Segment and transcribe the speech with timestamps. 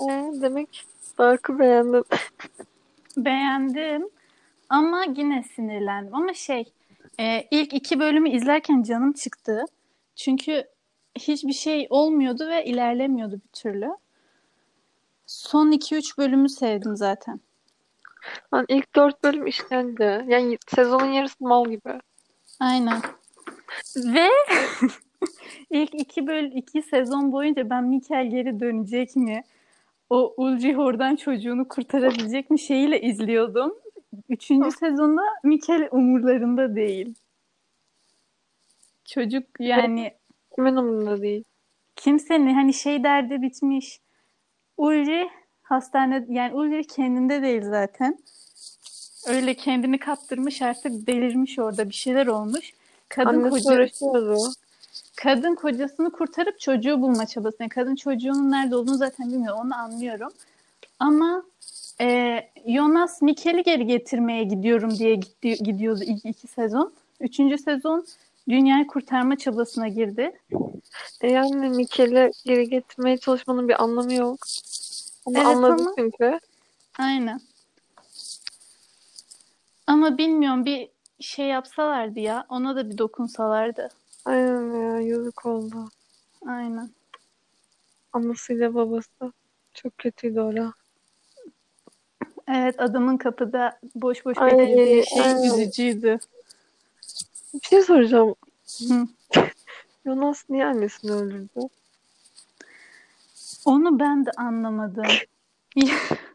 [0.00, 0.86] Ee, demek
[1.18, 2.04] Dark'ı beğendim.
[3.16, 4.08] Beğendim
[4.68, 6.14] ama yine sinirlendim.
[6.14, 6.72] Ama şey
[7.20, 9.64] e, ilk iki bölümü izlerken canım çıktı.
[10.16, 10.64] Çünkü
[11.18, 13.90] hiçbir şey olmuyordu ve ilerlemiyordu bir türlü.
[15.26, 17.40] Son 2-3 bölümü sevdim zaten.
[18.54, 20.24] Lan ilk dört bölüm işlendi.
[20.28, 22.00] Yani sezonun yarısı mal gibi.
[22.60, 23.00] Aynen.
[23.96, 24.28] Ve
[25.70, 29.42] ilk iki böl iki sezon boyunca ben Mikel geri dönecek mi?
[30.10, 33.74] O Ulcihor'dan çocuğunu kurtarabilecek mi şeyiyle izliyordum.
[34.28, 37.14] Üçüncü sezonda Mikel umurlarında değil.
[39.04, 40.14] Çocuk yani
[40.54, 41.44] Kimin umurunda değil.
[41.96, 44.00] kimsenin hani şey derdi bitmiş.
[44.76, 45.30] Ulri
[45.62, 48.18] hastane yani Ulri kendinde değil zaten.
[49.28, 52.72] Öyle kendini kaptırmış artık delirmiş orada bir şeyler olmuş.
[53.08, 54.36] Kadın Annesi koca, uğraşıyordu.
[55.22, 57.56] Kadın kocasını kurtarıp çocuğu bulma çabası.
[57.60, 59.56] Yani kadın çocuğunun nerede olduğunu zaten bilmiyor.
[59.64, 60.32] Onu anlıyorum.
[60.98, 61.42] Ama
[62.00, 66.92] e, Jonas Mikkel'i geri getirmeye gidiyorum diye gitti, gidiyordu ilk iki sezon.
[67.20, 68.06] Üçüncü sezon
[68.48, 70.32] dünyayı kurtarma çabasına girdi.
[71.20, 74.38] E yani Mikel'i geri getirmeye çalışmanın bir anlamı yok.
[75.24, 76.40] Onu Evet anladık ama- çünkü.
[76.98, 77.40] Aynen.
[79.86, 80.88] Ama bilmiyorum bir
[81.20, 82.46] şey yapsalardı ya.
[82.48, 83.88] Ona da bir dokunsalardı.
[84.24, 85.88] Aynen ya yazık oldu.
[86.46, 86.90] Aynen.
[88.12, 89.32] Anasıyla babası.
[89.74, 90.72] Çok kötüydü ora.
[92.48, 95.42] Evet adamın kapıda boş boş Ay, beklediği şey aynen.
[95.42, 96.18] üzücüydü.
[97.54, 98.34] Bir şey soracağım.
[98.88, 99.06] Hı.
[100.06, 101.68] Jonas niye annesini öldürdü?
[103.64, 105.04] Onu ben de anlamadım.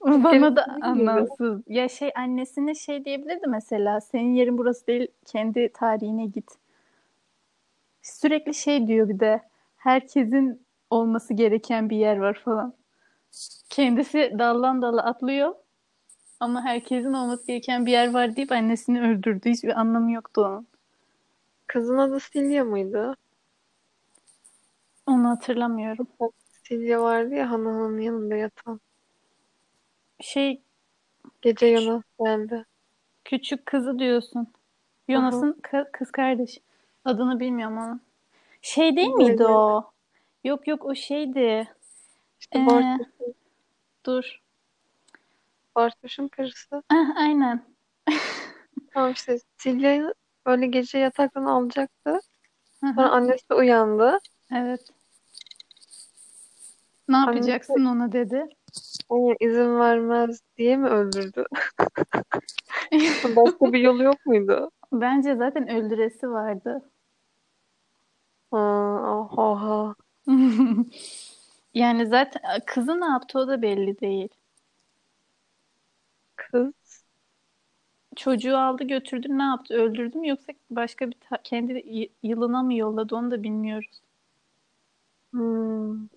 [0.00, 1.62] O Bana da anlamsız.
[1.66, 4.00] Ya şey annesine şey diyebilirdi mesela.
[4.00, 6.50] Senin yerin burası değil, kendi tarihine git.
[8.02, 9.42] Sürekli şey diyor bir de.
[9.76, 12.74] Herkesin olması gereken bir yer var falan.
[13.70, 15.54] Kendisi daldan dala atlıyor.
[16.40, 19.50] Ama herkesin olması gereken bir yer var deyip annesini öldürdü.
[19.50, 20.66] Hiçbir anlamı yoktu onun.
[21.66, 23.14] Kızın adı Silya mıydı?
[25.06, 26.06] Onu hatırlamıyorum.
[26.68, 28.80] Silya vardı ya Hana'nın yanında yatan.
[30.20, 30.62] Şey
[31.42, 32.64] Gece Jonas geldi.
[33.24, 34.52] küçük kızı diyorsun.
[35.08, 36.58] Jonas'ın ka- kız kardeş.
[37.04, 38.00] Adını bilmiyorum ama.
[38.62, 39.90] Şey değil miydi o?
[40.44, 41.68] Yok yok o şeydi.
[42.40, 43.34] İşte Ee, Bartoş'un,
[44.06, 44.42] Dur.
[45.76, 46.82] Bartoş'un karısı.
[46.88, 47.64] Ah, aynen.
[48.94, 50.14] Tamam işte Silya'yı
[50.46, 52.20] böyle gece yataktan alacaktı.
[52.80, 54.18] Hı hı, Sonra annesi uyandı.
[54.52, 54.80] Evet.
[57.08, 58.48] Ne yapacaksın ona dedi.
[59.08, 61.44] Ona izin vermez diye mi öldürdü?
[63.36, 64.70] Başka bir yolu yok muydu?
[64.92, 66.90] Bence zaten öldüresi vardı.
[68.50, 68.58] Ha,
[69.16, 69.94] oha, oha.
[71.74, 74.28] Yani zaten kızı ne yaptı o da belli değil.
[76.36, 76.74] Kız.
[78.16, 79.74] Çocuğu aldı götürdü ne yaptı?
[79.74, 81.82] Öldürdü mü yoksa başka bir ta- kendi
[82.22, 84.00] yılına mı yolladı onu da bilmiyoruz.
[85.32, 86.08] Hmm.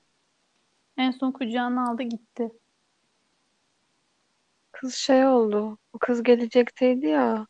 [0.97, 2.51] En son kucağına aldı gitti.
[4.79, 5.77] Kız şey oldu.
[5.93, 7.47] O kız gelecekteydi ya.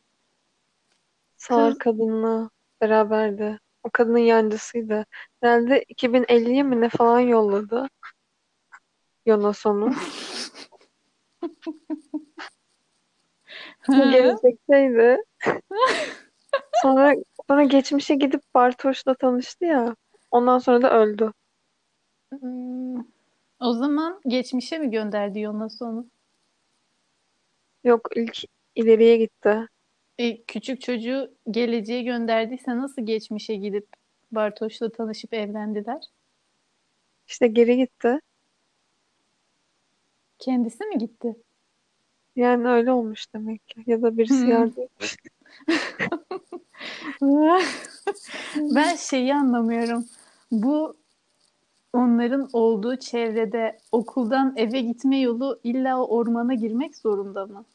[1.37, 2.49] Sağır Kız- kadınla
[2.81, 3.59] beraberdi.
[3.83, 5.05] O kadının yancısıydı.
[5.41, 7.87] Herhalde 2050'ye mi ne falan yolladı.
[9.27, 9.93] Jonas onu.
[13.89, 15.17] Gelecekteydi.
[16.81, 17.13] Sonra
[17.47, 19.95] sonra geçmişe gidip Bartoş'la tanıştı ya.
[20.31, 21.33] Ondan sonra da öldü.
[22.39, 22.99] Hmm.
[23.59, 26.05] O zaman geçmişe mi gönderdi Jonas onu?
[27.83, 28.37] Yok ilk
[28.75, 29.67] ileriye gitti.
[30.17, 33.87] E, küçük çocuğu geleceğe gönderdiyse nasıl geçmişe gidip
[34.31, 36.01] Bartoş'la tanışıp evlendiler?
[37.27, 38.19] İşte geri gitti.
[40.39, 41.35] Kendisi mi gitti?
[42.35, 43.83] Yani öyle olmuş demek ki.
[43.87, 44.49] Ya da birisi Hmm.
[44.51, 44.87] yardım.
[48.55, 50.05] Ben şeyi anlamıyorum.
[50.51, 50.98] Bu
[51.93, 57.65] onların olduğu çevrede okuldan eve gitme yolu illa o ormana girmek zorunda mı?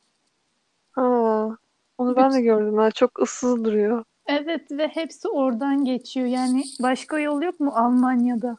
[0.93, 1.57] Ha,
[1.99, 2.79] onu ben de gördüm.
[2.79, 4.05] Ha, çok ıssız duruyor.
[4.27, 6.27] Evet ve hepsi oradan geçiyor.
[6.27, 8.57] Yani başka yol yok mu Almanya'da?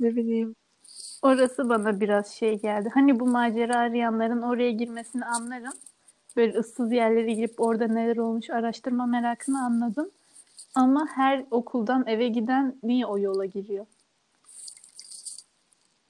[0.00, 0.54] Ne bileyim.
[1.22, 2.90] Orası bana biraz şey geldi.
[2.94, 5.72] Hani bu macera arayanların oraya girmesini anlarım.
[6.36, 10.10] Böyle ıssız yerlere girip orada neler olmuş araştırma merakını anladım.
[10.78, 13.86] Ama her okuldan eve giden niye o yola giriyor?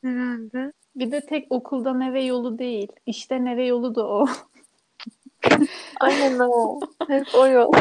[0.03, 0.73] Herhalde.
[0.97, 2.88] Bir de tek okuldan eve yolu değil.
[3.06, 4.26] İşten eve yolu da o.
[6.00, 6.81] Aynen o.
[7.09, 7.73] Hep o yol.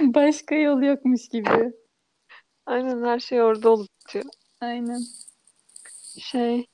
[0.00, 1.72] Başka yol yokmuş gibi.
[2.66, 4.24] Aynen her şey orada olup bitiyor.
[4.60, 5.00] Aynen.
[6.18, 6.66] Şey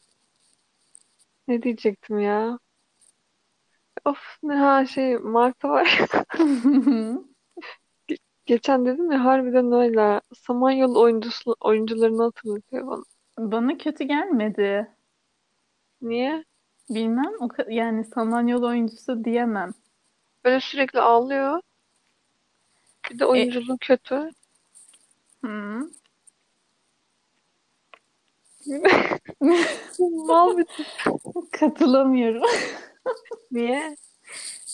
[1.48, 2.58] ne diyecektim ya?
[4.06, 6.00] Of ne ha şey Martı var.
[8.46, 10.20] Geçen dedim ya harbiden öyle.
[10.34, 13.02] Samanyolu oyuncusu, oyuncularını hatırlatıyor bana.
[13.38, 14.90] Bana kötü gelmedi.
[16.02, 16.44] Niye?
[16.90, 17.32] Bilmem.
[17.40, 19.74] O ka- yani Samanyolu oyuncusu diyemem.
[20.44, 21.60] Böyle sürekli ağlıyor.
[23.10, 24.30] Bir de E, oyunculuğu kötü.
[25.44, 25.90] hı.
[30.00, 30.66] Mal bir
[31.52, 32.42] Katılamıyorum.
[33.50, 33.96] Niye?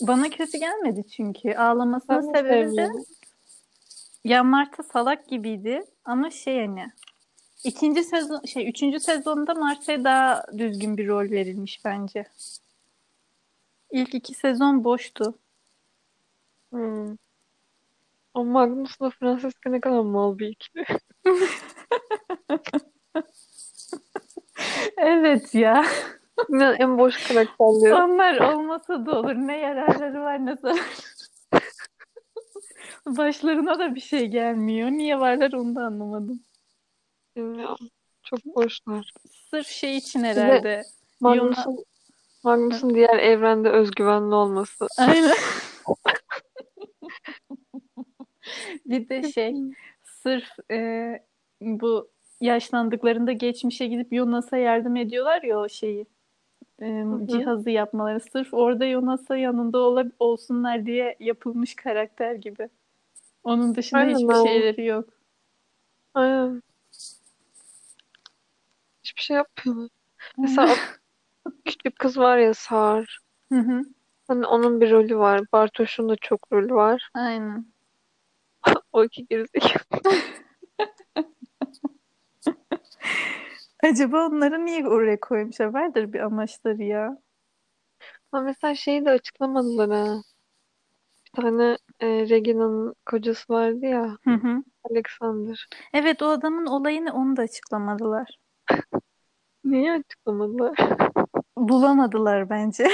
[0.01, 1.53] Bana kötü gelmedi çünkü.
[1.53, 2.89] Ağlamasının sebebi de
[4.23, 6.91] ya Marta salak gibiydi ama şey hani
[7.63, 12.25] ikinci sezon şey üçüncü sezonda Marta'ya daha düzgün bir rol verilmiş bence.
[13.91, 15.39] İlk iki sezon boştu.
[16.71, 17.15] Hmm.
[18.33, 20.85] O Magnus'la Francesca ne kadar mal bir ikili.
[24.97, 25.85] Evet ya.
[26.79, 27.93] En boş karakterleri.
[27.93, 29.35] Onlar olmasa da olur.
[29.35, 30.79] Ne yararları var ne zararı.
[33.05, 34.89] Başlarına da bir şey gelmiyor.
[34.89, 36.43] Niye varlar onu da anlamadım.
[37.35, 37.89] Bilmiyorum.
[38.23, 39.13] Çok boşlar.
[39.49, 40.83] Sırf şey için herhalde.
[41.21, 41.35] Yona...
[41.35, 41.85] Magnus'un
[42.43, 44.87] Magnus'un diğer evrende özgüvenli olması.
[44.97, 45.35] Aynen.
[48.85, 49.55] Bir de şey
[50.03, 51.19] sırf e,
[51.61, 56.05] bu yaşlandıklarında geçmişe gidip Jonas'a yardım ediyorlar ya o şeyi
[56.81, 58.19] e, cihazı yapmaları.
[58.19, 62.69] Sırf orada Jonas'a yanında ola, olsunlar diye yapılmış karakter gibi.
[63.43, 64.49] Onun dışında Aynen hiçbir öyle.
[64.49, 65.09] şeyleri yok.
[66.13, 66.61] Aynen.
[69.03, 69.89] Hiçbir şey yapmıyorlar.
[70.37, 70.75] Mesela
[71.45, 72.53] o küçük kız var ya.
[73.51, 73.81] Hı hı.
[74.27, 75.41] Hani onun bir rolü var.
[75.53, 77.09] Bartoş'un da çok rolü var.
[77.13, 77.65] Aynen.
[78.93, 79.79] O iki gerizekalı.
[83.83, 85.65] Acaba onları niye oraya koymuşlar?
[85.65, 87.17] Vardır bir amaçları ya.
[88.31, 90.21] Ama mesela şeyi de açıklamadılar ha.
[91.25, 94.17] Bir tane e, Regina'nın kocası vardı ya.
[94.23, 94.63] Hı hı.
[94.91, 95.67] Alexander.
[95.93, 98.37] Evet o adamın olayını onu da açıklamadılar.
[99.63, 100.77] Niye açıklamadılar?
[101.57, 102.87] Bulamadılar bence.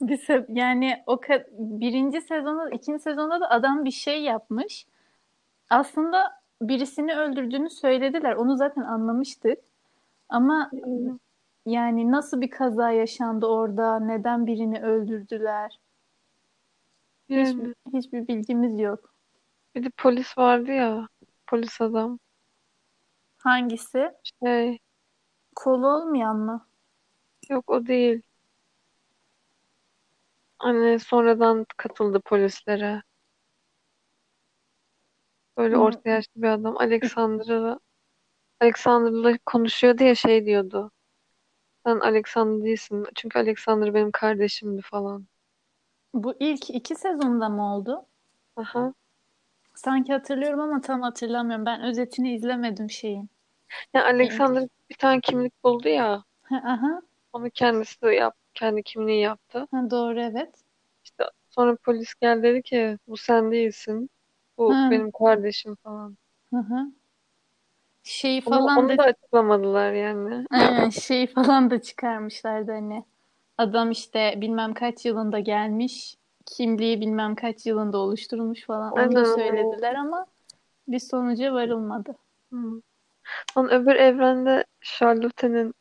[0.00, 4.86] Bir seb- yani o ka- birinci sezonda, ikinci sezonda da adam bir şey yapmış.
[5.70, 8.34] Aslında birisini öldürdüğünü söylediler.
[8.36, 9.58] Onu zaten anlamıştık.
[10.28, 11.18] Ama Hmm.
[11.66, 14.00] yani nasıl bir kaza yaşandı orada?
[14.00, 15.80] Neden birini öldürdüler?
[17.28, 17.74] Hiç, Yani.
[17.92, 19.14] hiçbir bilgimiz yok.
[19.74, 21.08] Bir de polis vardı ya.
[21.46, 22.18] Polis adam.
[23.38, 24.12] Hangisi?
[24.22, 24.78] Şey,
[25.54, 26.66] Kolu olmayan mı?
[27.50, 28.22] yok o değil.
[30.58, 33.02] Hani sonradan katıldı polislere.
[35.58, 35.80] Böyle Hı.
[35.80, 36.76] orta yaşlı bir adam.
[36.76, 37.80] Alexander'la
[38.60, 40.90] Alexander'la konuşuyordu ya şey diyordu.
[41.86, 43.06] Sen Alexander değilsin.
[43.14, 45.26] Çünkü Alexander benim kardeşimdi falan.
[46.14, 48.06] Bu ilk iki sezonda mı oldu?
[48.56, 48.94] Aha.
[49.74, 51.66] Sanki hatırlıyorum ama tam hatırlamıyorum.
[51.66, 53.30] Ben özetini izlemedim şeyin.
[53.94, 54.14] Ya İlk.
[54.14, 56.24] Alexander bir tane kimlik buldu ya.
[56.42, 57.02] Ha, aha.
[57.32, 59.68] Onu kendisi yap, kendi kimliği yaptı.
[59.70, 60.54] Ha, doğru evet.
[61.04, 64.10] İşte sonra polis geldi dedi ki bu sen değilsin.
[64.58, 66.16] Bu Ha, benim kardeşim falan.
[66.50, 66.92] hı hı.
[68.46, 70.46] Onu, falan onu da da açıklamadılar yani.
[70.50, 73.04] aynen şeyi falan da çıkarmışlardı hani.
[73.58, 78.92] Adam işte bilmem kaç yılında gelmiş, kimliği bilmem kaç yılında oluşturulmuş falan.
[78.92, 79.36] Onu da Aynen.
[79.36, 80.26] söylediler ama
[80.88, 82.16] bir sonuca varılmadı.
[82.52, 82.82] Hı.
[83.58, 85.74] Lan öbür evrende Charlotte'nin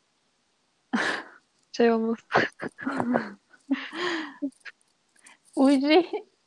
[1.72, 2.24] şey olması.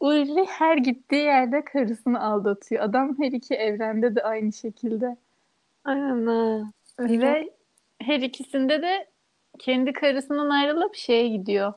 [0.06, 2.84] Ulri, Ulri her gittiği yerde karısını aldatıyor.
[2.84, 5.16] Adam her iki evrende de aynı şekilde.
[5.84, 6.72] Aynen.
[6.98, 7.52] Ve
[8.00, 9.10] her ikisinde de
[9.58, 11.72] kendi karısından ayrılıp şeye gidiyor.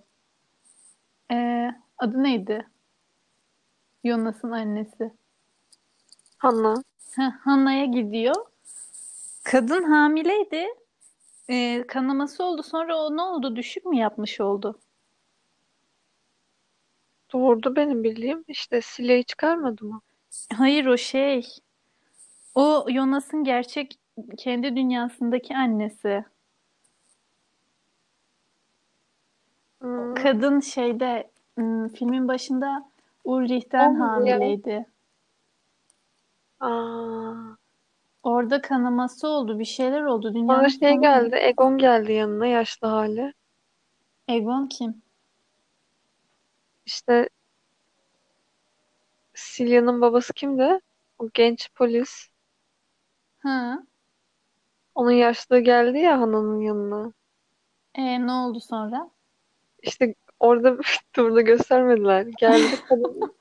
[1.32, 2.68] Ee, adı neydi?
[4.06, 5.12] Jonas'ın annesi.
[6.38, 6.84] Hanna.
[7.16, 8.36] Heh, Hannah'ya gidiyor.
[9.44, 10.68] Kadın hamileydi.
[11.50, 12.64] Ee, kanaması oldu.
[12.64, 13.56] Sonra o ne oldu?
[13.56, 14.80] Düşük mü yapmış oldu?
[17.34, 18.44] Doğurdu benim bildiğim.
[18.48, 20.02] İşte Sile'yi çıkarmadı mı?
[20.54, 21.48] Hayır o şey.
[22.56, 24.00] O Jonas'ın gerçek
[24.38, 26.26] kendi dünyasındaki annesi.
[29.82, 30.14] Hmm.
[30.16, 32.90] Kadın şeyde ım, filmin başında
[33.24, 34.40] Ulrich'ten O mu ya?
[34.40, 34.86] hamileydi.
[36.60, 37.34] Aa.
[38.24, 39.60] Orada kanaması oldu.
[39.60, 40.34] Bir şeyler oldu.
[40.34, 41.02] Dünyanın şey sonu mu?
[41.02, 41.36] geldi.
[41.36, 43.34] Egon geldi yanına yaşlı hali.
[44.28, 45.02] Egon kim?
[46.90, 47.30] İşte
[49.34, 50.80] Silya'nın babası kimdi?
[51.20, 52.30] O genç polis.
[53.40, 53.84] Ha.
[54.96, 57.14] Onun yaşlığı geldi ya Hana'nın yanına.
[57.96, 59.10] E, ne oldu sonra?
[59.82, 60.78] İşte orada
[61.18, 62.26] burada göstermediler.
[62.38, 63.32] Geldi kadın,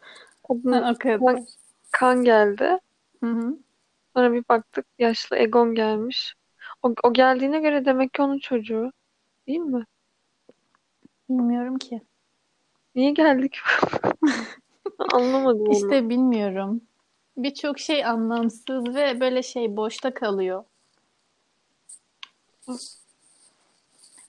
[0.49, 1.47] kadın kan,
[1.91, 2.79] kan geldi.
[3.21, 3.59] Hı hı.
[4.17, 6.35] Sonra bir baktık yaşlı Egon gelmiş.
[6.83, 8.93] O, o geldiğine göre demek ki onun çocuğu.
[9.47, 9.85] Değil mi?
[11.29, 12.08] Bilmiyorum ki.
[12.99, 13.57] Niye geldik?
[15.13, 15.73] Anlamadım onu.
[15.73, 16.81] İşte bilmiyorum.
[17.37, 20.65] Birçok şey anlamsız ve böyle şey boşta kalıyor.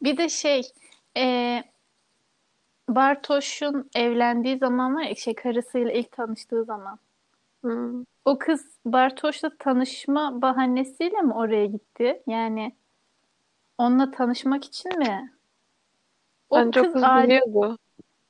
[0.02, 0.62] Bir de şey
[1.18, 1.64] e,
[2.90, 7.00] Bartoş'un evlendiği zaman var ya şey karısıyla ilk tanıştığı zaman.
[7.66, 8.06] Hı.
[8.26, 12.24] O kız Bartoş'la tanışma bahanesiyle mi oraya gitti?
[12.28, 12.76] Yani
[13.78, 15.34] onunla tanışmak için mi?
[16.50, 17.78] O Bence o kız kız ağa- biliyordu.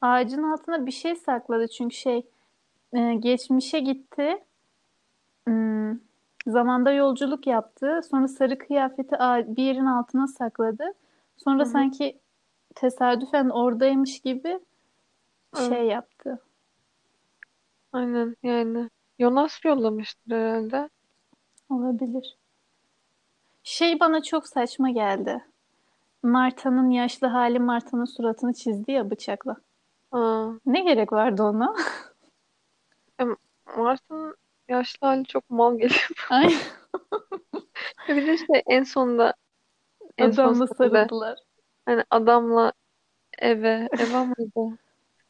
[0.01, 2.25] Ağacın altına bir şey sakladı çünkü şey
[2.93, 4.43] e, geçmişe gitti.
[5.45, 5.97] Hmm,
[6.47, 8.01] zamanda yolculuk yaptı.
[8.11, 9.15] Sonra sarı kıyafeti
[9.55, 10.93] bir yerin altına sakladı.
[11.37, 11.71] Sonra Hı hı.
[11.71, 12.19] sanki
[12.75, 14.59] tesadüfen oradaymış gibi
[15.57, 16.39] şey yaptı.
[17.93, 18.89] Aynen yani.
[19.19, 20.89] Jonas yollamıştır herhalde.
[21.69, 22.37] Olabilir.
[23.63, 25.45] Şey bana çok saçma geldi.
[26.23, 29.55] Marta'nın yaşlı hali Marta'nın suratını çizdi ya bıçakla.
[30.11, 31.75] Aa, Ne gerek vardı ona?
[33.77, 34.35] Marta'nın
[34.69, 36.09] yaşlı hali çok mal geliyor.
[36.29, 36.53] Ay,
[38.09, 39.33] Bir de işte en sonunda
[40.17, 41.39] en adamla sarıldılar.
[41.85, 42.73] hani adamla
[43.39, 44.77] eve Eva mıydı?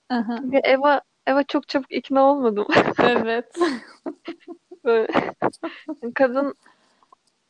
[0.10, 2.68] Aha, Ve Eva Eva çok çabuk ikna olmadım.
[3.04, 3.56] evet.
[4.84, 5.34] Böyle.
[6.04, 6.54] Yani Kadın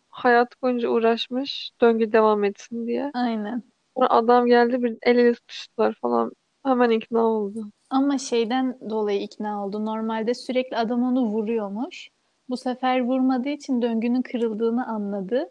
[0.09, 3.11] hayat boyunca uğraşmış döngü devam etsin diye.
[3.13, 3.63] Aynen.
[3.97, 6.31] Sonra adam geldi bir el ele tutuştular falan.
[6.65, 7.71] Hemen ikna oldu.
[7.89, 9.85] Ama şeyden dolayı ikna oldu.
[9.85, 12.09] Normalde sürekli adam onu vuruyormuş.
[12.49, 15.49] Bu sefer vurmadığı için döngünün kırıldığını anladı.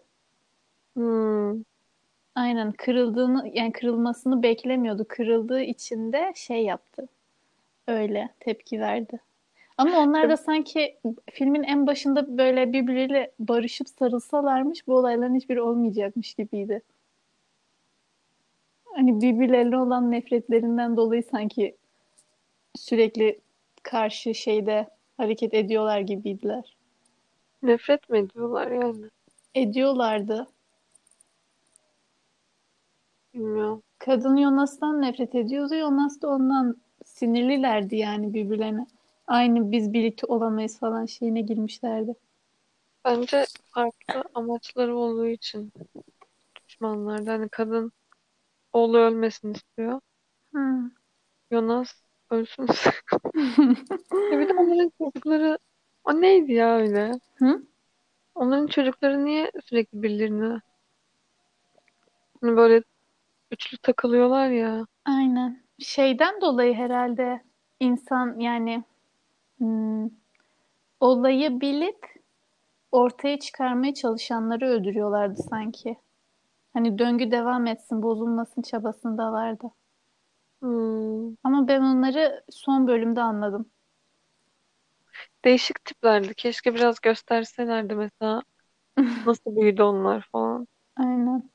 [0.97, 1.63] Hmm.
[2.35, 5.05] Aynen kırıldığını yani kırılmasını beklemiyordu.
[5.09, 7.09] Kırıldığı için de şey yaptı.
[7.89, 9.21] Öyle tepki verdi.
[9.79, 10.99] Ama onlar da sanki
[11.33, 16.83] filmin en başında böyle birbiriyle barışıp sarılsalarmış bu olayların hiçbiri olmayacakmış gibiydi.
[18.99, 21.77] Hani birbirlerine olan nefretlerinden dolayı sanki
[22.77, 23.41] sürekli
[23.83, 26.77] karşı şeyde hareket ediyorlar gibiydiler.
[27.63, 29.05] Nefret mi ediyorlar yani?
[29.55, 30.47] Ediyorlardı.
[33.35, 33.83] Bilmiyorum.
[33.99, 35.75] Kadın Jonas'tan nefret ediyordu.
[35.75, 38.87] Jonas da ondan sinirlilerdi yani birbirlerine.
[39.27, 42.15] Aynı biz birlikte olamayız falan şeyine girmişlerdi.
[43.05, 45.73] Bence farklı amaçları olduğu için
[46.69, 47.31] düşmanlardı.
[47.31, 47.93] Hani kadın
[48.73, 50.01] oğlu ölmesin istiyor.
[50.53, 50.91] Hmm.
[51.53, 51.89] Jonas
[52.31, 53.21] ölsün istiyor.
[54.33, 55.59] Ya bir de onların çocukları
[56.05, 57.13] o neydi ya öyle?
[57.35, 57.63] Hı?
[58.35, 60.61] Onların çocukları niye sürekli birilerine
[62.41, 62.83] hani böyle
[63.51, 64.87] üçlü takılıyorlar ya.
[65.05, 65.63] Aynen.
[65.79, 67.43] Şeyden dolayı herhalde
[67.81, 68.85] insan yani
[69.59, 70.09] hmm,
[71.01, 72.07] olayı bilip
[72.93, 75.97] ortaya çıkarmaya çalışanları öldürüyorlardı sanki.
[76.73, 79.71] Hani döngü devam etsin, bozulmasın çabasında vardı.
[80.63, 81.35] Hmm.
[81.45, 83.71] Ama ben onları son bölümde anladım.
[85.45, 86.35] Değişik tiplerdi.
[86.35, 88.43] Keşke biraz gösterselerdi mesela
[89.27, 90.67] nasıl büyüdü onlar falan.
[90.97, 91.51] Aynen.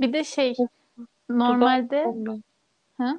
[0.00, 0.54] Bir de şey
[1.30, 2.38] Dudağı normalde da.
[2.98, 3.18] ha?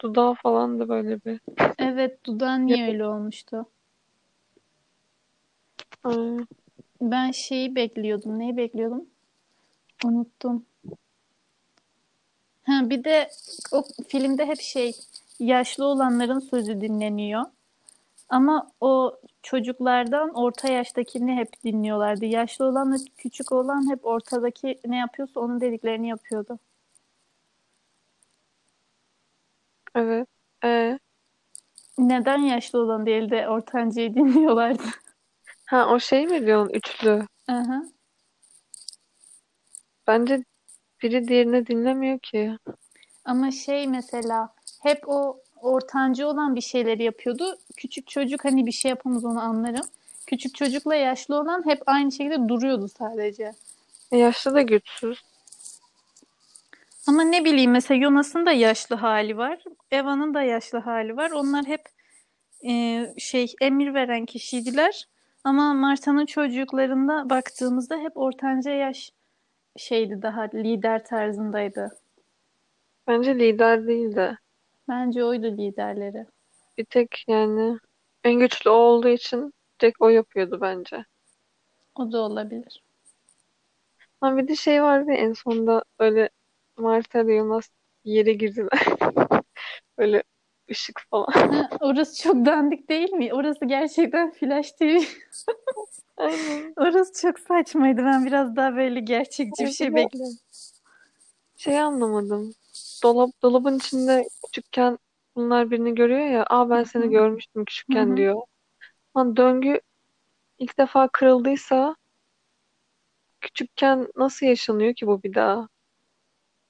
[0.00, 1.40] Dudağı falan da böyle bir.
[1.78, 3.66] Evet dudağı niye öyle olmuştu?
[6.04, 6.46] Ay,
[7.02, 8.38] Ben şeyi bekliyordum.
[8.38, 9.06] Neyi bekliyordum?
[10.04, 10.66] Unuttum.
[12.62, 13.30] Ha, bir de
[13.72, 14.92] o filmde hep şey
[15.40, 17.44] yaşlı olanların sözü dinleniyor.
[18.28, 22.26] Ama o çocuklardan orta yaştakini hep dinliyorlardı.
[22.26, 26.58] Yaşlı olanla küçük olan hep ortadaki ne yapıyorsa onun dediklerini yapıyordu.
[29.94, 30.28] evet.
[30.64, 30.98] E,
[31.98, 34.82] Neden yaşlı olan değil de ortancayı dinliyorlardı?
[35.72, 37.26] ha o şey mi diyorsun üçlü?
[37.48, 37.82] Aha.
[40.06, 40.44] Bence
[41.02, 42.56] biri diğerini dinlemiyor ki.
[43.24, 47.58] Ama şey mesela hep o ortancı olan bir şeyleri yapıyordu.
[47.76, 49.86] Küçük çocuk hani bir şey yapamaz onu anlarım.
[50.26, 53.52] Küçük çocukla yaşlı olan hep aynı şekilde duruyordu sadece.
[54.12, 55.22] E, yaşlı da güçsüz.
[57.06, 59.64] Ama ne bileyim mesela Jonas'ın da yaşlı hali var.
[59.90, 61.30] Eva'nın da yaşlı hali var.
[61.30, 61.82] Onlar hep
[62.68, 65.06] e, şey emir veren kişiydiler.
[65.44, 69.10] Ama Marta'nın çocuklarında baktığımızda hep ortanca yaş
[69.76, 71.98] şeydi daha lider tarzındaydı.
[73.06, 74.36] Bence lider değil de.
[74.88, 76.26] Bence oydu liderleri.
[76.78, 77.78] Bir tek yani
[78.24, 81.04] en güçlü o olduğu için tek o yapıyordu bence.
[81.94, 82.82] O da olabilir.
[84.20, 86.28] Ama bir de şey vardı en sonunda böyle
[86.76, 87.68] Marta ile Jonas
[88.04, 88.86] yere girdiler.
[89.98, 90.22] Böyle
[90.72, 91.26] ışık falan.
[91.32, 93.34] Ha, orası çok dandik değil mi?
[93.34, 94.84] Orası gerçekten Flash TV.
[96.16, 96.72] Aynen.
[96.76, 98.04] Orası çok saçmaydı.
[98.04, 100.36] Ben biraz daha böyle gerçekçi bir şey bekliyorum.
[101.56, 102.54] Şey anlamadım.
[103.02, 104.98] Dolap, dolabın içinde küçükken
[105.36, 106.44] bunlar birini görüyor ya.
[106.50, 107.10] Aa ben seni Hı hı.
[107.10, 108.16] görmüştüm küçükken hı.
[108.16, 108.42] diyor.
[109.16, 109.80] Lan döngü
[110.58, 111.96] ilk defa kırıldıysa
[113.40, 115.68] küçükken nasıl yaşanıyor ki bu bir daha?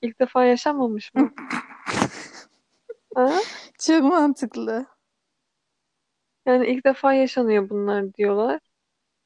[0.03, 1.35] İlk defa yaşanmamış mı?
[3.15, 3.41] Ha?
[3.79, 4.87] Çok mantıklı.
[6.47, 8.61] Yani ilk defa yaşanıyor bunlar diyorlar.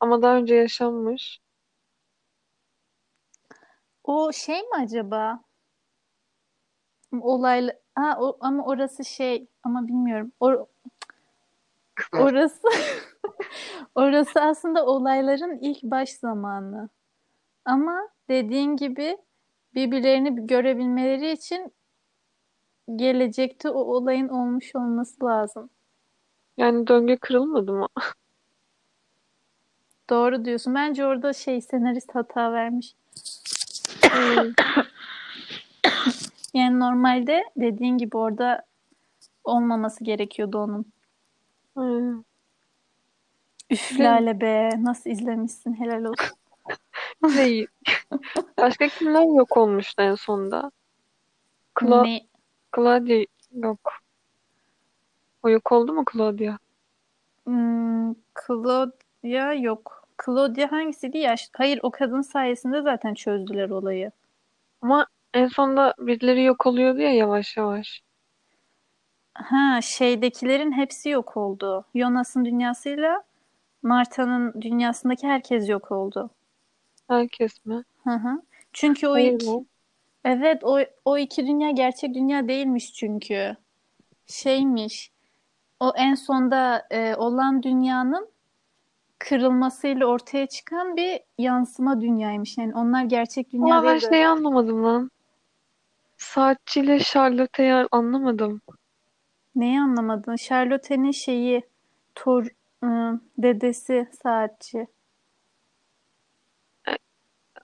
[0.00, 1.40] Ama daha önce yaşanmış.
[4.04, 5.40] O şey mi acaba?
[7.20, 7.72] Olaylı.
[7.94, 10.32] Ha, o, ama orası şey ama bilmiyorum.
[10.40, 10.66] Or-
[12.12, 12.60] orası
[13.94, 16.88] orası aslında olayların ilk baş zamanı.
[17.66, 19.18] Ama dediğin gibi
[19.74, 21.72] birbirlerini görebilmeleri için
[22.96, 25.70] gelecekte o olayın olmuş olması lazım.
[26.56, 27.88] Yani döngü kırılmadı mı?
[30.10, 30.74] Doğru diyorsun.
[30.74, 32.94] Bence orada şey senarist hata vermiş.
[34.10, 34.52] Hmm.
[36.54, 38.62] Yani normalde dediğin gibi orada
[39.44, 40.86] olmaması gerekiyordu onun.
[41.74, 42.22] Hmm.
[43.70, 44.04] Üf Değil mi?
[44.04, 46.36] Lale be nasıl izlemişsin helal olsun.
[47.34, 47.66] Şey,
[48.58, 50.70] başka kimler yok olmuştu en sonunda?
[51.80, 52.25] Cla Ne?
[52.76, 53.92] Claudia yok.
[55.42, 56.58] O yok oldu mu Claudia?
[57.46, 60.08] Hmm, Claudia yok.
[60.26, 61.18] Claudia hangisiydi?
[61.18, 64.10] Yaş Hayır o kadın sayesinde zaten çözdüler olayı.
[64.82, 68.02] Ama en sonunda birileri yok oluyordu ya yavaş yavaş.
[69.34, 71.84] Ha şeydekilerin hepsi yok oldu.
[71.94, 73.22] Jonas'ın dünyasıyla
[73.82, 76.30] Marta'nın dünyasındaki herkes yok oldu.
[77.08, 77.84] Herkes mi?
[78.04, 78.42] Hı hı.
[78.72, 79.66] Çünkü o Hayır ilk lan.
[80.26, 83.56] Evet o o iki dünya gerçek dünya değilmiş çünkü.
[84.26, 85.10] Şeymiş.
[85.80, 88.28] O en sonda e, olan dünyanın
[89.18, 92.58] kırılmasıyla ortaya çıkan bir yansıma dünyaymış.
[92.58, 94.08] Yani onlar gerçek dünya Ama ben değil de.
[94.08, 95.10] şeyi anlamadım lan.
[96.18, 98.60] Saatçiyle Charlotte'yi anlamadım.
[99.56, 100.36] Neyi anlamadın?
[100.36, 101.62] Charlotte'nin şeyi
[102.14, 102.46] tor
[102.84, 104.86] ı, dedesi saatçi.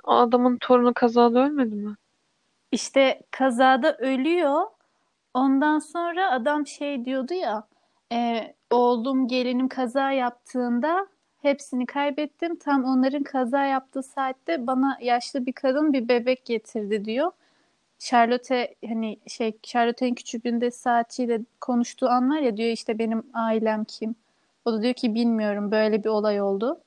[0.05, 1.97] O adamın torunu kazada ölmedi mi?
[2.73, 4.63] İşte kazada ölüyor.
[5.35, 7.67] Ondan sonra adam şey diyordu ya
[8.13, 11.07] e, oğlum gelinim kaza yaptığında
[11.43, 12.57] hepsini kaybettim.
[12.57, 17.33] Tam onların kaza yaptığı saatte bana yaşlı bir kadın bir bebek getirdi diyor.
[17.99, 24.15] Charlotte hani şey Charlotte'nin küçüklüğünde saatçiyle konuştuğu an var ya diyor işte benim ailem kim?
[24.65, 26.81] O da diyor ki bilmiyorum böyle bir olay oldu.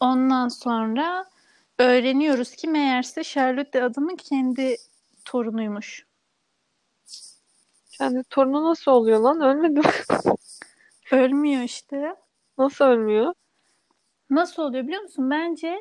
[0.00, 1.24] Ondan sonra
[1.78, 4.76] öğreniyoruz ki meğerse Charlotte adamın kendi
[5.24, 6.06] torunuymuş.
[7.90, 9.40] Kendi torunu nasıl oluyor lan?
[9.40, 9.92] Ölmedi mi?
[11.12, 12.16] Ölmüyor işte.
[12.58, 13.34] Nasıl ölmüyor?
[14.30, 15.30] Nasıl oluyor biliyor musun?
[15.30, 15.80] Bence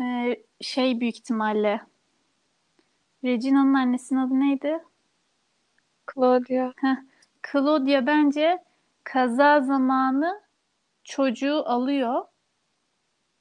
[0.00, 1.80] e, şey büyük ihtimalle
[3.24, 4.78] Regina'nın annesinin adı neydi?
[6.14, 6.72] Claudia.
[6.76, 6.96] Heh,
[7.52, 8.58] Claudia bence
[9.04, 10.40] kaza zamanı
[11.04, 12.24] çocuğu alıyor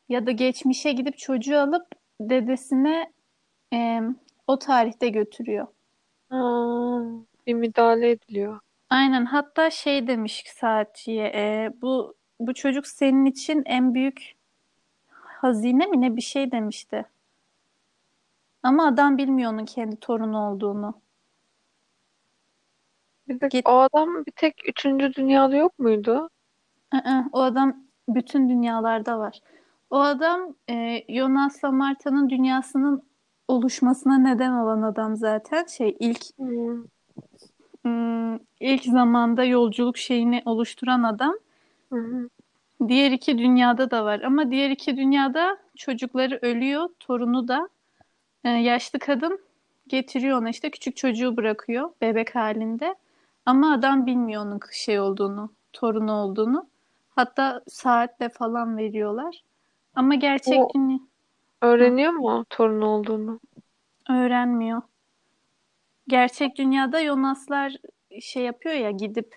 [0.10, 1.88] ya da geçmişe gidip çocuğu alıp
[2.22, 3.12] dedesine
[3.74, 4.02] e,
[4.48, 5.68] o tarihte götürüyor.
[6.30, 6.38] Ha,
[7.48, 8.60] bir müdahale ediliyor.
[8.90, 14.36] Aynen hatta şey demiş saatçiye e, bu bu çocuk senin için en büyük
[15.08, 17.06] hazine mi ne bir şey demişti.
[18.64, 21.02] Ama adam bilmiyor onun kendi torunu olduğunu.
[23.28, 23.68] Bir de Git.
[23.68, 26.30] o adam bir tek üçüncü dünyada yok muydu?
[26.92, 27.78] Aa, o adam
[28.10, 29.40] bütün dünyalarda var.
[29.90, 33.04] O adam e, Jonas'la Marta'nın dünyasının
[33.48, 35.66] oluşmasına neden olan adam zaten.
[35.66, 36.84] Şey ilk Hmm.
[37.84, 41.36] hmm, ilk zamanda yolculuk şeyini oluşturan adam.
[41.94, 42.30] Hı.
[42.88, 44.22] Diğer iki dünyada da var.
[44.22, 46.90] Ama diğer iki dünyada çocukları ölüyor.
[47.00, 47.70] Torunu da
[48.44, 49.40] e, yaşlı kadın
[49.88, 52.96] getiriyor ona işte küçük çocuğu bırakıyor bebek halinde.
[53.46, 56.68] Ama adam bilmiyor onun şey olduğunu, torunu olduğunu.
[57.16, 59.44] Hatta saatle falan veriyorlar.
[59.96, 61.00] Ama gerçek O- dünya
[61.62, 63.40] Öğreniyor mu torunu olduğunu?
[64.10, 64.82] öğrenmiyor.
[66.08, 67.76] Gerçek dünyada Yonaslar
[68.22, 69.36] şey yapıyor ya gidip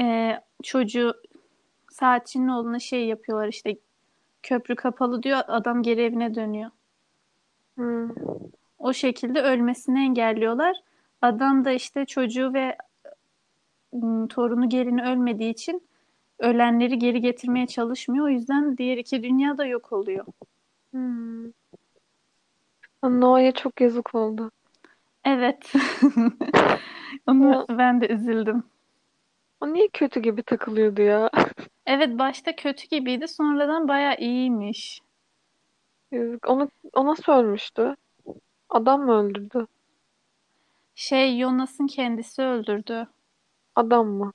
[0.00, 1.14] e, çocuğu
[1.90, 3.76] saatçinin oğluna şey yapıyorlar işte
[4.42, 6.70] köprü kapalı diyor adam geri evine dönüyor.
[7.76, 8.10] Hmm.
[8.78, 10.76] O şekilde ölmesini engelliyorlar.
[11.22, 12.76] Adam da işte çocuğu ve
[13.94, 15.82] ım, torunu gelini ölmediği için
[16.42, 18.24] ölenleri geri getirmeye çalışmıyor.
[18.26, 20.26] O yüzden diğer iki dünya da yok oluyor.
[20.92, 21.52] Hmm.
[23.02, 24.50] Noah'ya çok yazık oldu.
[25.24, 25.72] Evet.
[27.26, 28.64] Onu Ya, ben de üzüldüm.
[29.60, 31.30] o niye kötü gibi takılıyordu ya?
[31.86, 33.28] Evet başta kötü gibiydi.
[33.28, 35.00] Sonradan bayağı iyiymiş.
[36.12, 36.48] Yazık.
[36.48, 37.96] Onu, o nasıl ölmüştü?
[38.70, 39.66] Adam mı öldürdü?
[40.94, 43.06] Şey Jonas'ın kendisi öldürdü.
[43.74, 44.32] Adam mı?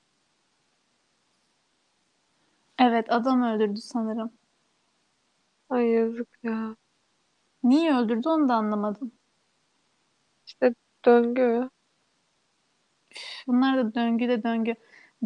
[2.78, 4.32] Evet adam öldürdü sanırım.
[5.70, 6.76] Ay yazık ya.
[7.62, 9.12] Niye öldürdü onu da anlamadım.
[10.46, 11.70] İşte döngü.
[13.46, 14.74] Bunlar da döngü de döngü.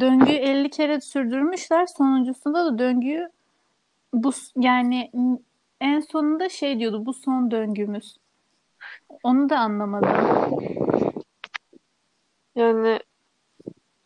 [0.01, 1.87] Döngüyü 50 kere sürdürmüşler.
[1.87, 3.29] Sonuncusunda da döngüyü
[4.15, 5.11] bu yani
[5.81, 8.17] en sonunda şey diyordu bu son döngümüz.
[9.23, 10.11] Onu da anlamadım.
[12.55, 13.01] Yani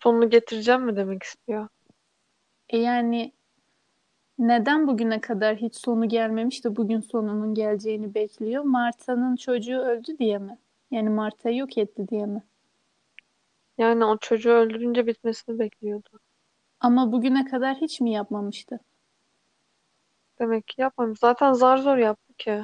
[0.03, 1.69] sonunu getireceğim mi demek istiyor?
[2.69, 3.33] E yani
[4.39, 8.65] neden bugüne kadar hiç sonu gelmemiş de bugün sonunun geleceğini bekliyor?
[8.65, 10.59] Marta'nın çocuğu öldü diye mi?
[10.91, 12.43] Yani Marta'yı yok etti diye mi?
[13.79, 16.09] Yani o çocuğu öldürünce bitmesini bekliyordu.
[16.81, 18.81] Ama bugüne kadar hiç mi yapmamıştı?
[20.39, 21.19] Demek ki yapmamış.
[21.19, 22.63] Zaten zar zor yaptı ki.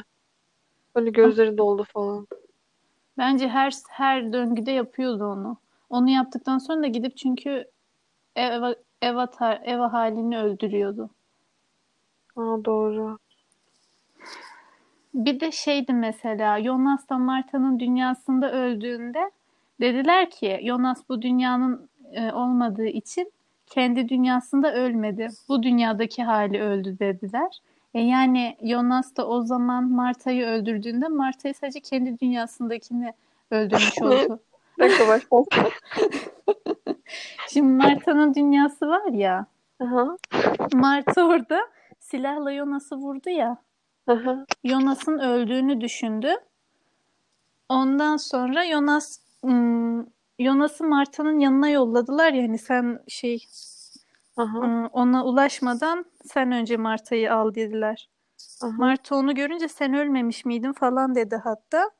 [0.95, 2.27] Böyle gözleri doldu falan.
[3.19, 5.57] Bence her her döngüde yapıyordu onu.
[5.91, 7.71] Onu yaptıktan sonra da gidip çünkü
[8.37, 11.11] Eva, Eva, tar- Eva halini öldürüyordu.
[12.37, 13.19] Aa doğru.
[15.15, 19.31] Bir de şeydi mesela Jonas da Marta'nın dünyasında öldüğünde
[19.81, 23.33] dediler ki Jonas bu dünyanın e, olmadığı için
[23.67, 25.29] kendi dünyasında ölmedi.
[25.49, 27.59] Bu dünyadaki hali öldü dediler.
[27.95, 33.13] E yani Jonas da o zaman Marta'yı öldürdüğünde Marta'yı sadece kendi dünyasındakini
[33.51, 34.41] öldürmüş oldu.
[34.79, 35.45] Dakika başla.
[37.49, 39.47] Şimdi Marta'nın dünyası var ya.
[39.81, 40.17] Aha.
[40.75, 41.61] Marta orada
[42.01, 43.57] silahla Jonas'ı vurdu ya.
[44.07, 44.47] Aha.
[44.65, 46.35] Jonas'ın öldüğünü düşündü.
[47.69, 50.07] Ondan sonra Jonas ım,
[50.39, 53.47] Jonas'ı Marta'nın yanına yolladılar ya hani sen şey
[54.37, 54.89] Aha.
[54.93, 58.09] ona ulaşmadan sen önce Marta'yı al dediler.
[58.63, 58.71] Aha.
[58.71, 61.91] Marta onu görünce sen ölmemiş miydin falan dedi hatta.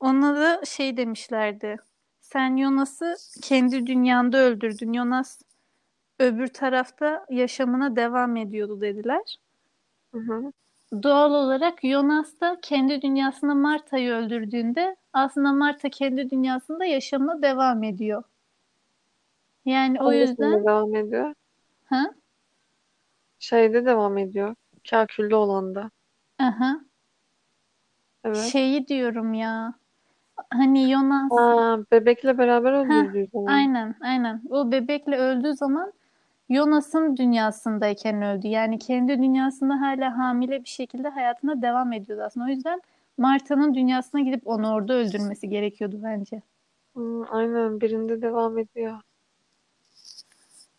[0.00, 1.76] Ona da şey demişlerdi.
[2.32, 4.94] Sen Jonas'ı kendi dünyanda öldürdün.
[4.94, 5.40] Jonas
[6.18, 9.36] öbür tarafta yaşamına devam ediyordu dediler.
[10.14, 10.52] Hı hı.
[11.02, 18.22] Doğal olarak Jonas da kendi dünyasında Marta'yı öldürdüğünde aslında Marta kendi dünyasında yaşamına devam ediyor.
[19.64, 21.34] Yani o Hangisinde yüzden devam ediyor?
[21.84, 22.14] ha?
[23.38, 24.54] Şeyde devam ediyor.
[24.90, 25.90] Kakül'de olan da.
[26.38, 26.80] Aha.
[28.24, 28.52] Evet.
[28.52, 29.74] Şeyi diyorum ya.
[30.50, 33.46] Hani Jonas Aa, bebekle beraber öldürdüğü zaman.
[33.52, 34.42] aynen aynen.
[34.50, 35.92] O bebekle öldüğü zaman
[36.50, 38.46] Jonas'ın dünyasındayken öldü.
[38.46, 42.46] Yani kendi dünyasında hala hamile bir şekilde hayatına devam ediyordu aslında.
[42.46, 42.82] O yüzden
[43.18, 46.42] Marta'nın dünyasına gidip onu orada öldürmesi gerekiyordu bence.
[47.30, 49.00] Aynen birinde devam ediyor.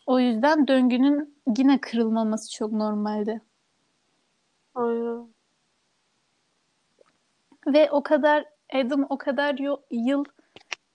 [0.05, 3.41] O yüzden döngünün yine kırılmaması çok normaldi.
[4.75, 5.33] Aynen.
[7.67, 9.55] Ve o kadar Adam o kadar
[9.91, 10.25] yıl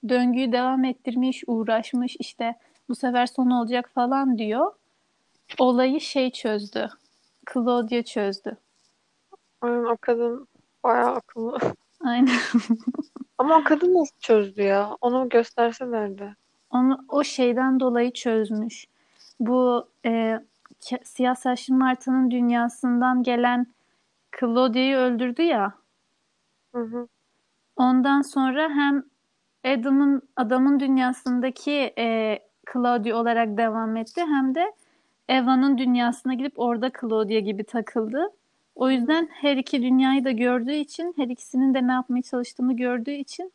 [0.09, 2.55] döngüyü devam ettirmiş, uğraşmış işte
[2.89, 4.73] bu sefer son olacak falan diyor.
[5.59, 6.89] Olayı şey çözdü.
[7.53, 8.57] Claudia çözdü.
[9.61, 10.49] Aynen o kadın
[10.85, 11.59] bayağı akıllı.
[12.01, 12.39] Aynen.
[13.39, 14.97] Ama o kadın nasıl çözdü ya?
[15.01, 16.37] Onu gösterselerdi.
[16.71, 18.87] Onu o şeyden dolayı çözmüş.
[19.41, 20.41] Bu e,
[21.05, 23.67] siyah saçlı Marta'nın dünyasından gelen
[24.41, 25.73] Claudia'yı öldürdü ya.
[26.75, 27.09] Hı hı.
[27.77, 29.05] Ondan sonra hem
[29.65, 32.39] Adam'ın adamın dünyasındaki e,
[32.73, 34.73] Claudia olarak devam etti hem de
[35.29, 38.31] Eva'nın dünyasına gidip orada Claudia gibi takıldı.
[38.75, 43.11] O yüzden her iki dünyayı da gördüğü için, her ikisinin de ne yapmaya çalıştığını gördüğü
[43.11, 43.53] için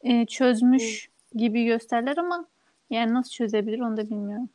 [0.00, 2.46] e, çözmüş gibi gösterler ama
[2.90, 4.48] yani nasıl çözebilir onu da bilmiyorum.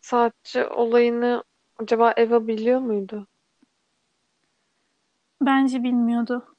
[0.00, 1.44] Saatçi olayını
[1.78, 3.26] acaba Eva biliyor muydu?
[5.40, 6.51] Bence bilmiyordu.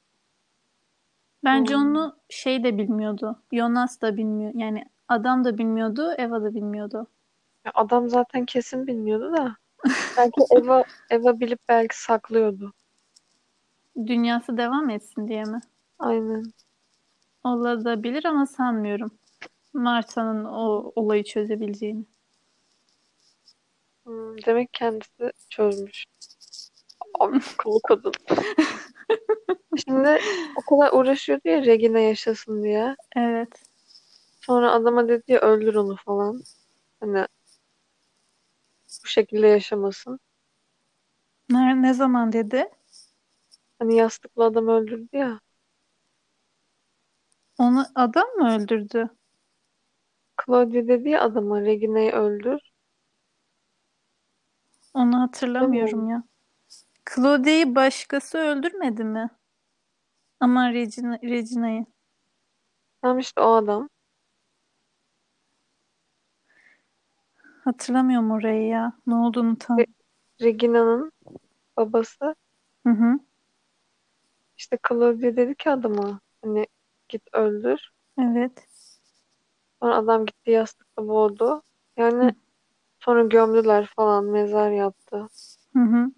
[1.44, 1.82] Bence Hmm.
[1.82, 3.42] onu şey de bilmiyordu.
[3.52, 4.52] Jonas da bilmiyor.
[4.54, 7.06] Yani adam da bilmiyordu, Eva da bilmiyordu.
[7.64, 9.56] Ya adam zaten kesin bilmiyordu da.
[10.18, 12.72] Belki Eva Eva bilip belki saklıyordu.
[14.06, 15.60] Dünyası devam etsin diye mi?
[15.98, 16.42] Aynen.
[17.44, 19.10] Olabilir ama sanmıyorum.
[19.72, 22.04] Marta'nın o olayı çözebileceğini.
[24.04, 26.04] Hmm, demek kendisi çözmüş.
[27.20, 28.12] Akıllı kadın.
[29.84, 30.18] Şimdi
[30.56, 32.96] o kadar uğraşıyordu ya Regina yaşasın diye.
[33.16, 33.62] Evet.
[34.40, 36.42] Sonra adama dedi ya öldür onu falan.
[37.00, 37.26] Hani
[39.04, 40.20] bu şekilde yaşamasın.
[41.50, 42.68] Ne, ne zaman dedi?
[43.78, 45.40] Hani yastıklı adam öldürdü ya.
[47.58, 49.08] Onu adam mı öldürdü?
[50.46, 52.60] Claudia dedi ya adama Regina'yı öldür.
[54.94, 56.22] Onu hatırlamıyorum ya.
[57.06, 59.30] Claudia'yı başkası öldürmedi mi?
[60.40, 61.86] Ama Regina, Regina'yı.
[63.02, 63.88] Tam işte o adam.
[67.64, 68.92] Hatırlamıyorum orayı ya.
[69.06, 69.78] Ne olduğunu tam.
[69.78, 69.86] Re-
[70.42, 71.12] Regina'nın
[71.76, 72.34] babası
[72.86, 73.18] Hı hı.
[74.56, 76.66] işte Claudia dedi ki adama hani
[77.08, 77.90] git öldür.
[78.18, 78.66] Evet.
[79.82, 81.62] Sonra adam gitti yastıkla boğdu.
[81.96, 82.30] Yani Hı.
[83.00, 85.28] sonra gömdüler falan mezar yaptı.
[85.72, 86.10] Hı hı.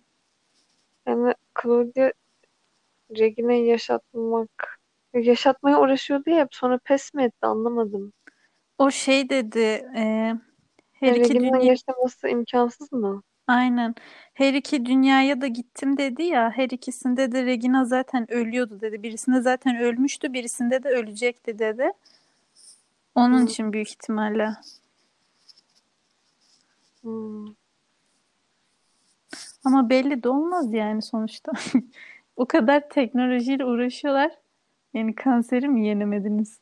[1.07, 2.13] Yani Claudia
[3.19, 4.81] Regina'yı yaşatmak
[5.15, 8.13] yaşatmaya uğraşıyordu ya hep sonra pes mi etti anlamadım.
[8.79, 9.59] O şey dedi.
[9.97, 10.33] E,
[10.93, 13.23] her Yani iki dünya yaşaması imkansız mı?
[13.47, 13.95] aynen.
[14.35, 16.51] Her iki dünyaya da gittim dedi ya.
[16.57, 19.03] Her ikisinde de Regina zaten ölüyordu dedi.
[19.03, 21.93] Birisinde zaten ölmüştü, birisinde de ölecekti dedi.
[23.15, 23.47] Onun Hmm.
[23.47, 24.51] için büyük ihtimalle.
[27.03, 27.55] Hmm.
[29.67, 31.53] Ama belli de olmaz yani sonuçta.
[32.37, 34.31] O kadar teknolojiyle uğraşıyorlar.
[34.95, 36.59] Yani kanseri mi yenemediniz?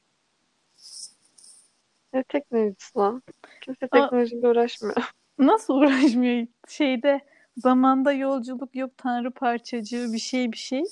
[2.13, 3.23] Ne teknolojisi lan?
[3.61, 4.97] Kimse Aa, teknolojiyle uğraşmıyor.
[5.39, 6.47] nasıl uğraşmıyor?
[6.69, 7.21] Şeyde
[7.57, 10.85] zamanda yolculuk yok, tanrı parçacığı bir şey bir şey.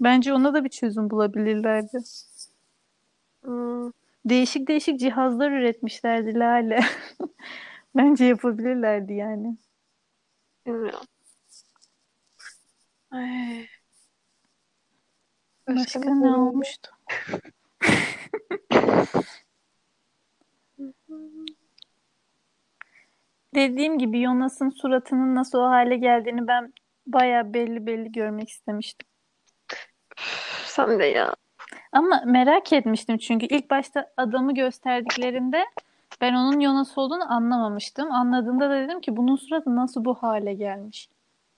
[0.00, 1.98] Bence ona da bir çözüm bulabilirlerdi.
[3.42, 3.90] Hmm.
[4.24, 6.80] Değişik değişik cihazlar üretmişlerdi Lale.
[7.96, 9.56] Bence yapabilirlerdi yani.
[10.66, 11.00] Bilmiyorum.
[13.10, 13.68] Ay.
[15.68, 16.90] Başka Başka ne olmuştu?
[23.54, 26.72] Dediğim gibi Jonas'ın suratının nasıl o hale geldiğini ben
[27.06, 29.08] bayağı belli belli görmek istemiştim.
[30.64, 31.34] Sen de ya.
[31.92, 35.64] Ama merak etmiştim çünkü ilk başta adamı gösterdiklerinde
[36.20, 38.12] ben onun Jonas olduğunu anlamamıştım.
[38.12, 41.08] Anladığımda da dedim ki bunun suratı nasıl bu hale gelmiş?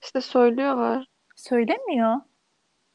[0.01, 1.10] İşte söylüyorlar.
[1.41, 2.21] Söylemiyor.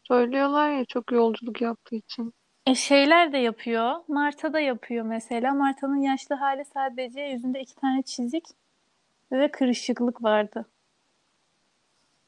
[0.03, 2.35] Söylüyorlar ya çok yolculuk yaptığı için.
[2.67, 3.95] E şeyler de yapıyor.
[4.09, 5.55] Marta da yapıyor mesela.
[5.55, 8.45] Marta'nın yaşlı hali sadece yüzünde iki tane çizik
[9.33, 10.67] ve kırışıklık vardı.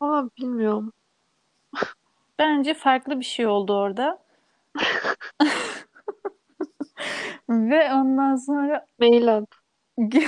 [0.01, 0.93] Ama bilmiyorum.
[2.39, 4.19] Bence farklı bir şey oldu orada.
[7.49, 9.49] Ve ondan sonra Mail at.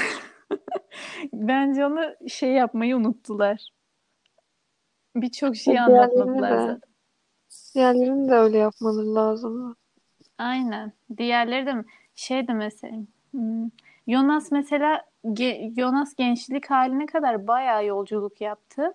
[1.33, 3.80] bence onu şey yapmayı unuttular.
[5.17, 6.57] Birçok şeyi anlatmadılar de.
[6.57, 6.91] zaten.
[7.75, 9.77] Diğerlerini de öyle yapmaları lazım.
[10.39, 10.93] Aynen.
[11.17, 11.85] Diğerleri de?
[12.15, 12.97] Şey de mesela
[13.31, 13.69] hmm,
[14.09, 18.95] Jonas mesela ge- Jonas gençlik haline kadar bayağı yolculuk yaptı.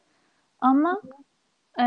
[0.60, 1.01] Ama
[1.80, 1.86] e,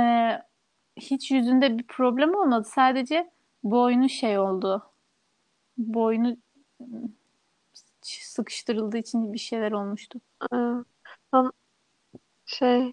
[0.97, 2.69] hiç yüzünde bir problem olmadı.
[2.75, 3.31] Sadece
[3.65, 4.83] boynu şey oldu.
[5.79, 6.37] Boynu
[6.79, 7.09] hmm,
[8.03, 10.21] sıkıştırıldığı için bir şeyler olmuştu.
[10.51, 10.75] Aa,
[11.35, 11.53] lan
[12.47, 12.93] şey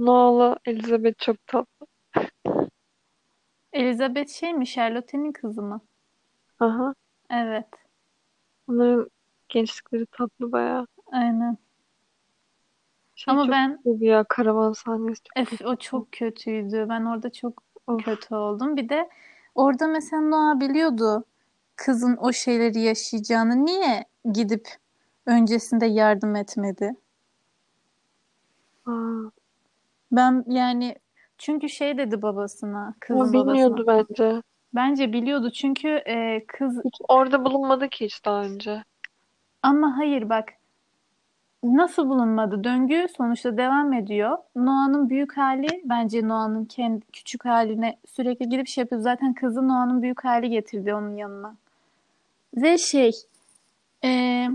[0.00, 1.86] Noah'la Elizabeth çok tatlı.
[3.72, 4.66] Elizabeth şey mi?
[4.66, 5.80] Charlotte'nin kızı mı?
[6.60, 6.94] Aha.
[7.30, 7.66] Evet.
[8.68, 9.10] Onların
[9.48, 10.86] gençlikleri tatlı bayağı.
[11.12, 11.56] Aynen.
[13.14, 15.66] Şey Ama çok ben kötüydü ya karavan sahnesi çok Ef, kötü.
[15.66, 16.86] o çok kötüydü.
[16.88, 18.04] Ben orada çok Of.
[18.04, 18.76] kötü oldum.
[18.76, 19.08] Bir de
[19.54, 21.24] orada mesela Noah biliyordu
[21.76, 23.64] kızın o şeyleri yaşayacağını.
[23.66, 24.68] Niye gidip
[25.26, 26.94] öncesinde yardım etmedi?
[28.86, 29.30] Aa,
[30.12, 30.96] Ben yani
[31.38, 33.52] çünkü şey dedi babasına, kızın ama babasına.
[33.52, 34.42] bilmiyordu bence.
[34.74, 38.84] Bence biliyordu çünkü e, kız Hiç orada bulunmadı ki hiç daha önce.
[39.62, 40.48] ama hayır bak
[41.62, 42.64] nasıl bulunmadı?
[42.64, 44.38] Döngü sonuçta devam ediyor.
[44.56, 49.02] Noah'nın büyük hali bence Noah'nın kendi küçük haline sürekli gidip şey yapıyor.
[49.02, 51.54] Zaten kızı Noah'nın büyük hali getirdi onun yanına.
[52.56, 53.10] Ve şey
[54.04, 54.46] e,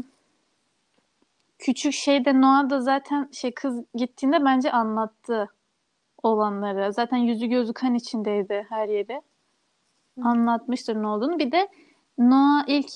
[1.59, 5.49] küçük şeyde Noah da zaten şey kız gittiğinde bence anlattı
[6.23, 6.93] olanları.
[6.93, 9.21] Zaten yüzü gözü kan içindeydi her yeri.
[10.21, 11.39] Anlatmıştır ne olduğunu.
[11.39, 11.67] Bir de
[12.17, 12.91] Noah ilk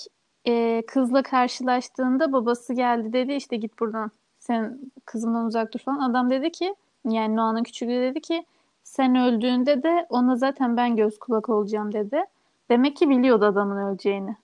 [0.47, 6.09] e, kızla karşılaştığında babası geldi dedi işte git buradan sen kızımdan uzak dur falan.
[6.11, 8.45] Adam dedi ki yani Noah'nın küçüğü dedi ki
[8.83, 12.23] sen öldüğünde de ona zaten ben göz kulak olacağım dedi.
[12.69, 14.35] Demek ki biliyordu adamın öleceğini.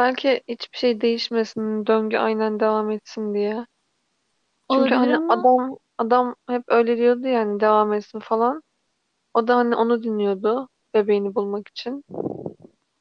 [0.00, 3.66] Belki hiçbir şey değişmesin, döngü aynen devam etsin diye.
[4.72, 8.62] Çünkü Olabilir hani ama adam adam hep öyle diyordu yani devam etsin falan.
[9.34, 12.04] O da hani onu dinliyordu bebeğini bulmak için.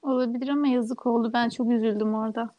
[0.01, 1.31] Olabilir ama yazık oldu.
[1.33, 2.55] Ben çok üzüldüm orada.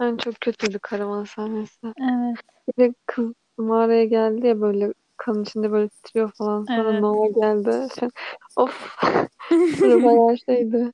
[0.00, 1.86] Yani çok kötüydü karavan sahnesi.
[1.86, 2.38] Evet.
[2.68, 6.64] Bir de kız mağaraya geldi ya böyle kanın içinde böyle titriyor falan.
[6.64, 7.02] Sonra Evet.
[7.02, 8.02] Noah geldi.
[8.56, 8.96] Of.
[9.80, 10.92] Böyle bayağı şeydi.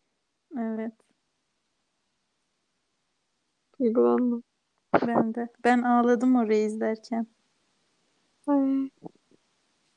[0.58, 1.03] Evet.
[3.80, 4.42] Duygulandım.
[5.06, 5.48] Ben de.
[5.64, 7.26] Ben ağladım orayı izlerken.
[8.46, 8.90] Ay.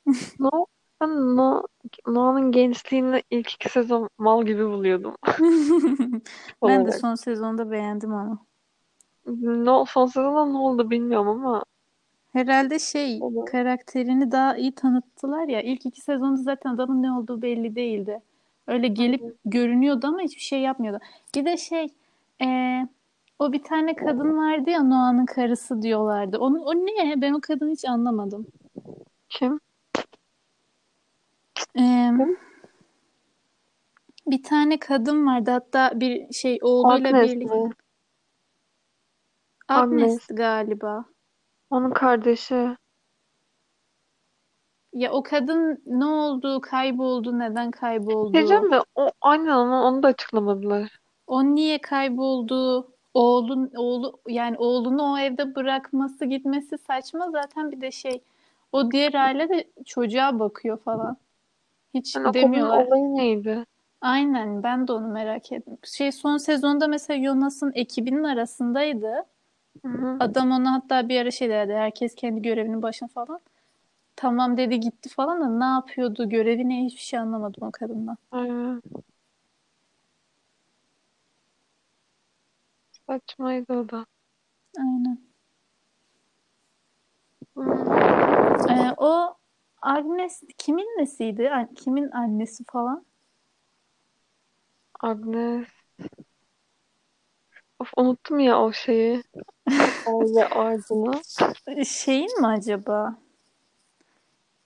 [0.39, 0.65] Noah,
[1.01, 1.63] ben Noah,
[2.07, 5.15] Noah'nın gençliğini ilk iki sezon mal gibi buluyordum.
[6.63, 8.39] Ben de son sezonda beğendim onu.
[9.65, 11.63] No, son sezonda ne oldu bilmiyorum ama
[12.33, 13.45] Herhalde şey Olur.
[13.47, 15.61] karakterini daha iyi tanıttılar ya.
[15.61, 18.21] İlk iki sezonda zaten adamın ne olduğu belli değildi.
[18.67, 20.99] Öyle gelip görünüyordu ama hiçbir şey yapmıyordu.
[21.35, 21.87] Bir de şey
[22.41, 22.87] eee,
[23.39, 26.37] o bir tane kadın vardı ya Noah'nın karısı diyorlardı.
[26.37, 27.21] Onun, o ne?
[27.21, 28.47] Ben o kadını hiç anlamadım.
[29.29, 29.59] kim?
[31.75, 32.37] Eee, Kim?
[34.27, 37.55] bir tane kadın vardı hatta bir şey oğluyla Agnes birlikte.
[37.55, 37.71] mi?
[39.67, 40.27] Agnes Agnes.
[40.27, 41.05] galiba.
[41.69, 42.75] Onun kardeşi.
[44.93, 48.33] Ya o kadın ne oldu, kayboldu, neden kayboldu?
[48.33, 50.99] Diyeceğim de o aynen onu, onu da açıklamadılar.
[51.27, 52.96] O niye kayboldu?
[53.17, 58.21] Oğlun oğlu yani oğlunu o evde bırakması gitmesi saçma zaten bir de şey
[58.71, 61.17] o diğer aile de çocuğa bakıyor falan.
[61.93, 62.87] Hiç Yani demiyorlar.
[62.87, 63.65] olayı neydi?
[64.01, 65.77] Aynen ben de onu merak ettim.
[65.83, 69.25] Şey son sezonda mesela Jonas'ın ekibinin arasındaydı.
[69.85, 70.17] Hı hı.
[70.19, 71.73] Adam ona hatta bir ara şey dedi.
[71.73, 73.39] Herkes kendi görevinin başına falan.
[74.15, 76.29] Tamam dedi gitti falan da ne yapıyordu?
[76.29, 76.85] Görevi ne?
[76.85, 78.17] Hiçbir şey anlamadım o kadından.
[78.31, 78.81] Aynen.
[83.07, 84.05] Saçmaydı o da.
[84.79, 85.19] Aynen.
[87.55, 88.69] Hmm.
[88.69, 89.35] Ee, o
[89.81, 91.51] Agnes kimin nesiydi?
[91.75, 93.05] Kimin annesi falan?
[94.99, 95.67] Agnes.
[97.79, 99.23] Of unuttum ya o şeyi.
[100.07, 101.21] Aile ağacını.
[101.85, 103.17] Şeyin mi acaba?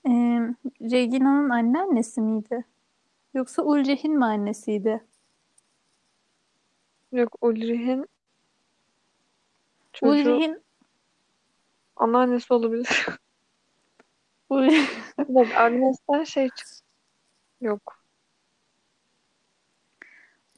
[0.08, 0.12] Ee,
[0.82, 2.66] Regina'nın anneannesi miydi?
[3.34, 5.04] Yoksa Ulrih'in mi annesiydi?
[7.12, 8.06] Yok Ulrich'in
[9.94, 10.64] çocuğu Ulrih'in
[11.96, 13.06] anneannesi olabilir.
[14.50, 14.88] Ulrih...
[15.18, 16.68] Bak Agnes'ten şey çık.
[17.62, 18.02] Yok.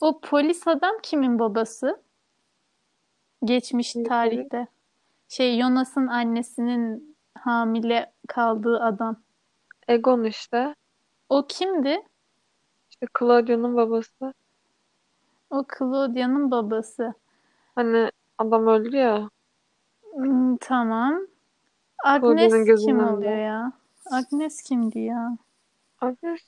[0.02, 2.04] O polis adam kimin babası?
[3.43, 4.10] Geçmiş Kimdi?
[4.10, 4.67] tarihte.
[5.30, 9.24] Şey Jonas'ın annesinin hamile kaldığı adam.
[9.88, 10.76] Egon işte.
[11.30, 12.02] O kimdi?
[12.91, 14.34] İşte Claudio'nun babası.
[15.50, 17.13] O Claudia'nın babası.
[17.76, 19.30] Hani adam öldü ya.
[20.13, 21.28] Hmm, tamam.
[22.04, 23.12] Agnes gözünün kim önünde.
[23.12, 23.72] oluyor ya?
[24.12, 25.38] Agnes kimdi ya?
[26.02, 26.41] Agnes.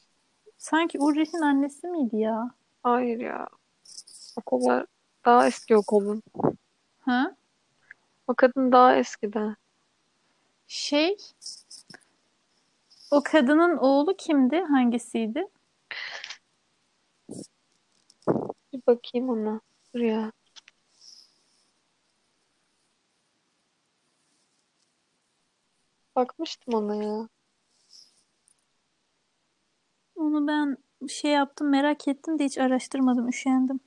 [0.58, 2.52] Sanki Ulrich'in annesi miydi ya?
[2.84, 3.48] Hayır ya.
[4.36, 4.86] O kadar
[5.26, 6.24] daha eski o kadın.
[7.00, 7.36] Ha?
[8.28, 9.56] O kadın daha eskiden.
[10.67, 11.17] Şey,
[13.12, 14.62] o kadının oğlu kimdi?
[14.62, 15.48] Hangisiydi?
[18.74, 19.62] Bir bakayım ona.
[19.93, 20.32] Dur ya.
[26.15, 27.30] Bakmıştım ona ya.
[30.15, 30.78] Onu ben
[31.10, 33.80] şey yaptım, merak ettim de hiç araştırmadım, üşendim.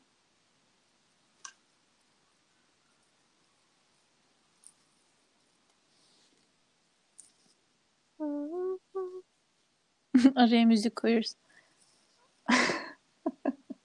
[10.36, 11.34] Araya müzik koyuyoruz.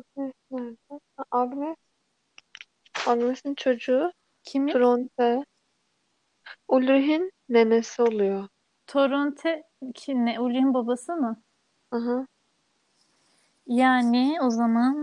[0.00, 1.00] Agnes nerede?
[1.16, 1.76] Ha, Agnes.
[3.06, 4.12] Agnes'in çocuğu
[4.44, 4.72] Kimin?
[4.72, 5.44] Tronte.
[6.68, 8.48] Ulrich'in nenesi oluyor.
[8.86, 9.62] Toronte
[9.94, 10.40] ki ne?
[10.40, 11.42] Ulrich'in babası mı?
[11.90, 12.26] Aha.
[13.66, 14.96] Yani o zaman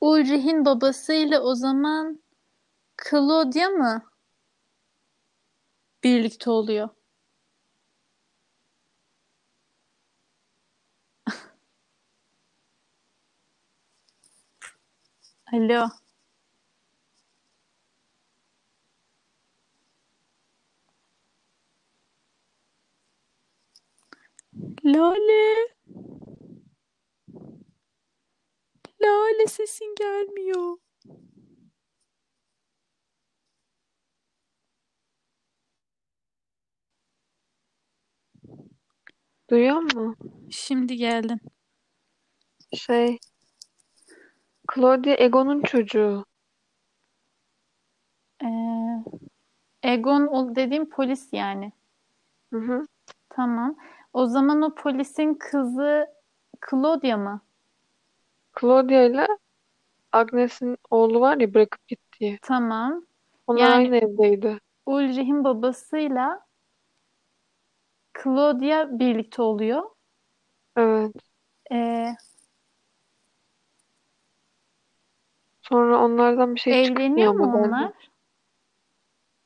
[0.00, 2.22] Ulrich'in babasıyla o zaman
[3.10, 4.02] Claudia mı
[6.04, 6.88] birlikte oluyor?
[15.54, 15.82] Alo.
[24.84, 25.42] Lale.
[29.02, 30.76] Lale sesin gelmiyor.
[39.50, 40.16] Duyuyor musun?
[40.50, 41.40] Şimdi geldin.
[42.74, 43.18] Şey.
[44.72, 46.24] Claudia Egon'un çocuğu.
[49.82, 51.72] Egon o dediğim polis yani.
[52.52, 52.86] Hı hı.
[53.28, 53.76] Tamam.
[54.12, 56.06] O zaman o polisin kızı
[56.70, 57.40] Claudia mı?
[58.60, 59.26] Claudia ile
[60.12, 62.38] Agnes'in oğlu var ya bırakıp gittiği.
[62.42, 63.06] Tamam.
[63.46, 64.58] Onlar Yani- aynı evdeydi.
[64.86, 66.46] Ulrich'in babasıyla
[68.22, 69.82] Claudia birlikte oluyor.
[70.76, 71.12] Evet.
[71.72, 72.16] Ee,
[75.68, 77.68] Sonra onlardan bir şey çıkmıyor evleniyor mu ama bence.
[77.68, 77.92] onlar?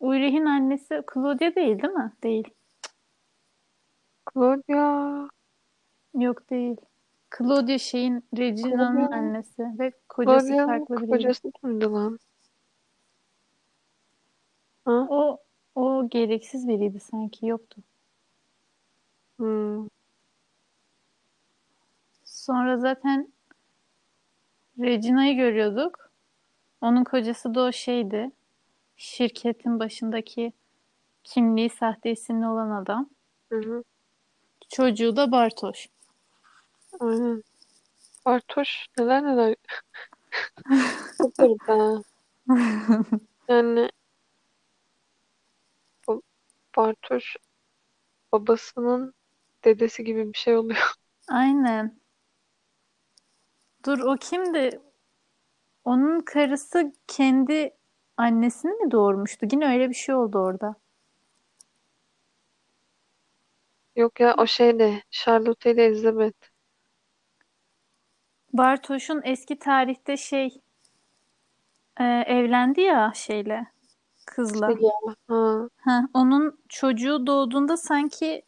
[0.00, 2.12] Ulrich'in annesi Claudia değil değil mi?
[2.22, 2.48] Değil.
[4.34, 5.28] Claudia.
[6.14, 6.76] Yok değil.
[7.38, 11.10] Claudia şeyin Regina'nın Claudia- annesi ve kocası Claudia'nın farklı biriydi.
[11.10, 12.18] kocası kimdi lan?
[14.84, 15.06] Ha?
[15.10, 15.38] O
[15.74, 17.80] o gereksiz biriydi sanki yoktu.
[19.36, 19.88] Hmm.
[22.24, 23.32] Sonra zaten
[24.80, 26.07] Regina'yı görüyorduk.
[26.80, 28.30] Onun kocası da o şeydi.
[28.96, 30.52] Şirketin başındaki
[31.24, 33.10] kimliği sahte isimli olan adam.
[33.52, 33.84] Hı hı.
[34.68, 35.88] Çocuğu da Bartoş.
[37.00, 37.42] Aynen.
[38.26, 39.54] Bartoş neler neler.
[41.18, 42.02] Çok garip ha.
[43.48, 43.90] Yani
[46.76, 47.36] Bartoş
[48.32, 49.14] babasının
[49.64, 50.92] dedesi gibi bir şey oluyor.
[51.28, 52.00] Aynen.
[53.86, 54.80] Dur o kimdi?
[55.88, 57.70] Onun karısı kendi
[58.16, 59.46] annesini mi doğurmuştu?
[59.52, 60.74] Yine öyle bir şey oldu orada.
[63.96, 66.48] Yok ya o şeyde Charlotte ile Elizabeth.
[68.52, 70.60] Bartoş'un eski tarihte şey
[72.00, 73.66] e, evlendi ya şeyle
[74.26, 74.76] kızla.
[74.76, 74.90] Şey.
[75.28, 75.68] Ha.
[75.78, 78.42] Ha, onun çocuğu doğduğunda sanki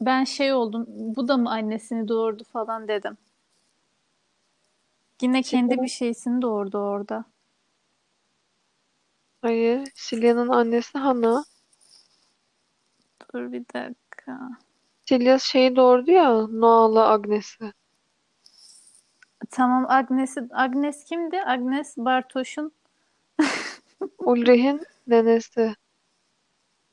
[0.00, 0.84] ben şey oldum.
[0.88, 3.16] Bu da mı annesini doğurdu falan dedim.
[5.20, 7.24] Yine kendi Silya- bir şeysini doğurdu orada.
[9.42, 9.88] Hayır.
[9.94, 11.44] Silya'nın annesi Hana.
[13.34, 14.50] Dur bir dakika.
[15.04, 17.72] Silya şeyi doğurdu ya Noah'la Agnes'i.
[19.50, 21.42] Tamam Agnes'i Agnes kimdi?
[21.42, 22.72] Agnes Bartoş'un
[24.18, 25.74] Ulrich'in nenesi.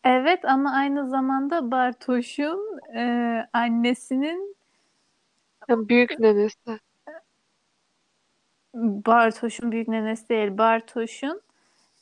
[0.03, 3.01] Evet ama aynı zamanda Bartoş'un e,
[3.53, 4.57] annesinin
[5.69, 6.79] Yani büyük nenesi.
[8.77, 10.57] Bartoş'un büyük nenesi değil.
[10.57, 11.41] Bartoş'un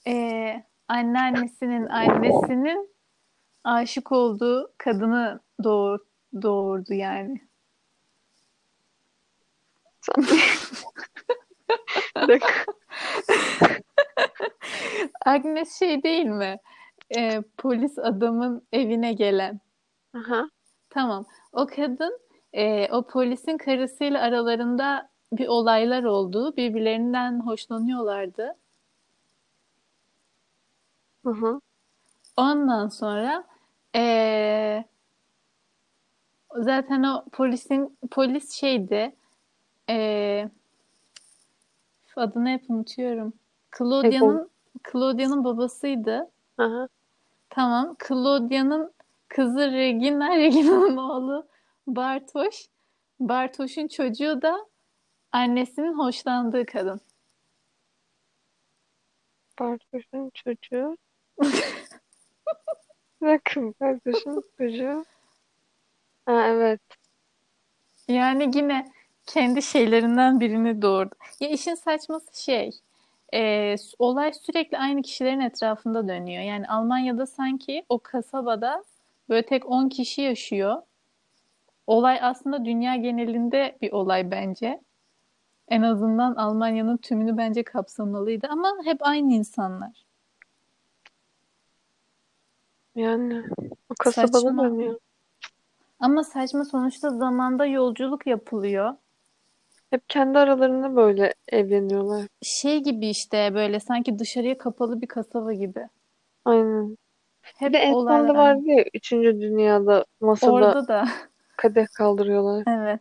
[0.08, 2.90] e, anneannesinin annesinin
[3.64, 6.00] aşık olduğu kadını doğur,
[6.42, 7.42] doğurdu yani.
[15.26, 16.58] Agnes şey değil mi?
[17.18, 19.60] E, polis adamın evine gelen.
[20.18, 20.50] Aha.
[20.90, 21.26] Tamam.
[21.52, 22.20] O kadın
[22.54, 26.58] e, o polisin karısıyla aralarında bir olaylar oldu.
[26.58, 28.56] Birbirlerinden hoşlanıyorlardı.
[31.26, 31.62] Hı hı.
[32.38, 33.44] Ondan sonra
[33.96, 34.86] e,
[36.56, 39.16] zaten o polisin polis şeydi.
[39.90, 40.50] E,
[42.16, 43.34] adını hep unutuyorum.
[43.78, 44.50] Claudia'nın
[44.92, 46.32] Claudia'nın babasıydı.
[46.58, 46.88] Aha.
[47.50, 47.96] Tamam.
[48.08, 48.92] Claudia'nın
[49.28, 51.48] kızı Regina, Regina'nın oğlu
[51.88, 52.68] Bartoş.
[53.20, 54.66] Bartoş'un çocuğu da
[55.36, 57.02] annesinin hoşlandığı kadın.
[59.60, 60.98] Bartoş'un çocuğu.
[63.22, 63.62] Bir dakika.
[63.82, 65.06] Bartoş'un çocuğu.
[66.26, 66.82] Ha evet.
[68.08, 68.86] Yani yine
[69.26, 71.16] kendi şeylerinden birini doğurdu.
[71.40, 72.72] Ya işin saçması şey,
[73.34, 76.44] e, olay sürekli aynı kişilerin etrafında dönüyor.
[76.44, 78.84] Yani Almanya'da sanki o kasabada
[79.30, 80.82] böyle tek 10 kişi yaşıyor.
[81.88, 84.85] Olay aslında dünya genelinde bir olay bence.
[85.68, 90.06] En azından Almanya'nın tümünü bence kapsamalıydı ama hep aynı insanlar.
[92.96, 93.44] Yani
[93.90, 95.00] o kasabada dönüyor.
[96.00, 98.94] Ama saçma sonuçta zamanda yolculuk yapılıyor.
[99.90, 102.28] Hep kendi aralarında böyle evleniyorlar.
[102.42, 105.88] Şey gibi işte böyle sanki dışarıya kapalı bir kasaba gibi.
[106.46, 106.98] Aynen.
[107.42, 108.34] Hep Bir de aynı.
[108.34, 111.08] vardı ya Üçüncü Dünyada masada Orada da
[111.58, 112.64] kadeh kaldırıyorlar.
[112.68, 113.00] evet.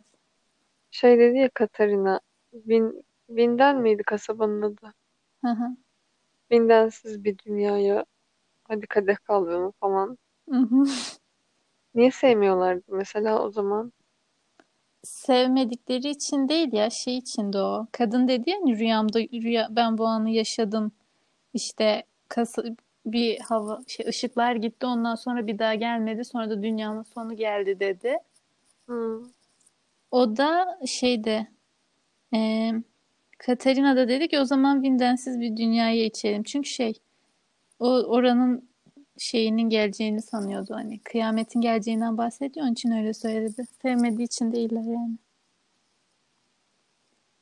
[0.90, 2.20] Şey dedi ya Katarina.
[2.54, 4.94] Vin, Vinden miydi kasabanın adı?
[5.44, 5.76] Hı hı.
[6.52, 8.04] Vindensiz bir dünyaya
[8.64, 10.18] hadi kadeh kaldıralım falan.
[10.50, 10.84] Hı hı.
[11.94, 13.92] Niye sevmiyorlardı mesela o zaman?
[15.04, 17.86] Sevmedikleri için değil ya şey için de o.
[17.92, 20.92] Kadın dedi ya hani rüyamda rüya ben bu anı yaşadım.
[21.54, 22.62] İşte kasa,
[23.06, 26.24] bir hava şey ışıklar gitti ondan sonra bir daha gelmedi.
[26.24, 28.18] Sonra da dünyanın sonu geldi dedi.
[28.88, 29.22] Hı.
[30.10, 31.46] O da şeyde
[32.34, 32.70] e,
[33.38, 36.42] Katarina da dedi ki o zaman Vindensiz bir dünyaya içelim.
[36.42, 36.94] Çünkü şey
[37.78, 38.68] o oranın
[39.18, 41.00] şeyinin geleceğini sanıyordu hani.
[41.00, 42.66] Kıyametin geleceğinden bahsediyor.
[42.66, 43.64] Onun için öyle söyledi.
[43.82, 45.18] Sevmediği için değiller yani.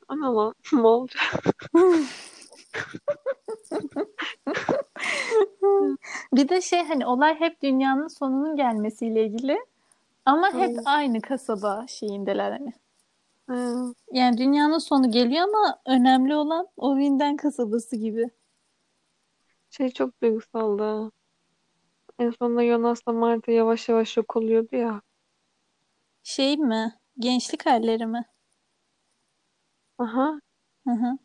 [0.07, 1.11] Ana lan ne oldu?
[6.33, 9.57] Bir de şey hani olay hep dünyanın sonunun gelmesiyle ilgili.
[10.25, 12.73] Ama hep aynı kasaba şeyindeler hani.
[13.49, 13.93] Hı.
[14.11, 18.29] Yani dünyanın sonu geliyor ama önemli olan o Vinden kasabası gibi.
[19.69, 21.11] Şey çok duygusaldı.
[22.19, 25.01] En sonunda Jonas'la Marta yavaş yavaş yok oluyordu ya.
[26.23, 26.93] Şey mi?
[27.19, 28.25] Gençlik halleri mi?
[29.97, 30.39] Aha.
[30.87, 31.17] Hı hı.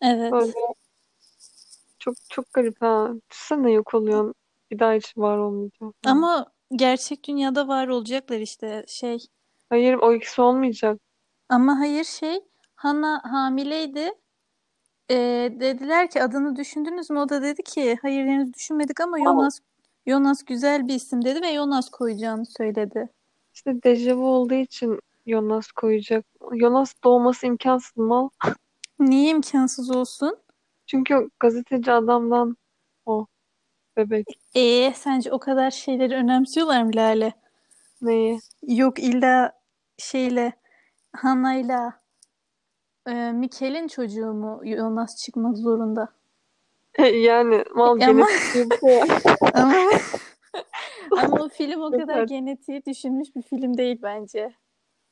[0.00, 0.32] Evet.
[0.32, 0.52] Böyle
[1.98, 3.10] çok çok garip ha.
[3.30, 4.34] Düşünsene yok oluyorsun.
[4.70, 5.80] Bir daha hiç var olmayacak.
[5.80, 6.16] falan.
[6.16, 9.18] Ama gerçek dünyada var olacaklar işte şey.
[9.68, 11.00] Hayır o ikisi olmayacak.
[11.48, 12.40] Ama hayır şey
[12.74, 14.12] Hana hamileydi.
[15.10, 17.18] Ee, dediler ki adını düşündünüz mü?
[17.18, 19.60] O da dedi ki hayır henüz düşünmedik ama Jonas
[20.06, 23.08] Jonas güzel bir isim dedi ve Jonas koyacağını söyledi.
[23.54, 26.24] İşte dejavu olduğu için Jonas koyacak.
[26.52, 28.28] Jonas doğması imkansız mal.
[28.98, 30.36] Niye imkansız olsun?
[30.86, 32.56] Çünkü o gazeteci adamdan
[33.06, 33.26] o
[33.96, 34.26] bebek.
[34.54, 37.32] Ee, sence o kadar şeyleri önemsiyorlar mı Lale?
[38.02, 38.40] Neyi?
[38.62, 39.52] Yok illa
[39.98, 40.52] şeyle
[41.18, 42.00] Hanna'yla
[43.08, 46.08] e, Mikel'in çocuğu mu Jonas çıkmak zorunda?
[46.98, 49.00] Yani mal Ama- genetik bir şey.
[49.54, 49.74] Ama
[51.22, 54.54] ama o film o kadar genetiği düşünmüş bir film değil bence.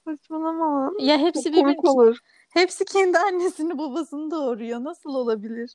[0.04, 0.92] Saçmalama.
[1.00, 2.18] Ya hepsi Çok komik olur.
[2.52, 4.84] hepsi kendi annesini babasını doğuruyor.
[4.84, 5.74] Nasıl olabilir?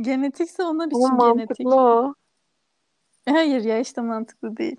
[0.00, 1.66] Genetikse onlar Ama için genetik.
[1.66, 2.14] mantıklı o.
[3.28, 4.76] Hayır ya işte mantıklı değil.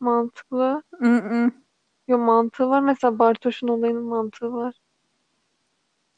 [0.00, 0.82] Mantıklı.
[1.00, 1.63] Mm-mm.
[2.08, 2.80] Yo mantığı var.
[2.80, 4.74] Mesela Bartoş'un olayının mantığı var.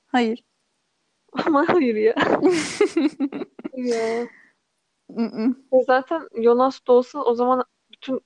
[0.06, 0.44] Hayır.
[1.46, 2.14] Ama hayır ya.
[3.76, 4.26] Ya.
[5.08, 5.56] Mm-mm.
[5.72, 8.20] E zaten Jonas da olsa o zaman bütün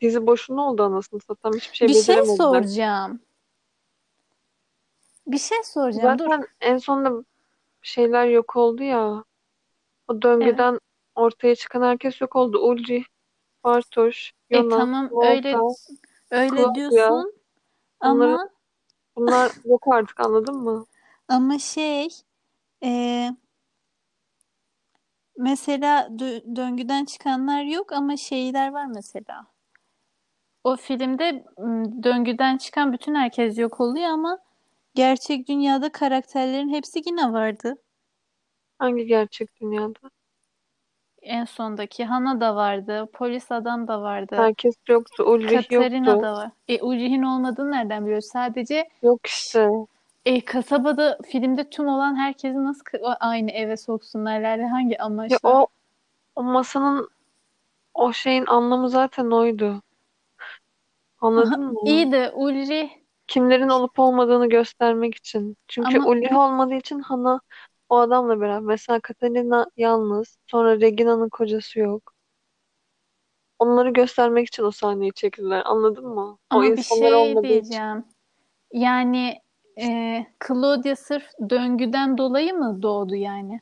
[0.00, 1.56] dizi boşuna oldu anasını satayım.
[1.56, 2.36] Hiçbir şey Bir şey beceremediler.
[2.36, 3.20] soracağım.
[5.26, 6.18] Bir şey soracağım.
[6.18, 6.24] Dur.
[6.24, 7.24] Zaten en sonunda
[7.82, 9.24] şeyler yok oldu ya.
[10.08, 10.80] O döngüden
[11.14, 12.58] ortaya çıkan herkes yok oldu.
[12.58, 13.04] Ulci,
[13.64, 15.56] Bartoş, E Jonas, tamam öyle
[16.30, 16.74] öyle Claudia.
[16.74, 17.32] diyorsun
[18.00, 18.48] ama
[19.16, 20.86] Bunlar yok artık anladın mı?
[21.28, 22.08] ama şey
[22.84, 23.30] e,
[25.36, 29.46] mesela dö- döngüden çıkanlar yok ama şeyler var mesela.
[30.64, 31.44] O filmde
[32.02, 34.38] döngüden çıkan bütün herkes yok oluyor ama
[34.94, 37.76] gerçek dünyada karakterlerin hepsi yine vardı.
[38.78, 40.10] Hangi gerçek dünyada?
[41.26, 44.36] En sondaki Hana da vardı, polis adam da vardı.
[44.38, 45.24] Herkes yoktu.
[45.24, 46.22] Ulrich Katarina yoktu.
[46.22, 46.50] da var.
[46.68, 48.26] E Ulrich'in olmadığını nereden biliyoruz?
[48.32, 49.68] Sadece Yok işte.
[50.24, 52.82] e, kasabada filmde tüm olan herkesi nasıl
[53.20, 54.40] aynı eve soksunlar?
[54.40, 55.38] Yani hangi Ya amaçla?
[55.42, 55.66] o
[56.36, 57.08] o masanın
[57.94, 59.82] o şeyin anlamı zaten oydu.
[61.20, 61.74] Anladın mı?
[61.84, 62.90] İyi de Ulrich
[63.26, 65.56] Kimlerin olup olmadığını göstermek için.
[65.68, 67.40] Çünkü Ama- Ulrich olmadığı için Hana
[67.88, 68.60] o adamla beraber.
[68.60, 70.38] Mesela Katalina yalnız.
[70.46, 72.12] Sonra Regina'nın kocası yok.
[73.58, 75.62] Onları göstermek için o sahneyi çektiler.
[75.64, 76.30] Anladın mı?
[76.30, 77.48] O ama bir insanlar şey olmadığı için.
[77.48, 78.04] diyeceğim.
[78.72, 79.40] Yani
[79.80, 83.60] e, Claudia sırf döngüden dolayı mı doğdu yani?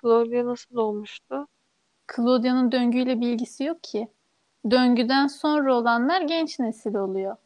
[0.00, 1.48] Claudia nasıl olmuştu?
[2.16, 4.08] Claudia'nın döngüyle bir ilgisi yok ki.
[4.70, 7.36] Döngüden sonra olanlar genç nesil oluyor.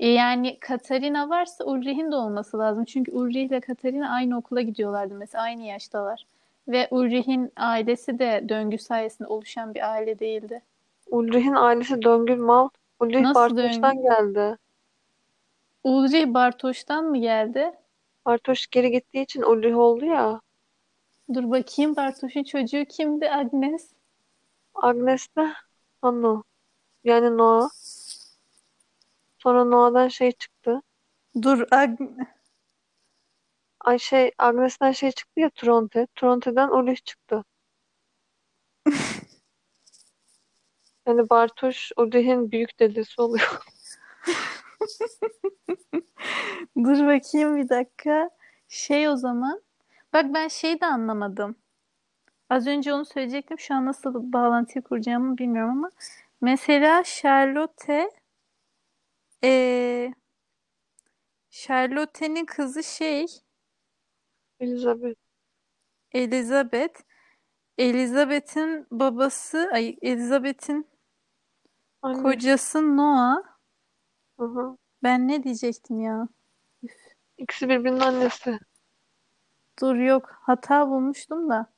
[0.00, 2.84] E yani Katarina varsa Ulrich'in de olması lazım.
[2.84, 6.26] Çünkü Ulrich ile Katarina aynı okula gidiyorlardı mesela aynı yaştalar.
[6.68, 10.62] Ve Ulrich'in ailesi de döngü sayesinde oluşan bir aile değildi.
[11.10, 12.68] Ulrich'in ailesi döngül mal.
[13.00, 14.56] Ulrich Nasıl Bartoş'tan geldi.
[15.84, 17.72] Ulrich Bartoş'tan mı geldi?
[18.26, 20.40] Bartoş geri gittiği için Ulrich oldu ya.
[21.34, 23.30] Dur bakayım Bartoş'un çocuğu kimdi?
[23.30, 23.90] Agnes.
[24.74, 25.52] Agnes de
[26.02, 26.42] Hanno.
[27.04, 27.70] Yani Noah.
[29.42, 30.82] Sonra Noah'dan şey çıktı.
[31.42, 32.00] Dur Ag
[33.80, 36.06] Ay şey Agnes'ten şey çıktı ya Tronte.
[36.14, 37.44] Tronte'den Ulrich çıktı.
[41.06, 43.60] Yani Bartoş Ulrich'in büyük dedesi oluyor.
[46.76, 48.30] Dur bakayım bir dakika.
[48.68, 49.62] Şey o zaman.
[50.12, 51.56] Bak ben şey de anlamadım.
[52.50, 53.58] Az önce onu söyleyecektim.
[53.58, 55.90] Şu an nasıl bağlantıyı kuracağımı bilmiyorum ama.
[56.40, 58.10] Mesela Charlotte
[59.42, 60.12] eee
[61.50, 63.26] Charlotte'nin kızı şey
[64.60, 65.18] Elizabeth.
[66.12, 67.00] Elizabeth.
[67.78, 70.86] Elizabeth'in babası ay Elizabeth'in
[72.02, 72.22] Anne.
[72.22, 73.42] kocası Noah.
[74.38, 74.76] Hı hı.
[75.02, 76.28] Ben ne diyecektim ya?
[77.38, 78.58] İkisi birbirinin annesi.
[79.80, 80.30] Dur yok.
[80.42, 81.72] Hata bulmuştum da.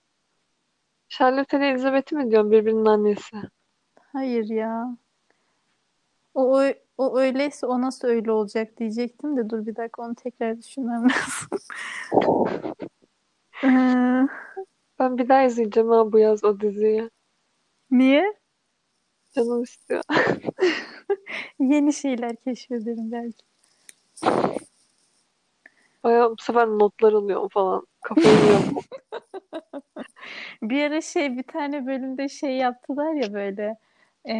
[1.08, 3.36] Charlotte ile Elizabeth'i mi diyorsun birbirinin annesi?
[4.12, 4.96] Hayır ya.
[6.34, 10.58] O, o, o öyleyse o nasıl öyle olacak diyecektim de dur bir dakika onu tekrar
[10.58, 11.58] düşünmem lazım.
[13.64, 14.28] Ee,
[14.98, 17.10] Ben bir daha izleyeceğim ha bu yaz o diziyi.
[17.90, 18.34] niye?
[19.34, 20.02] Canım istiyor.
[21.58, 23.42] Yeni şeyler keşfederim belki.
[26.04, 27.86] Bayağı bu sefer notlar alıyorum falan.
[28.02, 28.76] Kafayı yiyorum.
[30.62, 33.76] Bir ara şey bir tane bölümde şey yaptılar ya böyle
[34.28, 34.34] e,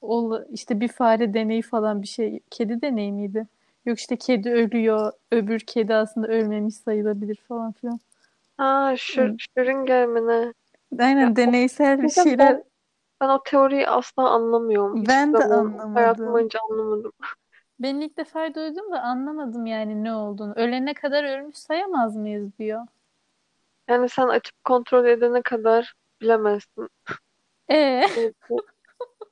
[0.00, 2.40] ol, işte bir fare deneyi falan bir şey.
[2.50, 3.46] Kedi deneyi miydi?
[3.86, 5.12] Yok işte kedi ölüyor.
[5.32, 8.00] Öbür kedi aslında ölmemiş sayılabilir falan filan.
[8.56, 10.52] Ha şür, mi ne?
[10.98, 12.38] Aynen Ya, deneysel bir Neden şeyler.
[12.38, 12.64] ben,
[13.20, 15.02] ben o teoriyi asla anlamıyorum.
[15.02, 16.32] Hiçbir Ben de zaman hayatım anlamadım.
[16.34, 17.12] boyunca anlamadım.
[17.80, 20.52] Ben ilk defa duydum da anlamadım yani ne olduğunu.
[20.56, 22.86] Ölene kadar ölmüş sayamaz mıyız diyor.
[23.88, 26.88] Yani sen açıp kontrol edene kadar bilemezsin.
[27.70, 28.02] E
[28.50, 28.66] bu-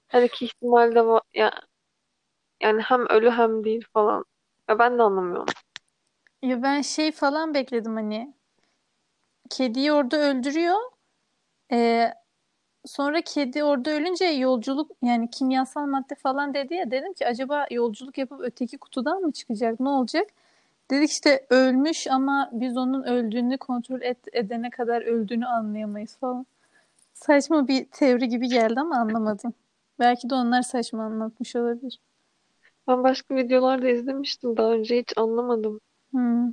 [0.08, 1.22] Her iki ihtimal de var.
[1.34, 1.52] Ya,
[2.60, 4.24] yani hem ölü hem değil falan.
[4.68, 5.46] Ya ben de anlamıyorum.
[6.42, 8.34] ya ben şey falan bekledim hani.
[9.50, 10.76] Kediyi orada öldürüyor.
[11.72, 12.10] E,
[12.86, 16.90] sonra kedi orada ölünce yolculuk yani kimyasal madde falan dedi ya.
[16.90, 19.80] Dedim ki acaba yolculuk yapıp öteki kutudan mı çıkacak?
[19.80, 20.28] Ne olacak?
[20.90, 26.46] Dedik işte ölmüş ama biz onun öldüğünü kontrol et, edene kadar öldüğünü anlayamayız falan.
[27.14, 29.54] Saçma bir teori gibi geldi ama anlamadım.
[29.98, 32.00] Belki de onlar saçma anlatmış olabilir.
[32.88, 35.80] Ben başka videolarda izlemiştim daha önce hiç anlamadım.
[36.10, 36.52] Hmm.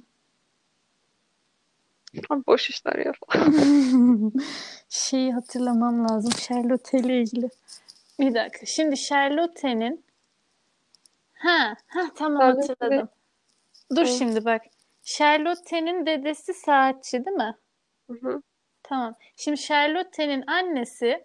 [2.29, 3.13] Ama boş işler ya.
[4.89, 7.49] Şeyi hatırlamam lazım Charlotte ile ilgili.
[8.19, 8.65] Bir dakika.
[8.65, 10.05] Şimdi Charlotte'nin
[11.33, 13.09] ha ha tamam Charlotte hatırladım.
[13.95, 14.07] Dur Hı.
[14.07, 14.61] şimdi bak.
[15.03, 17.57] Charlotte'nin dedesi saatçi değil mi?
[18.07, 18.41] Hı hı.
[18.83, 19.15] Tamam.
[19.35, 21.23] Şimdi Charlotte'nin annesi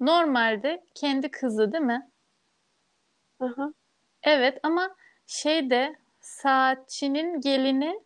[0.00, 2.10] normalde kendi kızı değil mi?
[3.40, 3.72] Aha,
[4.22, 8.04] Evet ama şeyde saatçinin gelini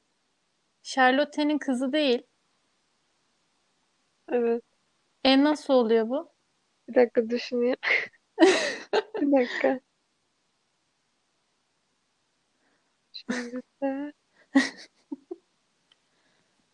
[0.83, 2.23] Charlotte'nin kızı değil.
[4.33, 4.63] evet.
[5.25, 6.33] E nasıl oluyor bu?
[6.89, 7.77] Bir dakika düşüneyim.
[9.21, 9.81] Bir dakika.
[13.13, 14.13] Şimdi de...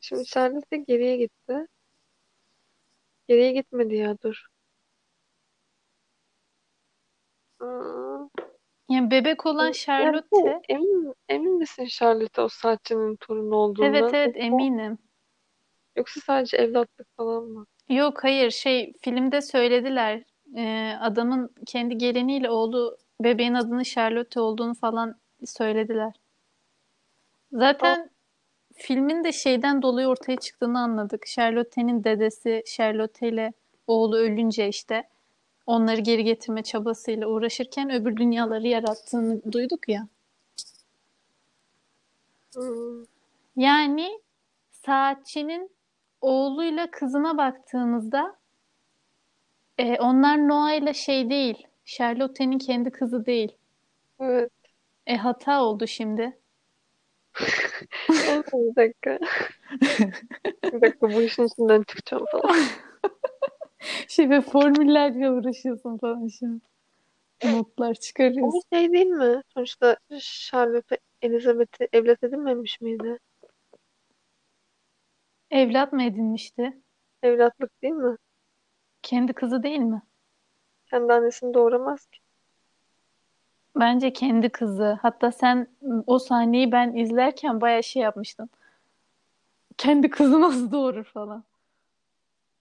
[0.01, 1.67] Şimdi Charlotte geriye gitti.
[3.29, 4.47] Geriye gitmedi ya dur.
[7.61, 8.29] Aa,
[8.89, 10.63] Yani bebek olan yani Charlotte.
[10.69, 14.15] emin, emin misin Charlotte o saatçinin torunu Evet olduğundan?
[14.15, 14.99] evet Yoksa, eminim.
[15.97, 17.67] yoksa sadece evlatlık falan mı?
[17.89, 20.23] Yok hayır şey filmde söylediler.
[20.57, 26.13] Ee, adamın kendi geliniyle oğlu bebeğin adını Charlotte olduğunu falan söylediler.
[27.53, 28.11] Zaten
[28.75, 31.27] filmin de şeyden dolayı ortaya çıktığını anladık.
[31.27, 33.53] Charlotte'nin dedesi Charlotte ile
[33.87, 35.09] oğlu ölünce işte
[35.67, 40.09] onları geri getirme çabasıyla uğraşırken öbür dünyaları yarattığını duyduk ya.
[42.55, 43.05] hmm,
[43.57, 44.21] Yani
[44.73, 45.71] saatçinin
[46.21, 48.37] oğluyla kızına baktığımızda
[49.79, 51.67] e, onlar Noah ile şey değil.
[51.85, 53.53] Charlotte'nin kendi kızı değil.
[54.21, 54.51] evet.
[55.07, 56.39] E hata oldu şimdi.
[58.09, 59.19] Bir dakika.
[60.73, 62.57] Bir dakika bu işin içinden çıkacağım falan.
[64.09, 66.61] Şey ve formüllerle uğraşıyorsun falan şimdi.
[67.45, 68.63] Notlar çıkarıyorsun.
[68.73, 69.43] şey değil mi?
[69.55, 73.19] Sonuçta Charlotte Elizabeth'i evlat edinmemiş miydi?
[75.51, 76.77] Evlat mı edinmişti?
[77.23, 78.17] Evlatlık değil mi?
[79.03, 80.03] Kendi kızı değil mi?
[80.91, 82.19] Kendi annesini doğuramaz ki.
[83.77, 84.99] Bence kendi kızı.
[85.03, 85.69] Hatta sen
[86.07, 88.51] o sahneyi ben izlerken bayağı şey yapmıştın.
[89.79, 91.45] Kendi kızı nasıl doğurur falan.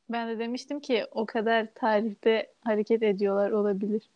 [0.09, 4.09] Ben de demiştim ki o kadar tarihte hareket ediyorlar olabilir.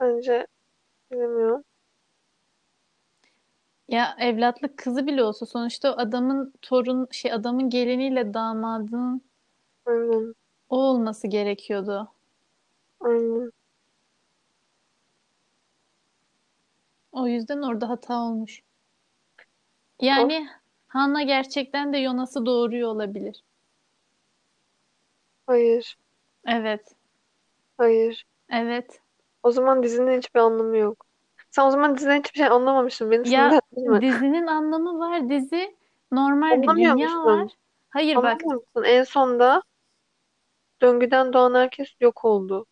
[0.00, 0.46] Bence
[1.12, 1.64] bilemiyorum.
[3.88, 9.22] Ya evlatlık kızı bile olsa sonuçta adamın torun şey adamın geliniyle damadının
[9.86, 10.34] Aynen.
[10.68, 12.08] o olması gerekiyordu.
[13.00, 13.52] Aynen.
[17.12, 18.62] O yüzden orada hata olmuş.
[20.00, 20.48] Yani
[20.88, 23.44] Hanna gerçekten de Jonas'ı doğuruyor olabilir.
[25.46, 25.96] Hayır.
[26.46, 26.94] Evet.
[27.78, 28.26] Hayır.
[28.50, 29.00] Evet.
[29.42, 31.06] O zaman dizinin hiçbir anlamı yok.
[31.50, 33.10] Sen o zaman diziden hiçbir şey anlamamışsın.
[33.10, 34.00] Beni Ya sinirlendirme.
[34.00, 35.28] dizinin anlamı var.
[35.28, 35.76] Dizi
[36.12, 37.52] normal bir Anlamıyor dünya var.
[37.90, 38.24] Hayır bak.
[38.24, 38.82] Anlamıyor musun?
[38.84, 39.62] En sonda
[40.82, 42.66] döngüden doğan herkes yok oldu.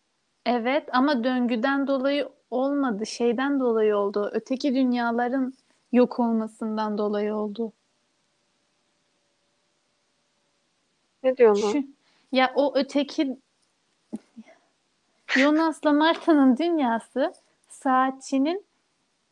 [0.45, 3.05] Evet ama döngüden dolayı olmadı.
[3.05, 4.29] Şeyden dolayı oldu.
[4.33, 5.53] Öteki dünyaların
[5.91, 7.73] yok olmasından dolayı oldu.
[11.23, 11.95] Ne diyorsun lan?
[12.33, 13.37] Ya o öteki
[15.27, 17.33] Jonas'la Marta'nın dünyası
[17.69, 18.65] saatçinin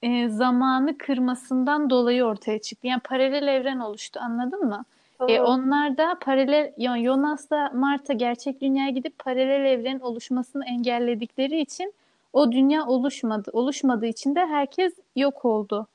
[0.02, 2.88] e, zamanı kırmasından dolayı ortaya çıktı.
[2.88, 4.86] Yani paralel evren oluştu anladın mı?
[5.28, 11.94] E, onlar da paralel yani Jonas'la Marta gerçek dünyaya gidip paralel evrenin oluşmasını engelledikleri için
[12.34, 13.50] o dünya oluşmadı.
[13.54, 15.88] Oluşmadığı için de herkes yok oldu.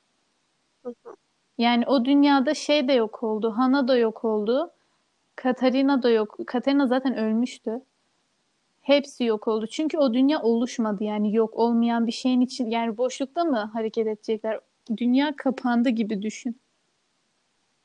[1.57, 3.53] Yani o dünyada şey de yok oldu.
[3.57, 4.71] Hana da yok oldu.
[5.37, 6.37] Katarina da yok.
[6.47, 7.81] Katarina zaten ölmüştü.
[8.81, 9.67] Hepsi yok oldu.
[9.67, 11.03] Çünkü o dünya oluşmadı.
[11.03, 14.59] Yani yok olmayan bir şeyin için yani boşlukta mı hareket edecekler?
[14.97, 16.59] Dünya kapandı gibi düşün.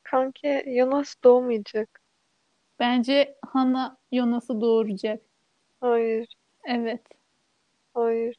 [0.03, 2.01] Kanki Jonas doğmayacak.
[2.79, 5.21] Bence Hana Jonas'ı doğuracak.
[5.81, 6.27] Hayır.
[6.63, 7.01] Evet.
[7.93, 8.35] Hayır.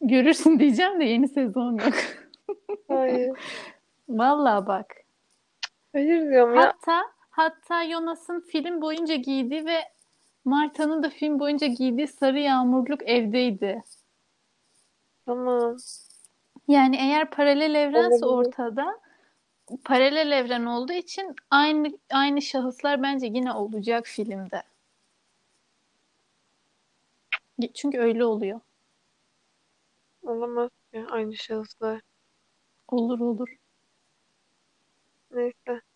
[0.00, 1.94] Görürsün diyeceğim de yeni sezon yok.
[2.88, 3.38] Hayır.
[4.08, 4.94] Vallahi bak.
[5.92, 6.62] Hayır diyorum ya.
[6.62, 9.80] Hatta hatta Jonas'ın film boyunca giydiği ve
[10.44, 13.82] Marta'nın da film boyunca giydiği sarı yağmurluk evdeydi.
[15.26, 15.76] Tamam.
[16.68, 18.48] Yani eğer paralel evrense Olabilir.
[18.48, 19.00] ortada
[19.84, 24.62] paralel evren olduğu için aynı aynı şahıslar bence yine olacak filmde.
[27.74, 28.60] Çünkü öyle oluyor.
[30.22, 31.06] Olamaz ya.
[31.10, 32.00] Aynı şahıslar.
[32.88, 33.48] Olur olur.
[35.30, 35.87] Neyse.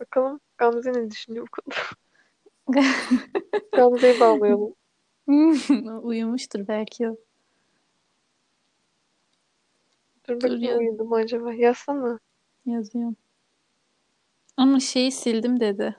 [0.00, 1.80] Bakalım Gamze ne düşünüyor bu konuda?
[3.72, 4.74] Gamze'yi bağlayalım.
[6.02, 7.16] Uyumuştur belki o.
[10.28, 10.78] Dur Dur bakayım ya.
[10.78, 11.52] uyudu mu acaba?
[11.52, 12.18] Yazsana.
[12.66, 13.16] Yazıyorum.
[14.56, 15.96] Ama şeyi sildim dedi.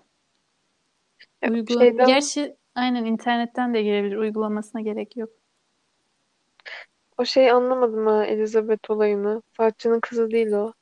[1.42, 4.16] Ya, Uygula- şeyden- Gerçi aynen internetten de girebilir.
[4.18, 5.30] Uygulamasına gerek yok.
[7.18, 9.42] O şeyi anlamadım ha Elizabeth olayını.
[9.58, 10.74] Saatçının kızı değil o.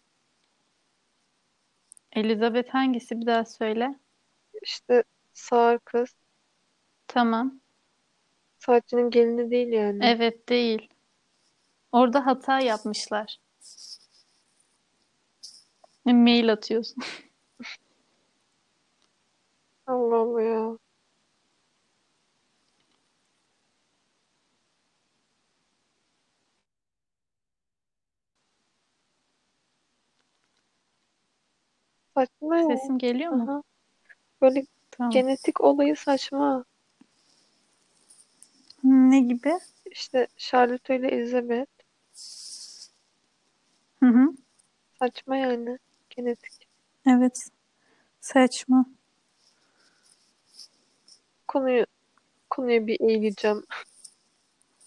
[2.14, 4.00] Elizabeth hangisi bir daha söyle.
[4.62, 5.04] İşte
[5.34, 6.16] sağır kız.
[7.08, 7.60] Tamam.
[8.60, 10.06] Saatçinin gelini değil yani.
[10.06, 10.90] Evet değil.
[11.92, 13.38] Orada hata yapmışlar.
[16.06, 17.04] Mail atıyorsun.
[19.88, 20.78] Allah Allah ya.
[32.16, 32.68] Saçma ya.
[32.68, 33.44] Sesim geliyor mu?
[33.52, 33.64] Aha.
[34.42, 35.12] Böyle Tamam.
[35.12, 36.66] genetik olayı saçma.
[38.84, 39.54] Ne gibi?
[39.86, 41.72] İşte Charlotte ile Elizabeth.
[44.00, 44.34] Hı hı.
[45.00, 45.80] Saçma yani.
[46.10, 46.68] Genetik.
[47.08, 47.50] Evet.
[48.22, 48.86] Saçma.
[51.48, 51.86] Konuyu
[52.50, 53.66] konuya bir eğileceğim.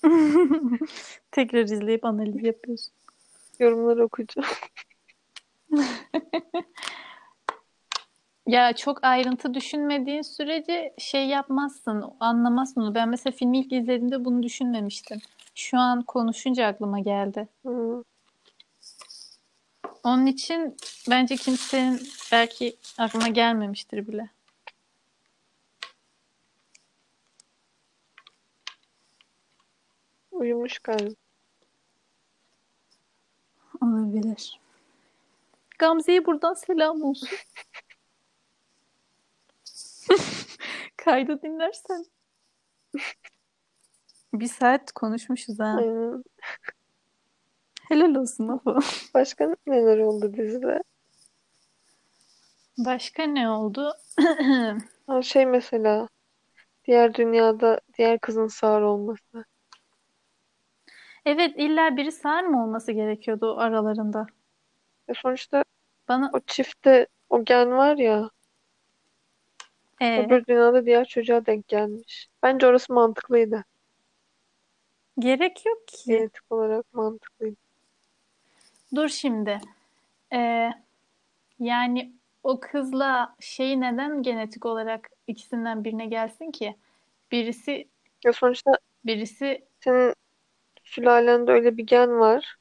[1.30, 2.94] Tekrar izleyip analiz yapıyorsun.
[3.58, 4.48] Yorumları okuyacağım.
[8.52, 12.94] Ya çok ayrıntı düşünmediğin sürece şey yapmazsın, anlamazsın onu.
[12.94, 15.20] Ben mesela filmi ilk izlediğimde bunu düşünmemiştim.
[15.54, 17.48] Şu an konuşunca aklıma geldi.
[17.66, 18.04] Hı.
[20.04, 20.76] Onun için
[21.10, 22.00] bence kimsenin
[22.32, 24.30] belki aklına gelmemiştir bile.
[30.30, 31.14] Uyumuş galiba.
[33.82, 34.60] Olabilir.
[35.78, 37.28] Gamze'ye buradan selam olsun.
[40.96, 42.04] Kaydı dinlersen.
[44.34, 45.76] Bir saat konuşmuşuz ha.
[45.78, 46.24] Aynen.
[47.88, 48.78] Helal olsun Apo.
[49.14, 50.82] Başka neler oldu dizide?
[52.78, 53.92] Başka ne oldu?
[55.06, 56.08] Ha, şey mesela
[56.84, 59.44] diğer dünyada diğer kızın sağır olması.
[61.24, 64.26] Evet illa biri sağır mı olması gerekiyordu aralarında?
[65.08, 65.64] E sonuçta
[66.08, 68.30] Bana o çifte o gen var ya
[70.02, 72.28] Ee, öbür dünyada diğer çocuğa denk gelmiş.
[72.42, 73.64] Bence orası mantıklıydı.
[75.18, 76.12] gerek yok ki.
[76.12, 77.56] Genetik olarak mantıklıydı.
[78.94, 79.60] Dur şimdi.
[80.32, 80.70] Ee,
[81.60, 86.76] yani o kızla şey neden genetik olarak ikisinden birine gelsin ki?
[87.32, 87.88] Birisi
[88.24, 88.72] Ya sonuçta
[89.04, 90.14] birisi senin
[90.84, 92.56] sülalende öyle bir gen var.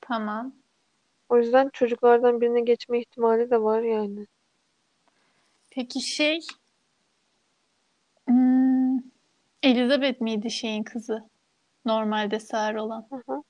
[0.00, 0.52] tamam.
[1.28, 4.26] O yüzden çocuklardan birine geçme ihtimali de var yani.
[5.74, 6.40] Peki şey
[8.26, 8.98] hmm,
[9.62, 11.28] Elizabeth miydi şeyin kızı?
[11.84, 13.06] Normalde sağır olan.
[13.10, 13.42] Hı hı.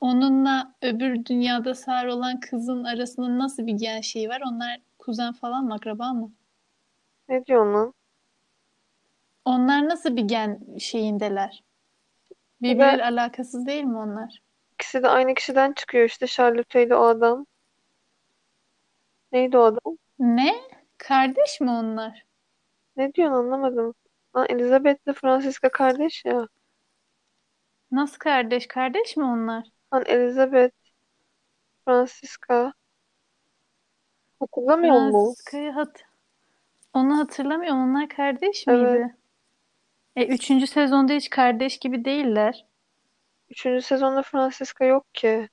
[0.00, 4.42] Onunla öbür dünyada sağır olan kızın arasında nasıl bir gen şeyi var?
[4.46, 6.32] Onlar kuzen falan mı, akraba mı?
[7.28, 7.94] Ne diyorsun lan?
[9.44, 11.64] Onlar nasıl bir gen şeyindeler?
[12.62, 14.42] Birbirleriyle alakasız değil mi onlar?
[14.74, 17.46] İkisi de aynı kişiden çıkıyor işte Charlotte ile o adam.
[19.32, 19.98] Neydi o adam?
[20.18, 20.71] Ne?
[21.02, 22.24] Kardeş mi onlar?
[22.96, 23.94] Ne diyorsun anlamadım.
[24.36, 26.48] Lan Elizabeth'le Francisca kardeş ya.
[27.90, 28.66] Nasıl kardeş?
[28.68, 29.64] Kardeş mi onlar?
[29.94, 30.74] Lan Elizabeth,
[31.84, 32.72] Francisca.
[34.40, 35.36] Hatırlamıyor musun?
[35.42, 36.04] Francisca'yı hat
[36.94, 37.90] onu hatırlamıyorum.
[37.90, 39.02] Onlar kardeş Evet.
[39.02, 39.16] miydi?
[40.16, 42.66] E, üçüncü sezonda hiç kardeş gibi değiller.
[43.50, 45.48] Üçüncü sezonda Francisca yok ki.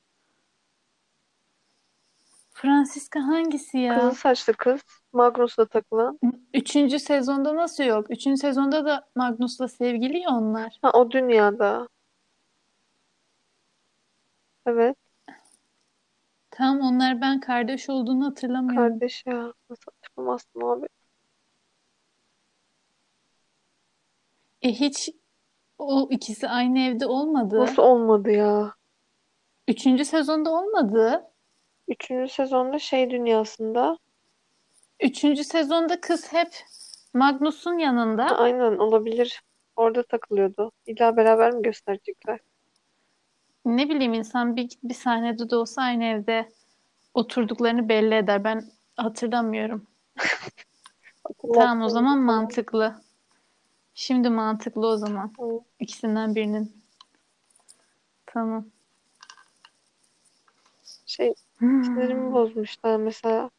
[2.53, 3.95] Francisca hangisi ya?
[3.95, 4.81] Kızıl saçlı kız.
[5.13, 6.19] Magnus'la takılan.
[6.53, 8.11] Üçüncü sezonda nasıl yok?
[8.11, 10.79] Üçüncü sezonda da Magnus'la sevgili ya onlar.
[10.81, 11.87] Ha o dünyada.
[14.65, 14.97] Evet.
[16.51, 18.89] Tamam onlar ben kardeş olduğunu hatırlamıyorum.
[18.89, 19.53] Kardeş ya.
[19.69, 20.87] Nasıl hatırlamazsın abi?
[24.61, 25.09] E hiç
[25.77, 27.59] o ikisi aynı evde olmadı.
[27.59, 28.73] Nasıl olmadı ya?
[29.67, 31.23] Üçüncü sezonda olmadı.
[31.87, 33.97] Üçüncü sezonda şey dünyasında.
[35.03, 36.55] Üçüncü sezonda kız hep
[37.13, 38.23] Magnus'un yanında.
[38.23, 39.43] aynen olabilir.
[39.75, 40.71] Orada takılıyordu.
[40.85, 42.39] İlla beraber mi gösterecekler?
[43.65, 46.49] Ne bileyim insan bir, bir sahnede de olsa aynı evde
[47.13, 48.43] oturduklarını belli eder.
[48.43, 48.63] Ben
[48.97, 49.87] hatırlamıyorum.
[51.53, 53.01] Tamam o zaman mantıklı.
[53.93, 55.33] Şimdi mantıklı o zaman.
[55.39, 55.59] Hı.
[55.79, 56.83] İkisinden birinin.
[58.25, 58.65] Tamam.
[61.05, 63.49] Şey sinirimi bozmuşlar mesela.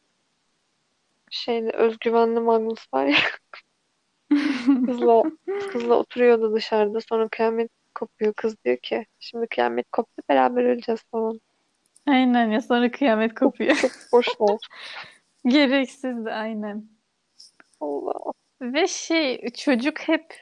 [1.31, 3.17] Şeyde özgüvenli Magnus var ya.
[4.85, 5.23] Kızla,
[5.71, 7.01] kızla oturuyordu dışarıda.
[7.01, 8.33] Sonra kıyamet kopuyor.
[8.33, 11.39] Kız diyor ki şimdi kıyamet koptu beraber öleceğiz falan.
[12.07, 13.75] Aynen ya sonra kıyamet kopuyor.
[13.75, 14.57] Çok boşlar.
[15.45, 16.89] Gereksiz de aynen.
[17.79, 18.33] Allah.
[18.61, 20.35] Ve şey çocuk hep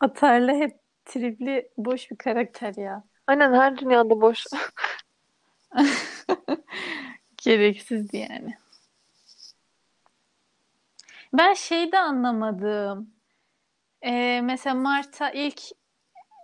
[0.00, 3.04] atarlı hep tripli boş bir karakter ya.
[3.26, 4.44] Aynen her dünyada boş.
[7.36, 8.54] Gereksizdi yani.
[11.32, 13.10] Ben şeyi de anlamadım.
[14.02, 15.60] Ee, mesela Mart'a ilk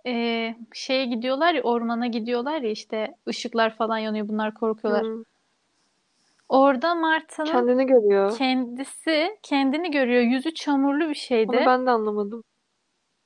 [0.07, 5.03] e, şeye gidiyorlar ya ormana gidiyorlar ya işte ışıklar falan yanıyor bunlar korkuyorlar.
[5.03, 5.23] Hmm.
[6.49, 8.37] Orada Marta'nın Kendini görüyor.
[8.37, 10.21] kendisi kendini görüyor.
[10.21, 11.63] Yüzü çamurlu bir Onu şeydi.
[11.67, 12.43] ben de anlamadım.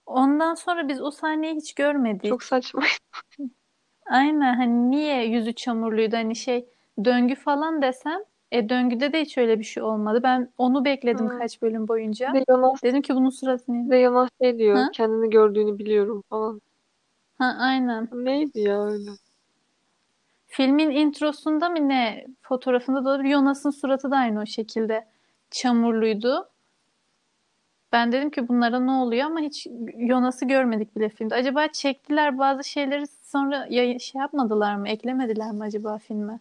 [0.06, 2.30] Ondan sonra biz o sahneyi hiç görmedik.
[2.30, 2.82] Çok saçma.
[4.06, 6.70] Aynen hani niye yüzü çamurluydu hani şey
[7.06, 8.20] döngü falan desem
[8.52, 10.20] e döngüde de hiç öyle bir şey olmadı.
[10.24, 11.40] Ben onu bekledim Hı.
[11.40, 12.34] kaç bölüm boyunca.
[12.34, 14.02] De Jonas, Dedim ki bunun bir ne?
[14.02, 14.76] Jonas şey diyor.
[14.76, 14.90] Ha?
[14.94, 16.62] Kendini gördüğünü biliyorum falan.
[17.38, 18.10] Ha aynen.
[18.12, 19.12] Neydi ya öyle?
[20.48, 23.28] Filmin introsunda mı ne fotoğrafında da.
[23.28, 25.06] Jonas'ın suratı da aynı o şekilde
[25.52, 26.50] çamurluydu.
[27.92, 29.68] Ben dedim ki bunlara ne oluyor ama hiç
[30.08, 31.36] Jonas'ı görmedik bile filmde.
[31.36, 34.90] Acaba çektiler bazı şeyleri sonra ya şey yapmadılar mı?
[34.90, 36.40] Eklemediler mi acaba filme?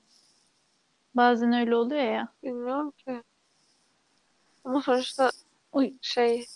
[1.19, 2.29] Bazen öyle oluyor ya.
[2.43, 3.23] Bilmiyorum ki.
[4.65, 5.31] Ama sonuçta
[5.73, 6.47] Uy, şey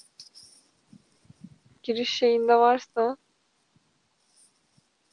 [1.82, 3.16] giriş şeyinde varsa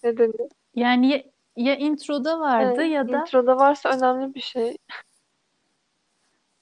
[0.04, 0.52] ne denir?
[0.76, 1.24] yani ya,
[1.56, 4.78] ya introda vardı Evet, ya da introda varsa önemli bir şey.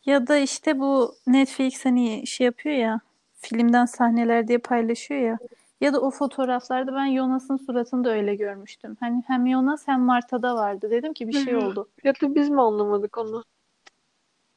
[0.06, 3.00] ya da işte bu Netflix hani şey yapıyor ya
[3.36, 5.38] filmden sahneler diye paylaşıyor ya.
[5.82, 8.98] Ya da o fotoğraflarda ben Jonas'ın suratını da öyle görmüştüm.
[9.00, 10.92] Hani hem Jonas hem Marta'da vardı.
[10.92, 11.90] Dedim ki bir şey oldu.
[12.04, 13.44] Ya da biz mi anlamadık onu?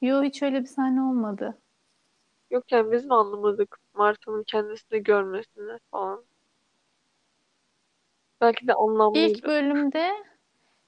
[0.01, 1.59] Yo hiç öyle bir sahne olmadı.
[2.51, 6.25] Yok yani biz mi anlamadık Marta'nın kendisini görmesini falan.
[8.41, 8.75] Belki de
[9.15, 9.47] İlk anlamlıydı.
[9.47, 10.11] bölümde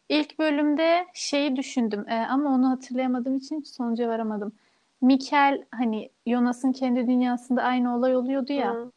[0.08, 4.52] ilk bölümde şeyi düşündüm e, ama onu hatırlayamadığım için hiç sonuca varamadım.
[5.00, 8.72] Mikel hani Jonas'ın kendi dünyasında aynı olay oluyordu ya.
[8.74, 8.92] Hı.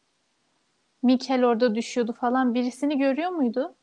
[1.06, 2.54] Mikel orada düşüyordu falan.
[2.54, 3.74] Birisini görüyor muydu?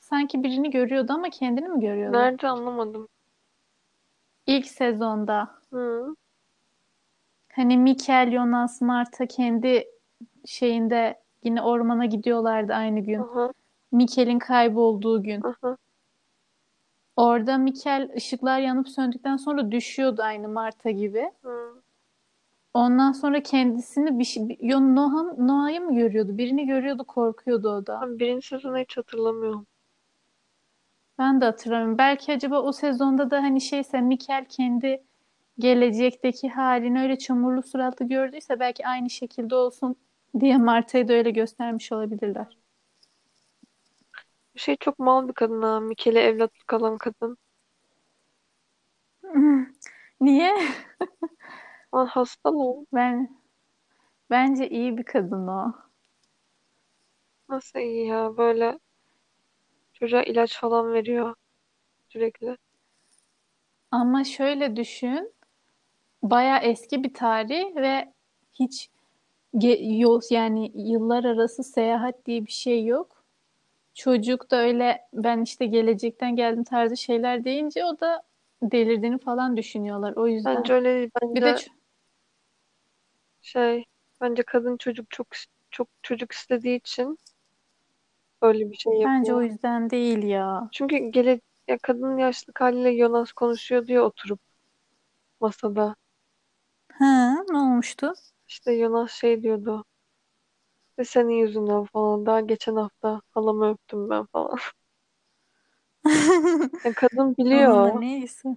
[0.00, 2.16] Sanki birini görüyordu ama kendini mi görüyordu?
[2.16, 3.08] Nerede anlamadım.
[4.46, 5.50] İlk sezonda.
[5.70, 6.14] Hı.
[7.52, 9.84] Hani Mikel, Jonas, Marta kendi
[10.46, 13.18] şeyinde yine ormana gidiyorlardı aynı gün.
[13.20, 13.52] Aha,
[13.92, 15.42] Mikel'in kaybolduğu gün.
[15.42, 15.76] aha.
[17.16, 21.30] Orada Mikel ışıklar yanıp söndükten sonra düşüyordu aynı Marta gibi.
[21.42, 21.57] Hı.
[22.74, 26.38] Ondan sonra kendisini bir şey, bir- Yo- Noah, Noah'yı mı görüyordu?
[26.38, 28.00] Birini görüyordu, korkuyordu o da.
[28.02, 29.66] Ben birinci sezonu hiç hatırlamıyorum.
[31.18, 31.98] Ben de hatırlamıyorum.
[31.98, 35.04] Belki acaba o sezonda da hani şeyse Mikel kendi
[35.58, 39.96] gelecekteki halini öyle çamurlu suratlı gördüyse belki aynı şekilde olsun
[40.40, 42.58] diye Marta'yı da öyle göstermiş olabilirler.
[44.54, 45.80] Bir şey çok mal bir kadın ha.
[45.80, 47.38] Mikel'e evlatlık alan kadın.
[50.20, 50.52] Niye?
[51.92, 52.86] Lan hasta lan.
[52.94, 53.40] Ben
[54.30, 55.74] bence iyi bir kadın o.
[57.48, 58.78] Nasıl iyi ya böyle
[59.92, 61.34] çocuğa ilaç falan veriyor
[62.08, 62.56] sürekli.
[63.90, 65.32] Ama şöyle düşün.
[66.22, 68.12] bayağı eski bir tarih ve
[68.52, 68.90] hiç
[69.54, 73.24] ge- yol yani yıllar arası seyahat diye bir şey yok.
[73.94, 78.22] Çocuk da öyle ben işte gelecekten geldim tarzı şeyler deyince o da
[78.62, 80.14] delirdiğini falan düşünüyorlar.
[80.16, 80.56] O yüzden.
[80.58, 81.10] Bence öyle değil.
[81.34, 81.70] Bir de Bence ç-
[83.42, 83.84] şey
[84.20, 85.26] bence kadın çocuk çok
[85.70, 87.18] çok çocuk istediği için
[88.42, 89.52] öyle bir şey bence o yapıyor.
[89.52, 90.68] yüzden değil ya.
[90.72, 94.40] Çünkü gele ya kadın yaşlı haliyle Jonas konuşuyor diyor oturup
[95.40, 95.96] masada.
[96.98, 98.12] Ha, ne olmuştu?
[98.48, 99.84] İşte Jonas şey diyordu.
[100.98, 102.26] Ve senin yüzünden falan.
[102.26, 104.58] Daha geçen hafta halamı öptüm ben falan.
[106.84, 108.00] Yani kadın biliyor.
[108.00, 108.56] neyse.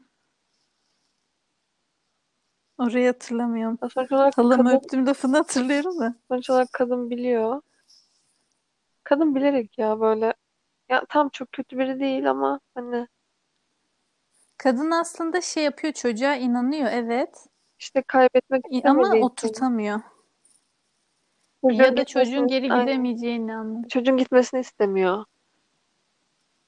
[2.82, 3.78] Orayı hatırlamıyorum.
[3.82, 6.16] Ya Sonuç olarak Halamı kadın, öptüğüm lafını hatırlıyorum da.
[6.28, 7.62] sonuç olarak kadın biliyor.
[9.04, 10.34] Kadın bilerek ya böyle.
[10.90, 13.08] Ya tam çok kötü biri değil ama hani
[14.58, 17.48] Kadın aslında şey yapıyor çocuğa inanıyor evet.
[17.80, 19.22] işte kaybetmek Ama istemediği için.
[19.22, 20.00] oturtamıyor.
[21.66, 22.86] Çocuğun Ya da çocuğun gitmesini, geri aynen.
[22.86, 23.90] gidemeyeceğini anlıyor.
[23.90, 25.26] Çocuğun gitmesini istemiyor.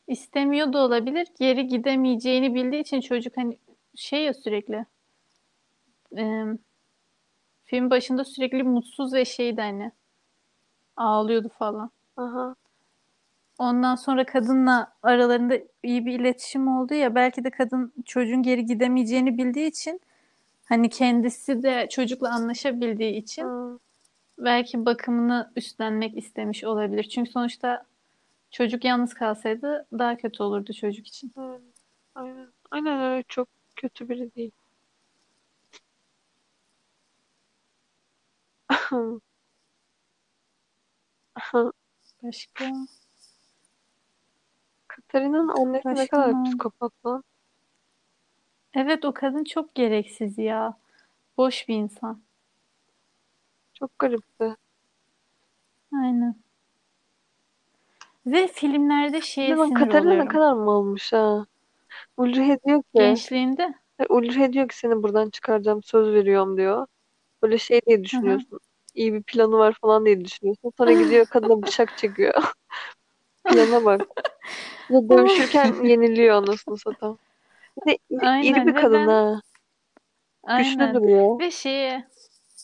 [0.07, 1.27] İstemiyor da olabilir.
[1.39, 3.59] Geri gidemeyeceğini bildiği için çocuk hani
[3.95, 4.85] şey ya sürekli
[6.17, 6.57] e,
[7.65, 9.91] film başında sürekli mutsuz ve şeydi hani
[10.95, 11.91] ağlıyordu falan.
[12.17, 12.55] Aha.
[13.59, 19.37] Ondan sonra kadınla aralarında iyi bir iletişim oldu ya belki de kadın çocuğun geri gidemeyeceğini
[19.37, 20.01] bildiği için
[20.65, 23.79] hani kendisi de çocukla anlaşabildiği için Hı.
[24.37, 27.03] belki bakımını üstlenmek istemiş olabilir.
[27.03, 27.85] Çünkü sonuçta
[28.51, 31.31] çocuk yalnız kalsaydı daha kötü olurdu çocuk için.
[32.15, 32.47] Aynen.
[32.71, 34.51] Aynen öyle çok kötü biri değil.
[42.23, 42.71] Başka?
[44.87, 47.23] Katarina'nın annesi ne Başka kadar ne psikopat lan.
[48.73, 50.77] Evet o kadın çok gereksiz ya.
[51.37, 52.21] Boş bir insan.
[53.73, 54.55] Çok garipti.
[55.93, 56.35] Aynen.
[58.25, 60.27] Ve filmlerde şeye sinir Katarina ne oluyorum.
[60.27, 61.45] kadar malmış ha.
[62.17, 63.73] Ulrihe diyor ki Gençliğinde.
[64.09, 66.87] Ulrihe diyor ki seni buradan çıkaracağım söz veriyorum diyor.
[67.41, 68.03] Böyle şey diye Hı hı.
[68.03, 68.59] düşünüyorsun.
[68.93, 70.71] İyi bir planı var falan diye düşünüyorsun.
[70.77, 72.53] Sonra gidiyor kadına bıçak çekiyor.
[73.43, 74.01] Plana bak.
[74.89, 77.17] Dövüşürken yeniliyor anasını satayım.
[77.77, 79.41] Bir de iri, iri Aynen bir kadın ben ha.
[80.57, 81.39] Güçlü aynen duruyor.
[81.39, 82.07] ve şeye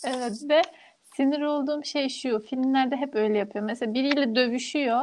[0.06, 0.62] evet ve
[1.16, 3.66] sinir olduğum şey şu filmlerde hep öyle yapıyor.
[3.66, 5.02] Mesela biriyle dövüşüyor.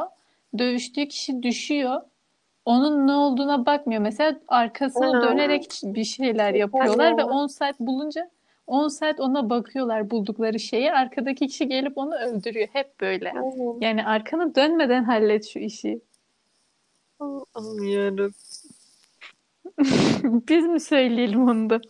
[0.57, 2.01] Dövüştüğü kişi düşüyor.
[2.65, 4.01] Onun ne olduğuna bakmıyor.
[4.01, 7.27] Mesela arkasını Ha, dönerek bir şeyler yapıyorlar ve ya.
[7.27, 8.29] 10 saat bulunca
[8.67, 10.93] 10 saat ona bakıyorlar buldukları şeye.
[10.93, 12.67] Arkadaki kişi gelip onu öldürüyor.
[12.73, 13.31] Hep böyle.
[13.31, 13.81] Aynen.
[13.81, 16.01] Yani arkanı dönmeden hallet şu işi.
[17.81, 18.33] Yarabbim.
[20.49, 21.81] Biz mi söyleyelim onu da?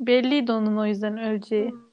[0.00, 1.70] Belliydi onun o yüzden öleceği.
[1.70, 1.92] Hmm.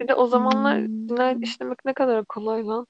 [0.00, 1.42] Bir de o zamanlar cinayet Hmm.
[1.42, 2.86] işlemek ne kadar kolay lan.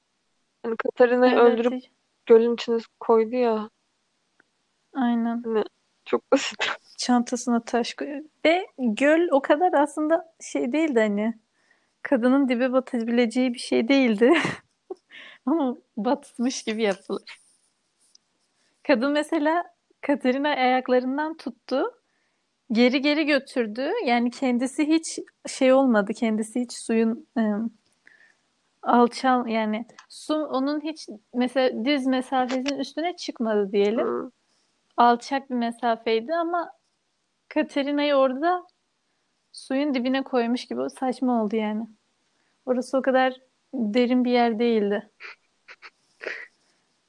[0.63, 1.85] Hani Katarina'yı Evet, öldürüp
[2.33, 3.71] gölün içine koydu ya.
[4.93, 5.43] aynen.
[5.45, 5.65] Hani
[6.05, 6.57] çok basit.
[6.99, 8.25] Çantasına taş koyuyor.
[8.45, 11.35] Ve göl o kadar aslında şey değildi hani.
[12.03, 14.33] Kadının dibe batabileceği bir şey değildi.
[15.47, 17.41] Ama batmış gibi yapılır.
[18.83, 19.65] Kadın mesela
[20.01, 21.85] Katerina ayaklarından tuttu.
[22.73, 23.91] Geri geri götürdü.
[24.07, 25.19] Yani kendisi hiç
[25.49, 26.13] şey olmadı.
[26.15, 27.79] Kendisi hiç suyun ım,
[28.83, 34.07] alçal yani su onun hiç mesela diz mesafesinin üstüne çıkmadı diyelim.
[34.07, 34.31] Hı.
[34.97, 36.73] Alçak bir mesafeydi ama
[37.49, 38.67] Katerina'yı orada
[39.53, 41.87] suyun dibine koymuş gibi saçma oldu yani.
[42.67, 43.41] Orası o kadar
[43.75, 45.11] derin bir yer değildi.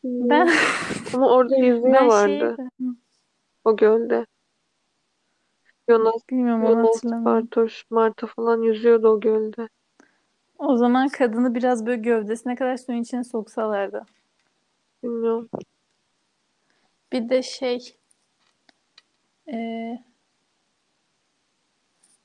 [0.03, 0.49] Ben
[1.13, 2.93] Ama orada ben yüzüyorlardı şeyi
[3.65, 4.25] o gölde.
[5.89, 7.25] Jonas, bilmiyorum Jonas.
[7.25, 9.69] Bartosz, Marta falan yüzüyordu o gölde.
[10.59, 14.05] O zaman kadını biraz böyle gövdesine kadar suyun içine soksalardı.
[15.03, 15.49] Bilmiyorum.
[17.11, 17.97] Bir de şey
[19.47, 20.03] eee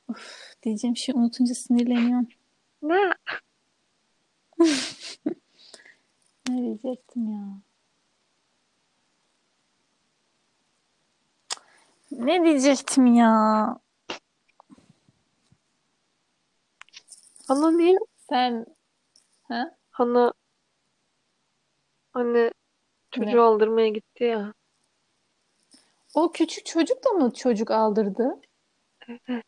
[0.08, 2.28] of, diyeceğim şey unutunca sinirleniyorum.
[2.82, 2.96] Ne?
[6.48, 7.62] Ne diyecektim ya?
[12.10, 13.32] Ne diyecektim ya?
[17.48, 17.98] Hana niye?
[18.28, 18.66] Sen
[19.48, 19.76] ha?
[19.90, 20.32] Hana
[22.12, 22.50] hani
[23.10, 23.42] çocuğu Ne?
[23.42, 24.54] aldırmaya gitti ya.
[26.14, 28.40] O küçük çocuk da mı çocuk aldırdı?
[29.08, 29.44] Evet.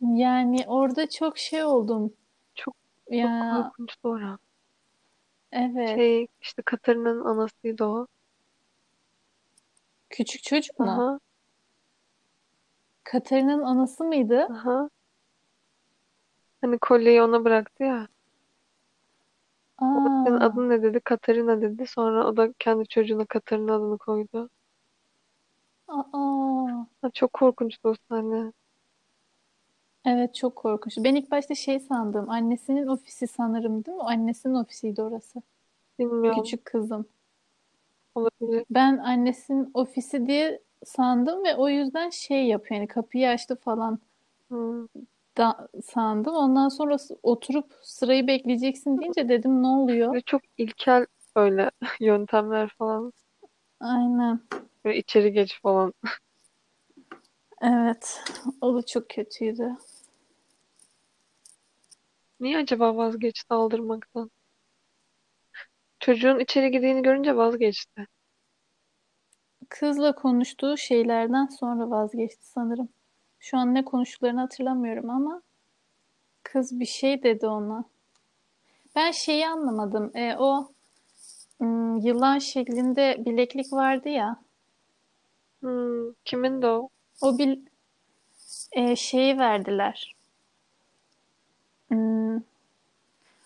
[0.00, 2.14] Yani orada çok şey oldum.
[2.54, 2.76] Çok
[3.20, 4.38] çok Ya korkunçtu ora.
[5.52, 5.98] Evet.
[5.98, 8.06] Şey işte Katarina'nın anasıydı o.
[10.10, 10.86] Küçük çocuk mu?
[10.90, 11.18] Aha,
[13.04, 14.48] Katarina'nın anası mıydı?
[14.50, 14.88] aha.
[16.66, 18.08] Hani kolyeyi ona bıraktı ya.
[19.94, 21.00] O da senin Aa, adın ne dedi?
[21.00, 21.86] Katarina dedi.
[21.86, 24.50] Sonra o da kendi çocuğuna Katarina adını koydu.
[25.88, 26.86] aa.
[27.02, 28.52] Ha, çok korkunçtu o sahne.
[30.04, 30.96] Evet çok korkunç.
[30.98, 32.30] Ben ilk başta şey sandım.
[32.30, 34.02] Annesinin ofisi sanırım değil mi?
[34.02, 35.42] Annesinin ofisiydi orası.
[35.98, 36.42] Bilmiyorum.
[36.44, 37.06] Küçük kızım.
[38.14, 38.64] Olabilir.
[38.70, 42.80] Ben annesinin ofisi diye sandım ve o yüzden şey yapıyor.
[42.80, 44.00] Yani kapıyı açtı falan
[44.50, 44.86] Hmm.
[45.36, 46.34] Da sandım.
[46.34, 50.14] Ondan sonra oturup sırayı bekleyeceksin deyince dedim ne oluyor?
[50.14, 51.06] Ve çok ilkel
[51.36, 51.70] böyle
[52.00, 53.12] yöntemler falan.
[53.80, 54.40] Aynen.
[54.84, 55.94] Böyle içeri geç falan.
[57.62, 58.24] Evet.
[58.60, 59.76] O da çok kötüydü.
[62.40, 64.30] Niye acaba vazgeçti aldırmaktan?
[66.00, 68.06] Çocuğun içeri girdiğini görünce vazgeçti.
[69.68, 72.88] Kızla konuştuğu şeylerden sonra vazgeçti sanırım.
[73.46, 75.42] Şu an ne konuştuklarını hatırlamıyorum ama
[76.42, 77.84] kız bir şey dedi ona.
[78.96, 80.10] Ben şeyi anlamadım.
[80.14, 80.68] E, o
[81.60, 84.36] ım, yılan şeklinde bileklik vardı ya.
[85.60, 86.88] Hmm, kimin de o?
[87.22, 87.60] O bil
[88.72, 90.14] e, şeyi verdiler.
[91.88, 92.36] Hmm,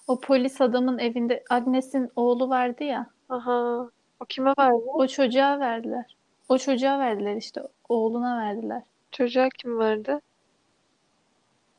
[0.09, 3.07] o polis adamın evinde Agnes'in oğlu vardı ya.
[3.29, 3.91] Aha.
[4.21, 4.83] O kime verdi?
[4.87, 6.17] O çocuğa verdiler.
[6.49, 7.63] O çocuğa verdiler işte.
[7.89, 8.83] Oğluna verdiler.
[9.13, 10.21] Çocuğa kim verdi?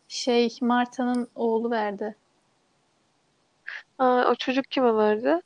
[0.08, 2.16] Şey Marta'nın oğlu verdi.
[4.00, 5.42] Aa, o çocuk kime verdi?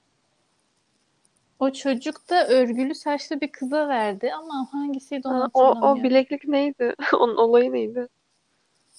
[1.60, 6.04] O çocuk da örgülü saçlı bir kıza verdi ama hangisiydi onu o, o hatırlamıyorum.
[6.04, 6.94] bileklik neydi?
[7.20, 8.08] Onun olayı neydi?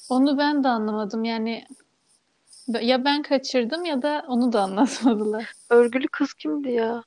[0.08, 1.24] Onu ben de anlamadım.
[1.24, 1.64] Yani
[2.80, 5.52] ya ben kaçırdım ya da onu da anlatmadılar.
[5.70, 7.04] Örgülü kız kimdi ya?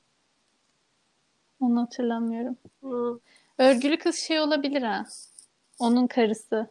[1.60, 2.56] Onu hatırlamıyorum.
[2.80, 3.18] Hmm.
[3.58, 5.06] Örgülü kız şey olabilir ha.
[5.80, 6.70] Onun karısı.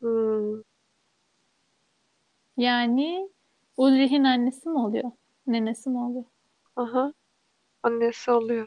[0.00, 0.62] Hmm.
[2.56, 3.30] Yani
[3.76, 5.10] Ulrich'in annesi mi oluyor?
[5.46, 6.24] Nenesi mi oluyor?
[6.76, 7.12] Aha.
[7.82, 8.66] Annesi oluyor.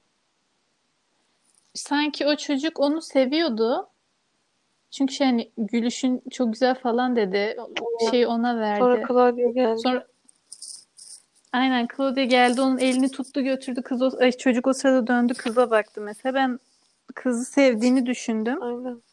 [1.73, 3.89] Sanki o çocuk onu seviyordu.
[4.91, 7.57] Çünkü şey hani gülüşün çok güzel falan dedi.
[8.11, 9.05] Şey ona Sonra verdi.
[9.07, 9.79] Claudia geldi.
[9.79, 10.07] Sonra
[11.51, 13.81] aynen Claudia geldi onun elini tuttu götürdü.
[13.81, 16.33] Kız o, ay, çocuk o sırada döndü kıza baktı mesela.
[16.33, 16.59] Ben
[17.13, 18.61] kızı sevdiğini düşündüm.
[18.61, 19.03] Aynen.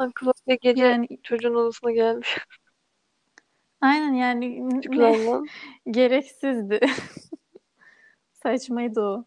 [0.00, 2.26] Lan Claudia gece Yani çocuğun odasına geldi.
[3.80, 5.40] aynen yani ne
[5.90, 6.80] gereksizdi.
[8.32, 9.24] Saçmaydı o.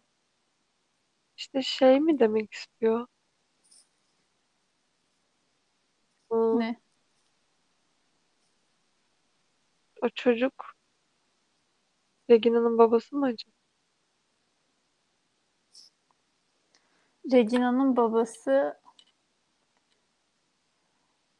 [1.36, 3.06] İşte şey mi demek istiyor?
[6.30, 6.60] Hmm.
[6.60, 6.80] Ne?
[10.02, 10.74] O çocuk
[12.30, 13.59] Regina'nın babası mı acaba?
[17.32, 18.78] Regina'nın babası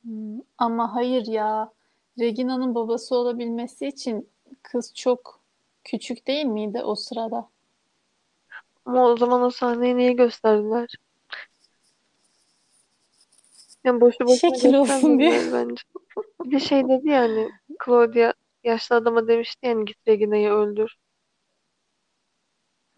[0.02, 1.72] Hmm, ama hayır ya.
[2.18, 4.28] Regina'nın babası olabilmesi için
[4.62, 5.40] kız çok
[5.84, 7.48] küçük değil miydi o sırada?
[8.84, 10.88] Ama o zaman o sahneyi niye gösterdiler?
[13.84, 15.52] Yani boşu boşuna Şekil olsun diye.
[15.52, 15.82] bence.
[16.44, 17.48] Bir şey dedi yani
[17.84, 18.32] Claudia
[18.64, 20.96] yaşlı adama demişti yani git Regina'yı öldür.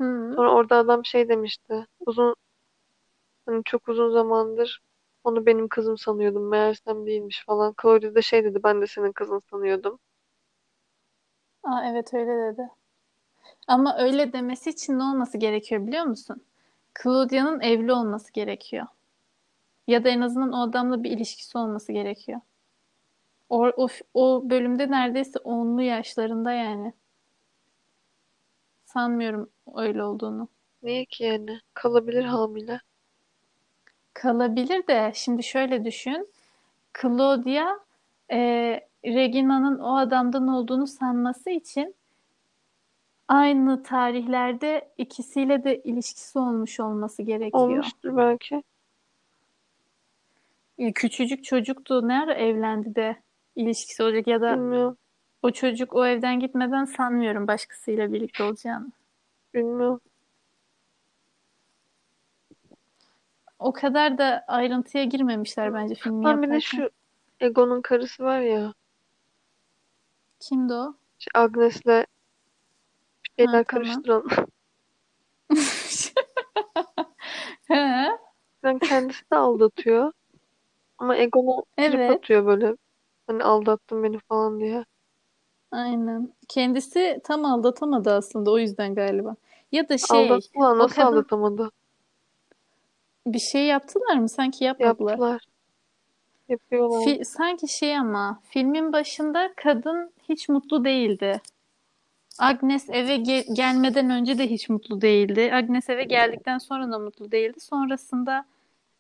[0.01, 0.33] Hı.
[0.37, 1.87] Sonra orada adam şey demişti.
[2.07, 2.35] Uzun
[3.47, 4.83] hani çok uzun zamandır
[5.25, 6.49] onu benim kızım sanıyordum.
[6.51, 7.75] Meğersem değilmiş falan.
[7.83, 9.99] Claudia da şey dedi ben de senin kızın sanıyordum.
[11.65, 12.69] Aa, evet öyle dedi.
[13.69, 16.45] Ama öyle demesi için ne olması gerekiyor biliyor musun?
[17.03, 18.87] Claudia'nın evli olması gerekiyor.
[19.87, 22.41] Ya da en azından o adamla bir ilişkisi olması gerekiyor.
[23.49, 26.93] O, o, o bölümde neredeyse onlu yaşlarında yani.
[28.85, 30.49] Sanmıyorum öyle olduğunu.
[30.83, 31.61] Niye ki yani?
[31.75, 32.81] Kalabilir hamile.
[34.15, 36.29] Kalabilir de şimdi şöyle düşün.
[37.03, 37.79] Claudia
[38.31, 38.39] e,
[39.05, 41.95] Regina'nın o adamdan olduğunu sanması için
[43.29, 47.69] aynı tarihlerde ikisiyle de ilişkisi olmuş olması gerekiyor.
[47.69, 48.63] Olmuştur belki.
[50.79, 52.09] E, Küçücük çocuktu.
[52.09, 53.17] Ne ara evlendi de
[53.57, 54.97] ilişkisi olacak ya da Bilmiyorum.
[55.43, 58.93] o çocuk o evden gitmeden sanmıyorum başkasıyla birlikte olacağını.
[59.55, 60.01] Bilmiyorum.
[63.63, 66.61] O kadar da ayrıntıya girmemişler bence filmi Lan bir de yaparken.
[66.61, 66.91] şu
[67.41, 68.75] Egon'un karısı var ya.
[70.41, 70.95] Kimdi o?
[71.19, 72.07] işte Agnes'le bir
[73.39, 74.05] şeyler Ha, tamam.
[74.05, 74.25] karıştıran.
[77.69, 78.09] He,
[78.63, 80.13] Yani kendisi de aldatıyor.
[80.99, 82.11] Ama Egon'a trip evet.
[82.11, 82.77] atıyor böyle.
[83.27, 84.85] Hani aldattın beni falan diye.
[85.71, 86.35] Aynen.
[86.49, 89.37] Kendisi tam aldatamadı aslında o yüzden galiba.
[89.73, 90.77] Ya da şey Aldattılar.
[90.77, 91.71] o Nasıl kadın aldatamadı?
[93.27, 94.29] Bir şey yaptılar mı?
[94.29, 95.11] Sanki yapmadılar.
[95.13, 95.41] Yaptılar.
[96.49, 97.03] Yapıyorlar.
[97.03, 101.41] Fi- sanki şey ama filmin başında kadın hiç mutlu değildi.
[102.39, 105.51] Agnes eve ge- gelmeden önce de hiç mutlu değildi.
[105.55, 107.61] Agnes eve geldikten sonra da mutlu değildi.
[107.61, 108.45] Sonrasında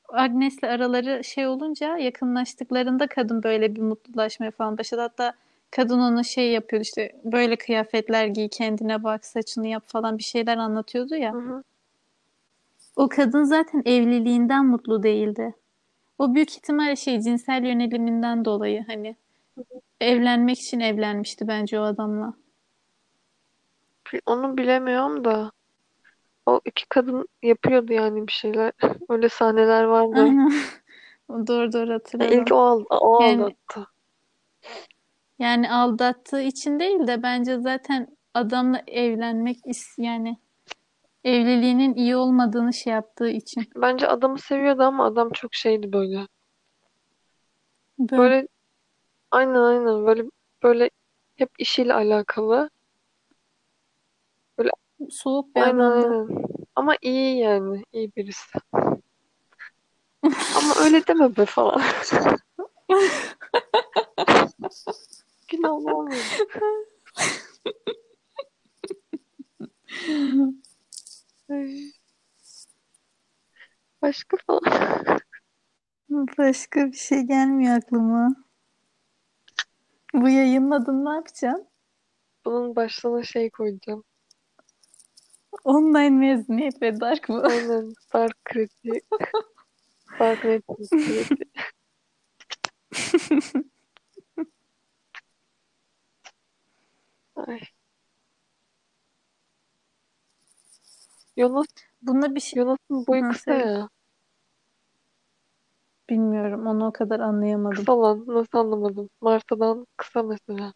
[0.08, 5.00] Agnes'le araları şey olunca yakınlaştıklarında kadın böyle bir mutlulaşmaya falan başladı.
[5.00, 5.34] Hatta
[5.70, 10.56] kadın ona şey yapıyordu işte böyle kıyafetler giy kendine bak saçını yap falan bir şeyler
[10.56, 11.32] anlatıyordu ya.
[11.32, 11.62] Hı hı.
[12.96, 15.54] O kadın zaten evliliğinden mutlu değildi.
[16.18, 19.16] O büyük ihtimalle şey cinsel yöneliminden dolayı hani
[20.00, 22.34] evlenmek için evlenmişti bence o adamla.
[24.26, 25.52] Onu bilemiyorum da.
[26.46, 28.72] O iki kadın yapıyordu yani bir şeyler.
[29.08, 30.26] Öyle sahneler vardı.
[31.46, 32.38] Doğru doğru hatırladım.
[32.38, 33.86] İlk o, o Yani aldattı.
[35.38, 40.36] yani aldattığı için değil de bence zaten adamla evlenmek is yani
[41.24, 43.64] evliliğinin iyi olmadığını şey yaptığı için.
[43.76, 46.26] Bence adamı seviyordu ama adam çok şeydi böyle.
[47.98, 48.48] Böyle Böyle
[49.30, 50.24] aynen aynen böyle
[50.62, 50.90] böyle
[51.36, 52.70] hep işiyle alakalı.
[54.58, 54.70] Böyle
[55.10, 56.06] soğuk bir aynen adamdı.
[56.06, 56.44] aynen.
[56.76, 57.84] Ama iyi yani.
[57.92, 58.58] iyi birisi.
[60.56, 61.82] Ama öyle deme be falan.
[65.48, 66.24] Günah olmuyor.
[71.52, 71.92] Ay,
[74.02, 74.62] Başka falan.
[76.38, 78.34] Başka bir şey gelmiyor aklıma.
[80.14, 81.68] Bu yayınladın ne yapacaksın?
[82.44, 84.04] Bunun başlığına şey koyacağım.
[85.64, 87.42] Online mezuniyet ve dark mı?
[87.42, 87.94] Aynen.
[88.12, 89.00] Dark kredi.
[90.20, 90.64] Dark net.
[97.36, 97.60] Ay.
[101.36, 101.66] Jonas,
[102.02, 103.88] Buna bir şey Jonas'ın boyu Hı, kısa ya.
[106.10, 106.66] bilmiyorum.
[106.66, 107.76] Onu o kadar anlayamadım.
[107.76, 108.24] Kısa lan.
[108.26, 109.10] Nasıl anlamadım?
[109.20, 110.72] Marta'dan kısa mesela.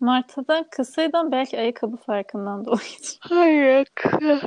[0.00, 3.86] Marta'dan kısaydan belki ayakkabı farkından dolayı Hayır.
[3.94, 4.40] kısa.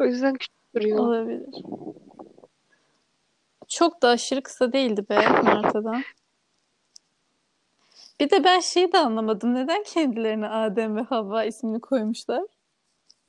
[0.00, 0.98] O yüzden küçük duruyor.
[0.98, 1.46] olabilir.
[3.68, 6.02] Çok da aşırı kısa değildi be Marta'dan.
[8.20, 9.54] Bir de ben şeyi de anlamadım.
[9.54, 12.42] Neden kendilerine Adem ve Havva ismini koymuşlar?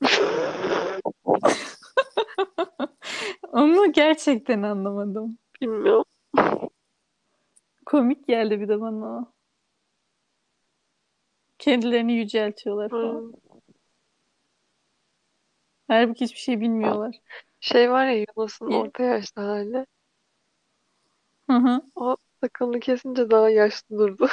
[3.52, 5.38] Onu gerçekten anlamadım.
[5.60, 6.04] Bilmiyorum.
[7.86, 9.32] Komik geldi bir de bana o.
[11.58, 13.20] Kendilerini yüceltiyorlar falan.
[13.20, 13.32] Hmm.
[15.88, 17.16] Halbuki hiçbir şey bilmiyorlar.
[17.60, 18.26] Şey var ya İyi.
[18.76, 19.86] orta yaşlı hali.
[21.50, 21.82] Hı hı.
[21.96, 24.28] O sakalını kesince daha yaşlı durdu.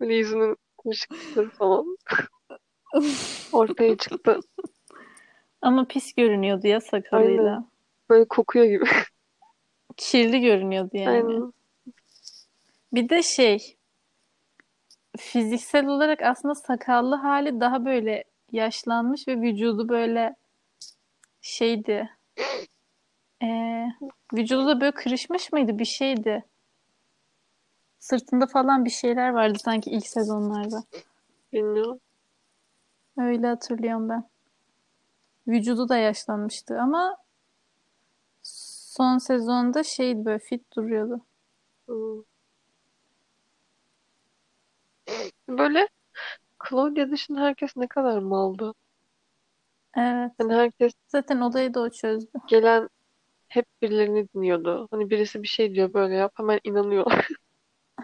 [0.00, 1.96] Böyle yüzünün kırışıklıkları falan
[3.52, 4.40] ortaya çıktı.
[5.62, 7.64] Ama pis görünüyordu ya sakalıyla.
[8.10, 8.84] Böyle kokuyor gibi.
[9.96, 11.08] Kirli görünüyordu yani.
[11.10, 11.52] Aynen.
[12.92, 13.76] Bir de şey
[15.18, 20.36] fiziksel olarak aslında sakallı hali daha böyle yaşlanmış ve vücudu böyle
[21.40, 22.10] şeydi.
[23.42, 23.86] Ee,
[24.34, 25.78] vücudu da böyle kırışmış mıydı?
[25.78, 26.44] Bir şeydi.
[27.98, 30.84] Sırtında falan bir şeyler vardı sanki ilk sezonlarda.
[31.52, 32.00] Bilmiyorum.
[33.18, 34.28] Öyle hatırlıyorum ben.
[35.48, 37.16] Vücudu da yaşlanmıştı ama
[38.42, 41.20] son sezonda şeydi böyle fit duruyordu.
[41.88, 42.22] Hmm.
[45.48, 45.88] Böyle
[46.68, 48.74] Claudia dışında herkes ne kadar maldı.
[49.96, 50.32] Evet.
[50.38, 52.30] Hani herkes Zaten olayı da o çözdü.
[52.48, 52.88] gelen
[53.48, 54.88] hep birilerini dinliyordu.
[54.90, 57.06] Hani birisi bir şey diyor böyle yap hemen inanıyor.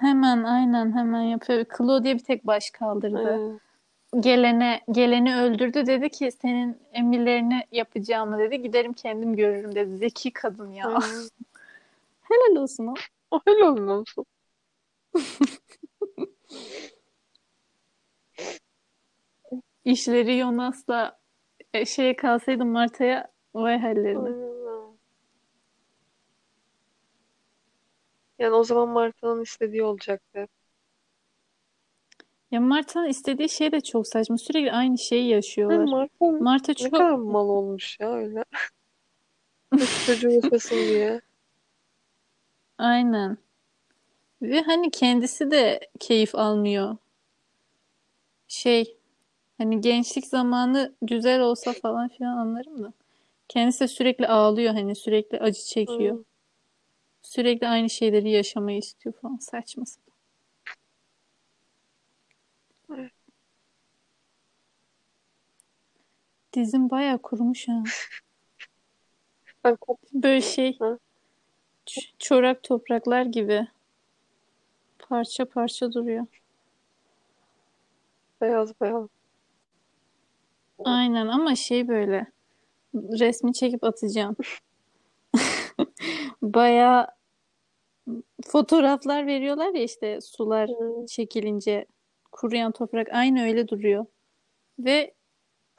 [0.01, 1.65] Hemen aynen hemen yapıyor.
[1.79, 3.19] Claudia bir tek baş kaldırdı.
[3.19, 3.61] Aynen.
[4.21, 8.63] Gelene geleni öldürdü dedi ki senin emirlerini yapacağımı dedi.
[8.63, 9.97] Giderim kendim görürüm dedi.
[9.97, 10.87] Zeki kadın ya.
[12.23, 12.95] Helal olsun o.
[13.31, 14.27] O öyle olmamışsın.
[19.85, 21.19] İşleri Jonas'la
[21.75, 24.51] e, şeye kalsaydı Marta'ya vay hallerine.
[28.39, 30.49] Yani o zaman Marta'nın istediği olacaktı.
[32.51, 34.39] Ya Marta'nın istediği şey de çok saçma.
[34.39, 35.85] Sürekli aynı şeyi Yani yaşıyorlar.
[35.85, 38.45] Marta Marta ne çok kadar mal olmuş ya öyle.
[40.07, 41.21] Çocuğu yaşasın diye.
[42.79, 43.39] aynen.
[44.43, 46.97] Ve hani kendisi de keyif almıyor.
[48.49, 48.97] Şey
[49.59, 52.93] hani gençlik zamanı güzel olsa falan filan anlarım da.
[53.49, 56.17] Kendisi de sürekli ağlıyor hani sürekli acı çekiyor.
[56.17, 56.25] Hmm.
[57.23, 59.37] Sürekli aynı şeyleri yaşamayı istiyor falan.
[59.37, 60.10] Saçma sapan.
[66.53, 67.83] Dizim bayağı kurumuş ha.
[69.65, 69.77] Ben
[70.15, 70.79] Böyle şey
[71.87, 73.67] ç- çorak topraklar gibi
[74.99, 76.27] parça parça duruyor.
[78.41, 79.09] beyaz beyaz.
[80.85, 82.27] Aynen ama şey böyle
[82.95, 84.37] resmi çekip atacağım.
[86.43, 87.07] Bayağı
[88.47, 90.71] fotoğraflar veriyorlar ya işte sular
[91.09, 91.87] çekilince
[92.33, 94.07] kuruyan toprak aynı öyle duruyor.
[94.79, 95.15] Ve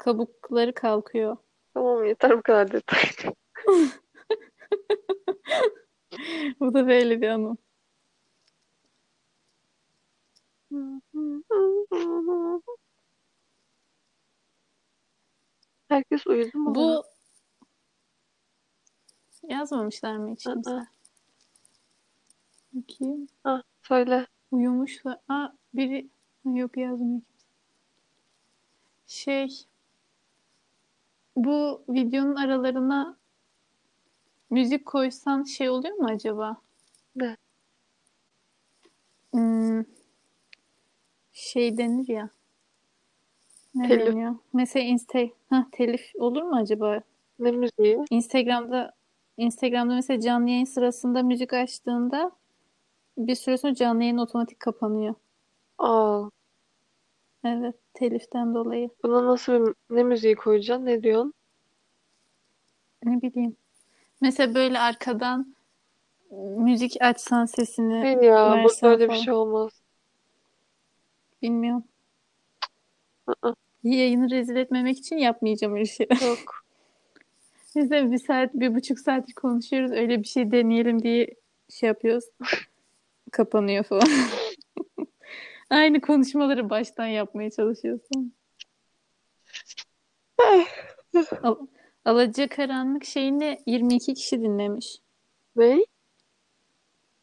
[0.02, 1.38] kabukları kalkıyor.
[1.74, 3.00] Tamam yeter bu kadar detay.
[6.60, 7.58] Bu da böyle bir anı.
[15.88, 16.76] Herkes uyudu mu?
[16.76, 17.04] Bu
[19.44, 20.88] yazmamışlar mı hiç kimse?
[22.74, 23.28] Bakayım.
[23.44, 24.28] Ha, söyle.
[24.52, 25.18] Uyumuşlar.
[25.28, 26.10] Aa, biri
[26.46, 27.46] yok yazmıyor kimse.
[29.08, 29.71] Şey
[31.36, 33.18] bu videonun aralarına
[34.50, 36.58] müzik koysan şey oluyor mu acaba?
[37.16, 37.38] Ne?
[39.32, 39.84] Hmm,
[41.32, 42.30] şey denir ya.
[43.76, 44.08] Ne Telif.
[44.08, 44.36] deniyor?
[44.54, 47.02] Mesela insta ha, telif olur mu acaba?
[47.40, 48.06] Ne müziği?
[48.10, 48.94] Instagram'da
[49.38, 52.32] Instagram'da mesela canlı yayın sırasında müzik açtığında
[53.18, 55.16] bir süre sonra canlı yayın otomatik kapanıyor.
[55.78, 56.30] Aa,
[57.44, 58.90] Evet, teliften dolayı.
[59.04, 60.86] buna nasıl bir, ne müziği koyacaksın?
[60.86, 61.34] Ne diyorsun?
[63.04, 63.56] Ne bileyim.
[64.22, 65.56] Mesela böyle arkadan
[66.58, 69.20] müzik açsan sesini Hayır ya, bu versen böyle bir falan.
[69.20, 69.72] şey olmaz.
[71.42, 71.84] Bilmiyorum.
[73.28, 73.54] Aa,
[73.84, 76.22] Yayını rezil etmemek için yapmayacağım öyle şeyler.
[76.28, 76.66] yok.
[77.76, 79.92] Mesela bir saat, bir buçuk saattir konuşuyoruz.
[79.92, 81.28] Öyle bir şey deneyelim diye
[81.70, 82.26] şey yapıyoruz.
[83.32, 84.08] Kapanıyor falan.
[85.72, 88.34] Aynı konuşmaları baştan yapmaya çalışıyorsun.
[91.44, 91.56] Al
[92.06, 94.98] Alacakaranlık şeyini 22 kişi dinlemiş.
[95.56, 95.86] Ne?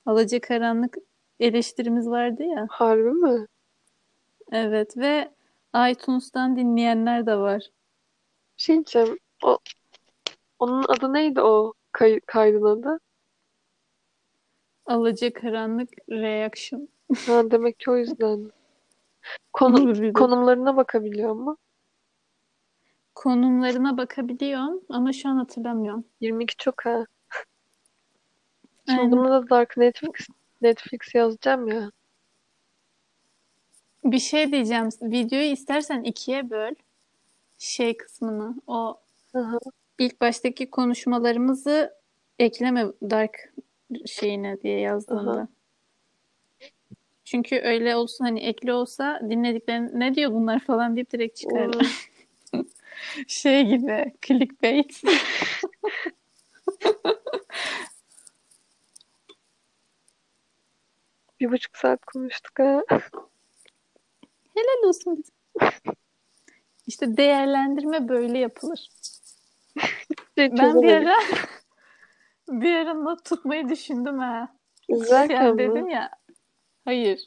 [0.07, 0.97] Alacakaranlık
[1.41, 2.66] eleştirimiz vardı ya.
[2.70, 3.47] Harbi mi?
[4.53, 5.31] Evet ve
[5.91, 7.70] iTunes'tan dinleyenler de var.
[8.57, 9.19] Bir şey diyeceğim.
[9.45, 9.59] O,
[10.59, 13.01] onun adı neydi o kay, kaydın adı?
[14.87, 16.89] Alacakaranlık Reaction.
[17.26, 18.52] Ha, demek ki o yüzden.
[19.52, 20.12] Konu, Olabilir.
[20.12, 21.56] konumlarına bakabiliyor mu?
[23.14, 26.05] Konumlarına bakabiliyorum ama şu an hatırlamıyorum.
[26.20, 27.06] 22 çok ha.
[28.89, 29.12] Şimdi Aynen.
[29.12, 30.26] buna da Dark Netflix,
[30.62, 31.90] Netflix yazacağım ya.
[34.05, 34.89] Bir şey diyeceğim.
[35.02, 36.74] Videoyu istersen ikiye böl.
[37.59, 38.55] Şey kısmını.
[38.66, 39.01] O
[39.32, 39.59] hı.
[39.98, 41.94] ilk baştaki konuşmalarımızı
[42.39, 43.52] ekleme Dark
[44.06, 45.30] şeyine diye yazdığında.
[45.30, 45.48] Aha.
[47.31, 52.11] Çünkü öyle olsun hani ekli olsa dinlediklerin ne diyor bunlar falan deyip direkt çıkarlar.
[53.27, 55.03] Şey gibi clickbait.
[61.41, 62.83] Bir buçuk saat konuştuk ha.
[64.55, 65.33] Helal olsun bize.
[66.87, 68.89] İşte değerlendirme böyle yapılır.
[70.39, 71.17] Şey Ben bir ara
[72.49, 74.57] bir ara not tutmayı düşündüm ha.
[74.89, 75.59] İzlerken Sen mi?
[75.59, 76.11] dedin ya
[76.89, 77.20] hayır.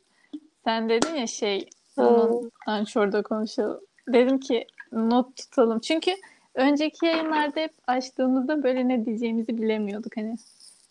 [0.64, 3.80] Sen dedin ya şey bunun Anchor'da konuşalım.
[4.08, 5.80] Dedim ki not tutalım.
[5.80, 6.12] Çünkü
[6.56, 10.36] önceki yayınlarda hep açtığımızda böyle ne diyeceğimizi bilemiyorduk hani.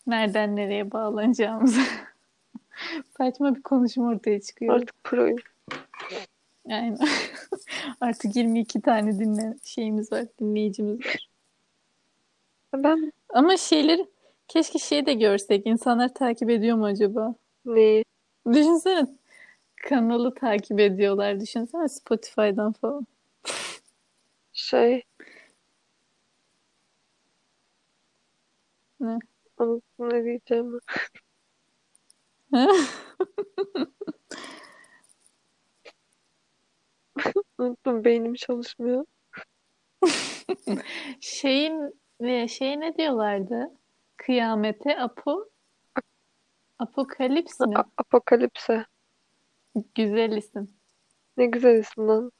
[0.07, 1.81] Nereden nereye bağlanacağımızı.
[3.17, 4.75] Saçma bir konuşma ortaya çıkıyor.
[4.75, 5.37] Artık proyum.
[6.69, 6.97] Aynen.
[8.01, 11.29] Artık 22 tane dinle şeyimiz var, dinleyicimiz var.
[12.75, 14.05] Ben Ama şeyleri
[14.47, 15.67] keşke şey de görsek.
[15.67, 17.35] İnsanlar takip ediyor mu acaba?
[17.65, 18.03] neyi?
[18.47, 19.07] Düşünsene
[19.89, 21.39] kanalı takip ediyorlar.
[21.41, 23.07] Düşünsene Spotify'dan falan.
[24.53, 25.03] Şey
[28.99, 29.19] Ne?
[29.59, 30.79] unuttum ne diyeceğimi.
[37.57, 39.05] Unuttum beynim çalışmıyor.
[41.21, 41.95] Şeyin
[42.47, 43.71] şey ne diyorlardı?
[44.17, 45.49] Kıyamete Apo
[46.81, 47.77] Apokalips mi?
[47.77, 48.85] A- Apokalipse.
[49.95, 50.69] Güzel isim.
[51.37, 52.31] Ne güzel isim lan.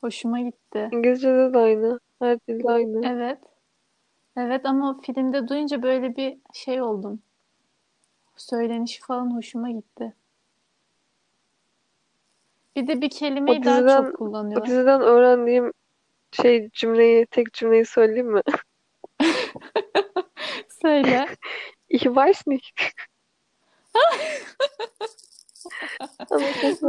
[0.00, 0.88] Hoşuma gitti.
[0.92, 2.00] İngilizce'de de aynı.
[2.18, 3.06] Her dilde aynı.
[3.06, 3.38] Evet.
[4.36, 7.22] Evet ama o filmde duyunca böyle bir şey oldum.
[8.36, 10.14] Söylenişi falan hoşuma gitti.
[12.76, 14.68] Bir de bir kelimeyi O daha diziden- çok O kullanıyorlar.
[14.68, 15.72] diziden öğrendiğim
[16.32, 18.42] şey cümleyi, tek cümleyi söyleyeyim mi?
[20.82, 21.26] Söyle.
[21.88, 22.80] Ich weiß nicht.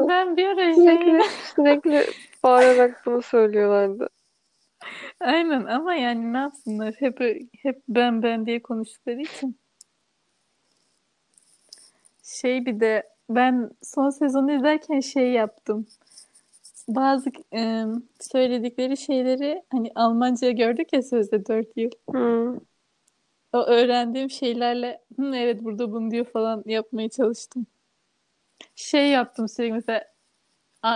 [0.07, 1.23] Ben bir ara şey Sürekli,
[1.55, 2.05] sürekli
[2.43, 4.09] bağırarak bunu söylüyorlardı.
[5.19, 6.95] Aynen ama yani ne yapsınlar?
[6.97, 7.19] Hep
[7.57, 9.57] hep ben ben diye konuştukları için.
[12.23, 15.87] Şey bir de ben son sezonu izlerken şey yaptım.
[16.87, 17.85] Bazı e,
[18.19, 21.91] söyledikleri şeyleri hani Almanca gördük ya sözde 4 yıl.
[22.13, 22.59] Hı.
[23.53, 27.65] O öğrendiğim şeylerle Hı, evet burada bunu diyor falan yapmaya çalıştım.
[28.75, 30.13] Şey yaptım sürekli mesela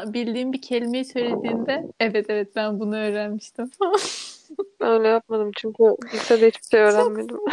[0.06, 3.72] bildiğim bir kelimeyi söylediğinde evet evet ben bunu öğrenmiştim.
[4.80, 7.38] Ben öyle yapmadım çünkü lisede hiçbir şey öğrenmedim.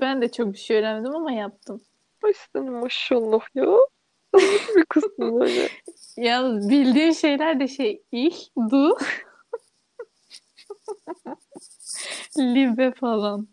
[0.00, 1.80] Ben de çok bir şey öğrenmedim ama yaptım.
[2.52, 3.76] Senin maşallah ya.
[4.76, 5.68] Bir kızsın böyle?
[6.16, 8.96] Ya bildiğim şeyler de şey ich, du,
[12.38, 13.48] liebe falan.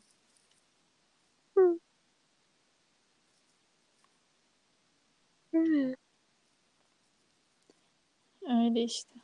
[8.49, 9.15] Öyle işte.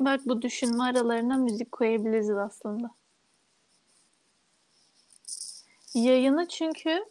[0.00, 2.90] Bak bu düşünme aralarına müzik koyabiliriz aslında.
[5.94, 7.04] Yayını çünkü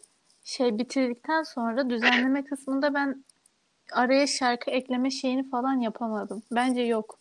[0.44, 3.24] şey bitirdikten sonra düzenleme kısmında ben
[3.92, 6.42] araya şarkı ekleme şeyini falan yapamadım.
[6.52, 7.18] Bence yok.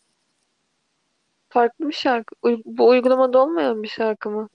[1.54, 2.36] Farklı bir şarkı.
[2.42, 4.50] Uy- Bu uygulamada olmayan bir şarkı mı?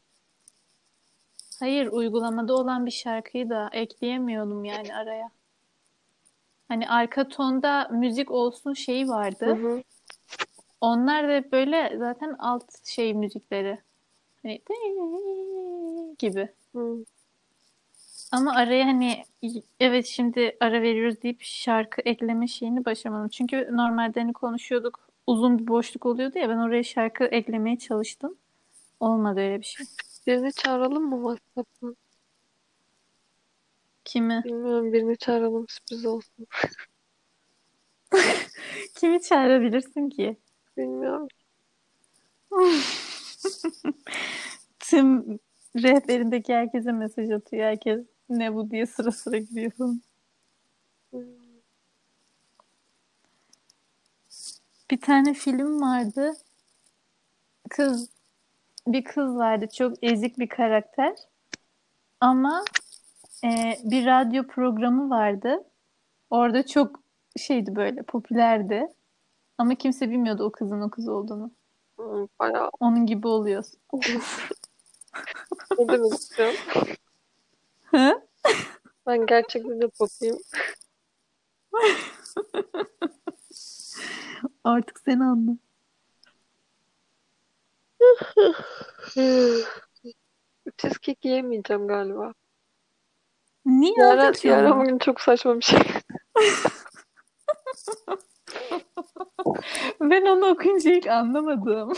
[1.60, 5.30] Hayır, uygulamada olan bir şarkıyı da ekleyemiyordum yani araya.
[6.68, 9.46] Hani arka tonda müzik olsun şeyi Hı vardı.
[9.50, 9.82] hı.
[10.80, 13.78] Onlar da böyle zaten alt şey müzikleri.
[14.42, 14.62] Hani
[16.18, 16.48] gibi.
[16.74, 17.04] Hı.
[18.32, 19.24] Ama araya hani
[19.80, 23.28] evet şimdi ara veriyoruz deyip şarkı ekleme şeyini başaramadım.
[23.28, 28.38] Çünkü normalde hani konuşuyorduk uzun bir boşluk oluyordu ya ben oraya şarkı eklemeye çalıştım.
[29.00, 29.86] Olmadı öyle bir şey.
[30.26, 31.96] Birini çağıralım mı WhatsApp'tan?
[34.04, 34.42] Kimi?
[34.44, 36.46] Bilmiyorum birini çağıralım sürpriz olsun.
[38.96, 40.36] Kimi çağırabilirsin ki?
[40.76, 41.28] Bilmiyorum.
[44.80, 45.38] Tüm
[45.76, 47.62] rehberindeki herkese mesaj atıyor.
[47.64, 50.02] Herkes ne bu diye sıra sıra giriyor falan.
[54.90, 56.32] Bir tane film vardı.
[57.70, 58.10] Kız
[58.86, 59.68] bir kız vardı.
[59.74, 61.14] Çok ezik bir karakter.
[62.20, 62.64] Ama
[63.44, 65.64] e, bir radyo programı vardı.
[66.30, 67.00] Orada çok
[67.36, 68.88] şeydi böyle popülerdi.
[69.58, 71.50] Ama kimse bilmiyordu o kızın o kız olduğunu.
[71.98, 73.80] Hı, Bayağı Onun gibi oluyorsun.
[75.78, 76.56] ne demek istiyorum?
[79.06, 80.38] Ben gerçekten de popuyum.
[84.68, 85.52] Artık sen anla.
[90.76, 92.32] Cheesecake yiyemeyeceğim galiba.
[93.66, 94.80] Niye Yaren, onu?
[94.80, 95.80] bugün çok saçma bir şey.
[100.00, 101.92] Ben onu okuyunca ilk anlamadım.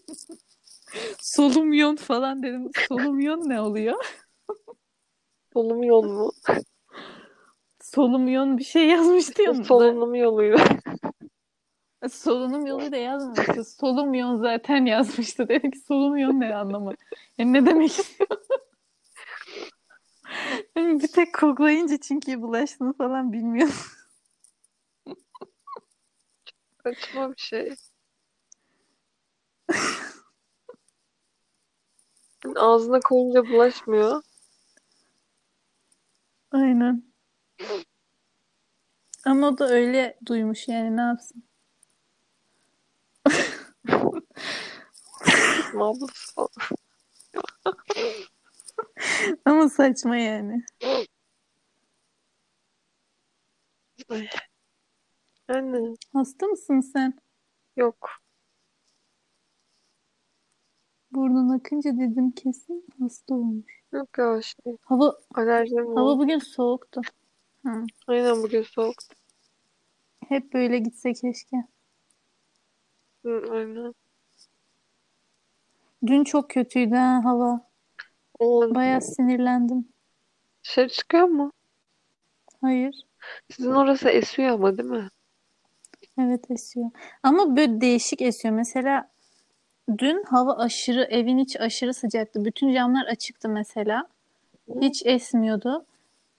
[1.18, 2.70] Solumyon falan dedim.
[2.88, 4.04] Solumyon ne oluyor?
[5.52, 6.32] Solunum yolu mu?
[7.82, 9.54] Solumyon bir şey yazmıştı ya.
[9.54, 10.62] Solunum yoluydu.
[12.10, 13.64] Solunum yolu da yazmamıştı.
[13.64, 15.48] Solumyon zaten yazmıştı.
[15.48, 16.94] Dedim ki solumyon ne anlamı?
[17.38, 18.28] Yani ne demek istiyor?
[20.76, 23.74] Yani bir tek koklayınca çünkü bulaştığını falan bilmiyorum.
[26.84, 27.74] Saçma bir şey.
[32.56, 34.22] Ağzına koyunca bulaşmıyor.
[36.50, 37.02] Aynen.
[39.24, 41.44] Ama o da öyle duymuş yani ne yapsın?
[45.78, 45.98] Falan.
[49.44, 50.64] Ama saçma yani.
[54.08, 54.28] Ay.
[55.48, 57.18] Anne Hasta mısın sen?
[57.76, 58.10] yok.
[61.12, 63.82] Burnun akınca dedim kesin hasta olmuş.
[63.92, 64.70] Yok ya işte.
[64.82, 66.18] Hava Alerjim hava var.
[66.18, 67.00] bugün soğuktu.
[67.66, 67.84] Hı.
[68.06, 68.96] Aynen bugün soğuk.
[70.28, 71.56] Hep böyle gitse keşke.
[73.24, 73.94] Hı, aynen.
[76.06, 77.60] Dün çok kötüydü ha hava.
[78.40, 79.88] Aman, Bayağı sinirlendim.
[80.64, 81.52] dışarı çıkıyor mu?
[82.60, 83.06] Hayır.
[83.50, 85.08] Sizin orası esiyor ama değil mi?
[86.18, 86.90] Evet esiyor.
[87.22, 88.54] Ama böyle değişik esiyor.
[88.54, 89.08] Mesela
[89.98, 92.44] dün hava aşırı, evin içi aşırı sıcaktı.
[92.44, 94.06] Bütün camlar açıktı mesela.
[94.80, 95.84] Hiç esmiyordu.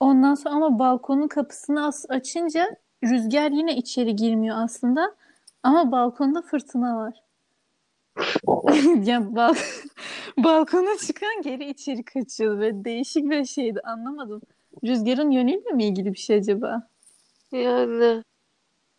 [0.00, 5.14] Ondan sonra ama balkonun kapısını as açınca rüzgar yine içeri girmiyor aslında.
[5.62, 7.22] Ama balkonda fırtına var.
[9.04, 9.54] Yani bal
[10.36, 12.60] balkona çıkan geri içeri kaçıyordu.
[12.60, 13.80] Ve değişik bir şeydi.
[13.84, 14.40] Anlamadım.
[14.84, 16.88] Rüzgarın yönüyle mi ilgili bir şey acaba?
[17.52, 18.22] Yani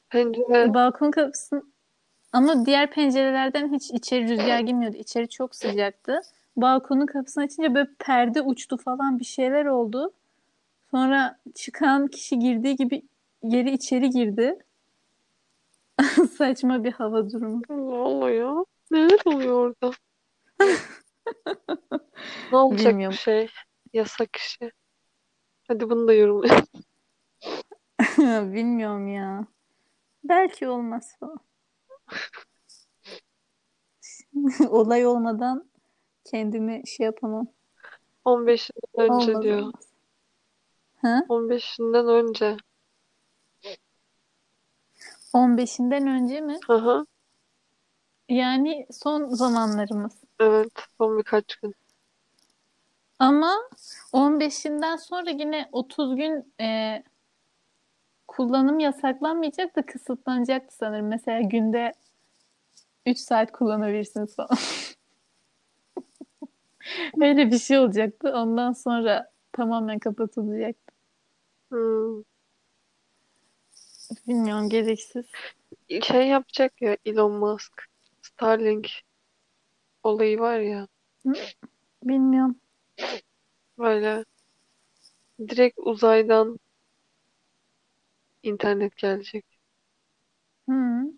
[0.10, 0.74] Pencere.
[0.74, 1.64] Balkon kapısı
[2.34, 4.98] ama diğer pencerelerden hiç içeri rüzgar girmiyordu.
[4.98, 6.22] İçeri çok sıcaktı.
[6.58, 10.14] Balkonun kapısını açınca böyle perde uçtu falan bir şeyler oldu.
[10.92, 13.02] Sonra çıkan kişi girdiği gibi
[13.48, 14.60] geri içeri girdi.
[16.38, 17.62] Saçma bir hava durumu.
[17.70, 18.66] Vallahi ya.
[18.92, 19.92] Neler oluyor orada?
[22.52, 23.18] Ne olacak Bilmiyorum.
[23.18, 23.50] şey?
[23.94, 24.72] Yasak işi.
[25.68, 26.66] Hadi bunu da yorumlayalım.
[28.54, 29.48] Bilmiyorum ya.
[30.24, 31.40] Belki olmaz falan.
[34.70, 35.70] Olay olmadan
[36.26, 37.48] kendimi şey yapamam.
[38.26, 39.72] 15'inden önce diyor.
[41.02, 41.24] Ha?
[41.30, 42.58] 15'inden önce.
[45.34, 46.60] 15'inden önce mi?
[46.68, 47.06] Hı hı.
[48.30, 50.14] Yani son zamanlarımız.
[50.40, 50.72] Evet.
[50.98, 51.76] Son birkaç gün.
[53.20, 53.54] Ama
[54.14, 57.04] 15'inden sonra yine 30 gün e,
[58.28, 61.08] kullanım yasaklanmayacak da kısıtlanacaktı sanırım.
[61.08, 61.94] Mesela günde
[63.06, 64.58] 3 saat kullanabilirsiniz falan.
[67.22, 68.34] Öyle bir şey olacaktı.
[68.36, 70.94] Ondan sonra tamamen kapatılacaktı.
[71.70, 72.24] Hmm.
[74.28, 75.26] Bilmiyorum gereksiz.
[76.04, 77.89] Şey yapacak ya Elon Musk.
[78.40, 79.04] Starlink
[80.04, 80.88] olayı var ya.
[82.04, 82.60] Bilmiyorum.
[83.78, 84.26] Böyle
[85.40, 86.60] direkt uzaydan
[88.44, 89.46] internet gelecek.
[90.68, 91.12] Hı.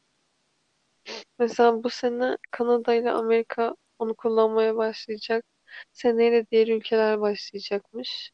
[1.39, 5.45] Mesela bu sene Kanada ile Amerika onu kullanmaya başlayacak.
[5.93, 8.31] Seneye de diğer ülkeler başlayacakmış.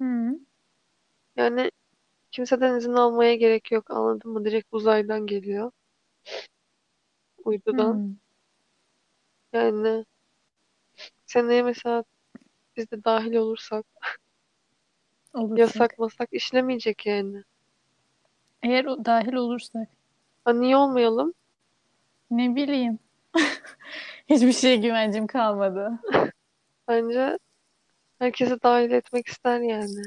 [0.00, 0.38] Hı.
[1.36, 1.70] Yani
[2.30, 3.90] kimseden izin almaya gerek yok.
[3.90, 4.44] Anladın mı?
[4.44, 5.72] Direkt uzaydan geliyor.
[7.48, 8.18] Uydudan.
[9.52, 9.58] Hı.
[9.58, 10.04] Yani
[11.26, 12.04] seneye mesela
[12.76, 13.86] biz de dahil olursak
[15.34, 15.58] Olursak.
[15.58, 17.42] yasak masak işlemeyecek yani.
[18.62, 19.88] Eğer o dahil olursak.
[20.44, 21.34] Ha niye olmayalım?
[22.30, 22.98] Ne bileyim.
[24.28, 25.98] Hiçbir şeye güvencim kalmadı.
[26.88, 27.38] Bence
[28.18, 30.02] herkesi dahil etmek ister yani.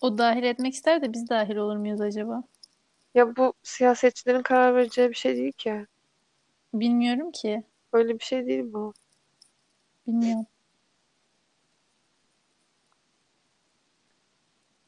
[0.00, 2.42] O dahil etmek ister de biz dahil olur muyuz acaba?
[3.14, 5.86] Ya bu siyasetçilerin karar vereceği bir şey değil ki.
[6.80, 7.62] Bilmiyorum ki.
[7.92, 8.94] Öyle bir şey değil bu.
[10.06, 10.46] Bilmiyorum.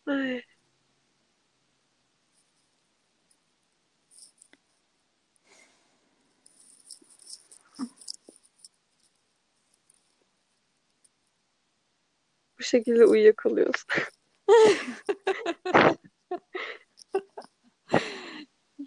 [0.07, 0.43] Ay.
[12.59, 13.85] Bu şekilde uyuyakalıyoruz.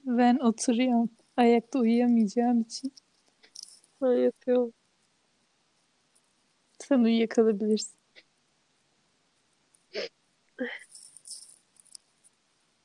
[0.06, 1.10] Ben oturuyorum.
[1.38, 2.94] Ayakta uyuyamayacağım için.
[4.02, 4.74] Ben yatıyorum.
[6.80, 7.98] Sen uyuyakalabilirsin.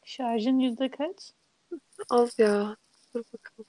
[0.04, 1.32] Şarjın yüzde kaç?
[2.10, 2.76] Az ya.
[3.14, 3.66] Dur bakalım.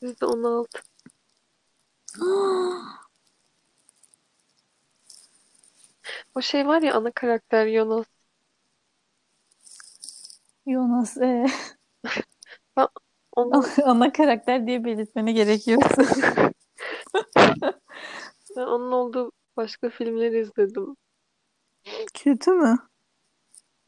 [0.00, 0.80] Yüzde on altı.
[6.34, 8.06] O şey var ya ana karakter Jonas.
[10.66, 11.16] Jonas
[12.78, 12.82] e,
[13.36, 16.02] Onun, ana karakter diye belirtmene gerek yoktu.
[18.56, 20.96] ben onun olduğu başka filmleri izledim.
[22.14, 22.78] Kötü mü?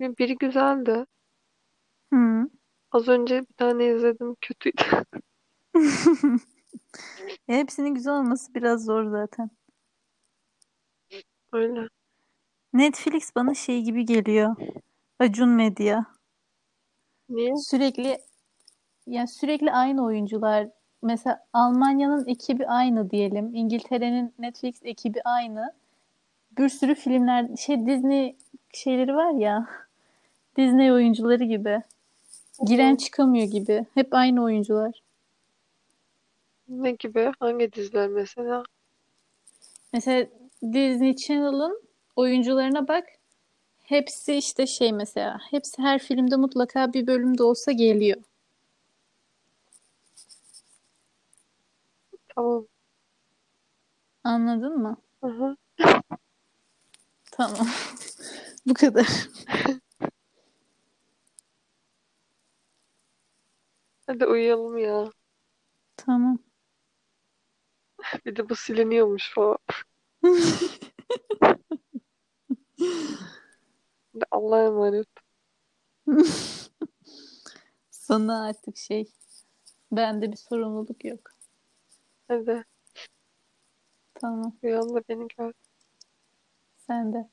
[0.01, 1.07] Biri güzeldi.
[2.13, 2.51] Hı.
[2.93, 4.37] Az önce bir tane izledim.
[4.41, 4.83] Kötüydü.
[7.49, 9.51] Ya hepsinin güzel olması biraz zor zaten.
[11.53, 11.89] Öyle.
[12.73, 14.57] Netflix bana şey gibi geliyor.
[15.19, 16.07] Acun Medya.
[17.29, 17.57] Niye?
[17.57, 18.19] Sürekli
[19.07, 20.69] yani sürekli aynı oyuncular.
[21.03, 23.55] Mesela Almanya'nın ekibi aynı diyelim.
[23.55, 25.73] İngiltere'nin Netflix ekibi aynı.
[26.59, 28.37] Bir sürü filmler şey Disney
[28.73, 29.69] şeyleri var ya.
[30.57, 31.83] Disney oyuncuları gibi.
[32.67, 33.87] Giren çıkamıyor gibi.
[33.95, 35.03] Hep aynı oyuncular.
[36.69, 37.33] Ne gibi?
[37.41, 38.63] Hangi diziler mesela?
[39.93, 40.27] Mesela
[40.63, 41.83] Disney Channel'ın
[42.17, 43.05] oyuncularına bak.
[43.83, 45.39] Hepsi işte şey mesela.
[45.51, 48.23] Hepsi her filmde mutlaka bir bölümde olsa geliyor.
[52.41, 52.67] Tamam.
[54.25, 54.97] Anladın mı?
[55.23, 55.57] Aha.
[57.33, 57.67] Tamam.
[58.67, 59.07] Bu kadar.
[64.07, 65.11] Hadi uyuyalım ya.
[65.97, 66.39] Tamam.
[68.27, 69.59] Bir de bu siliniyormuş falan.
[74.13, 75.09] Hadi Allah'a emanet.
[77.91, 79.13] Sana artık şey.
[79.93, 81.30] Bende bir sorumluluk yok.
[82.31, 82.65] Hadi
[84.15, 84.57] Tamam.
[84.63, 85.53] yolla beni gör.
[86.77, 87.29] Sen de.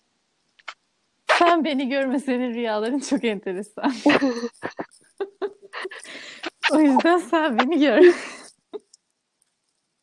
[1.40, 3.94] Sen beni görme senin rüyaların çok enteresan.
[6.74, 8.16] o yüzden sen beni gör.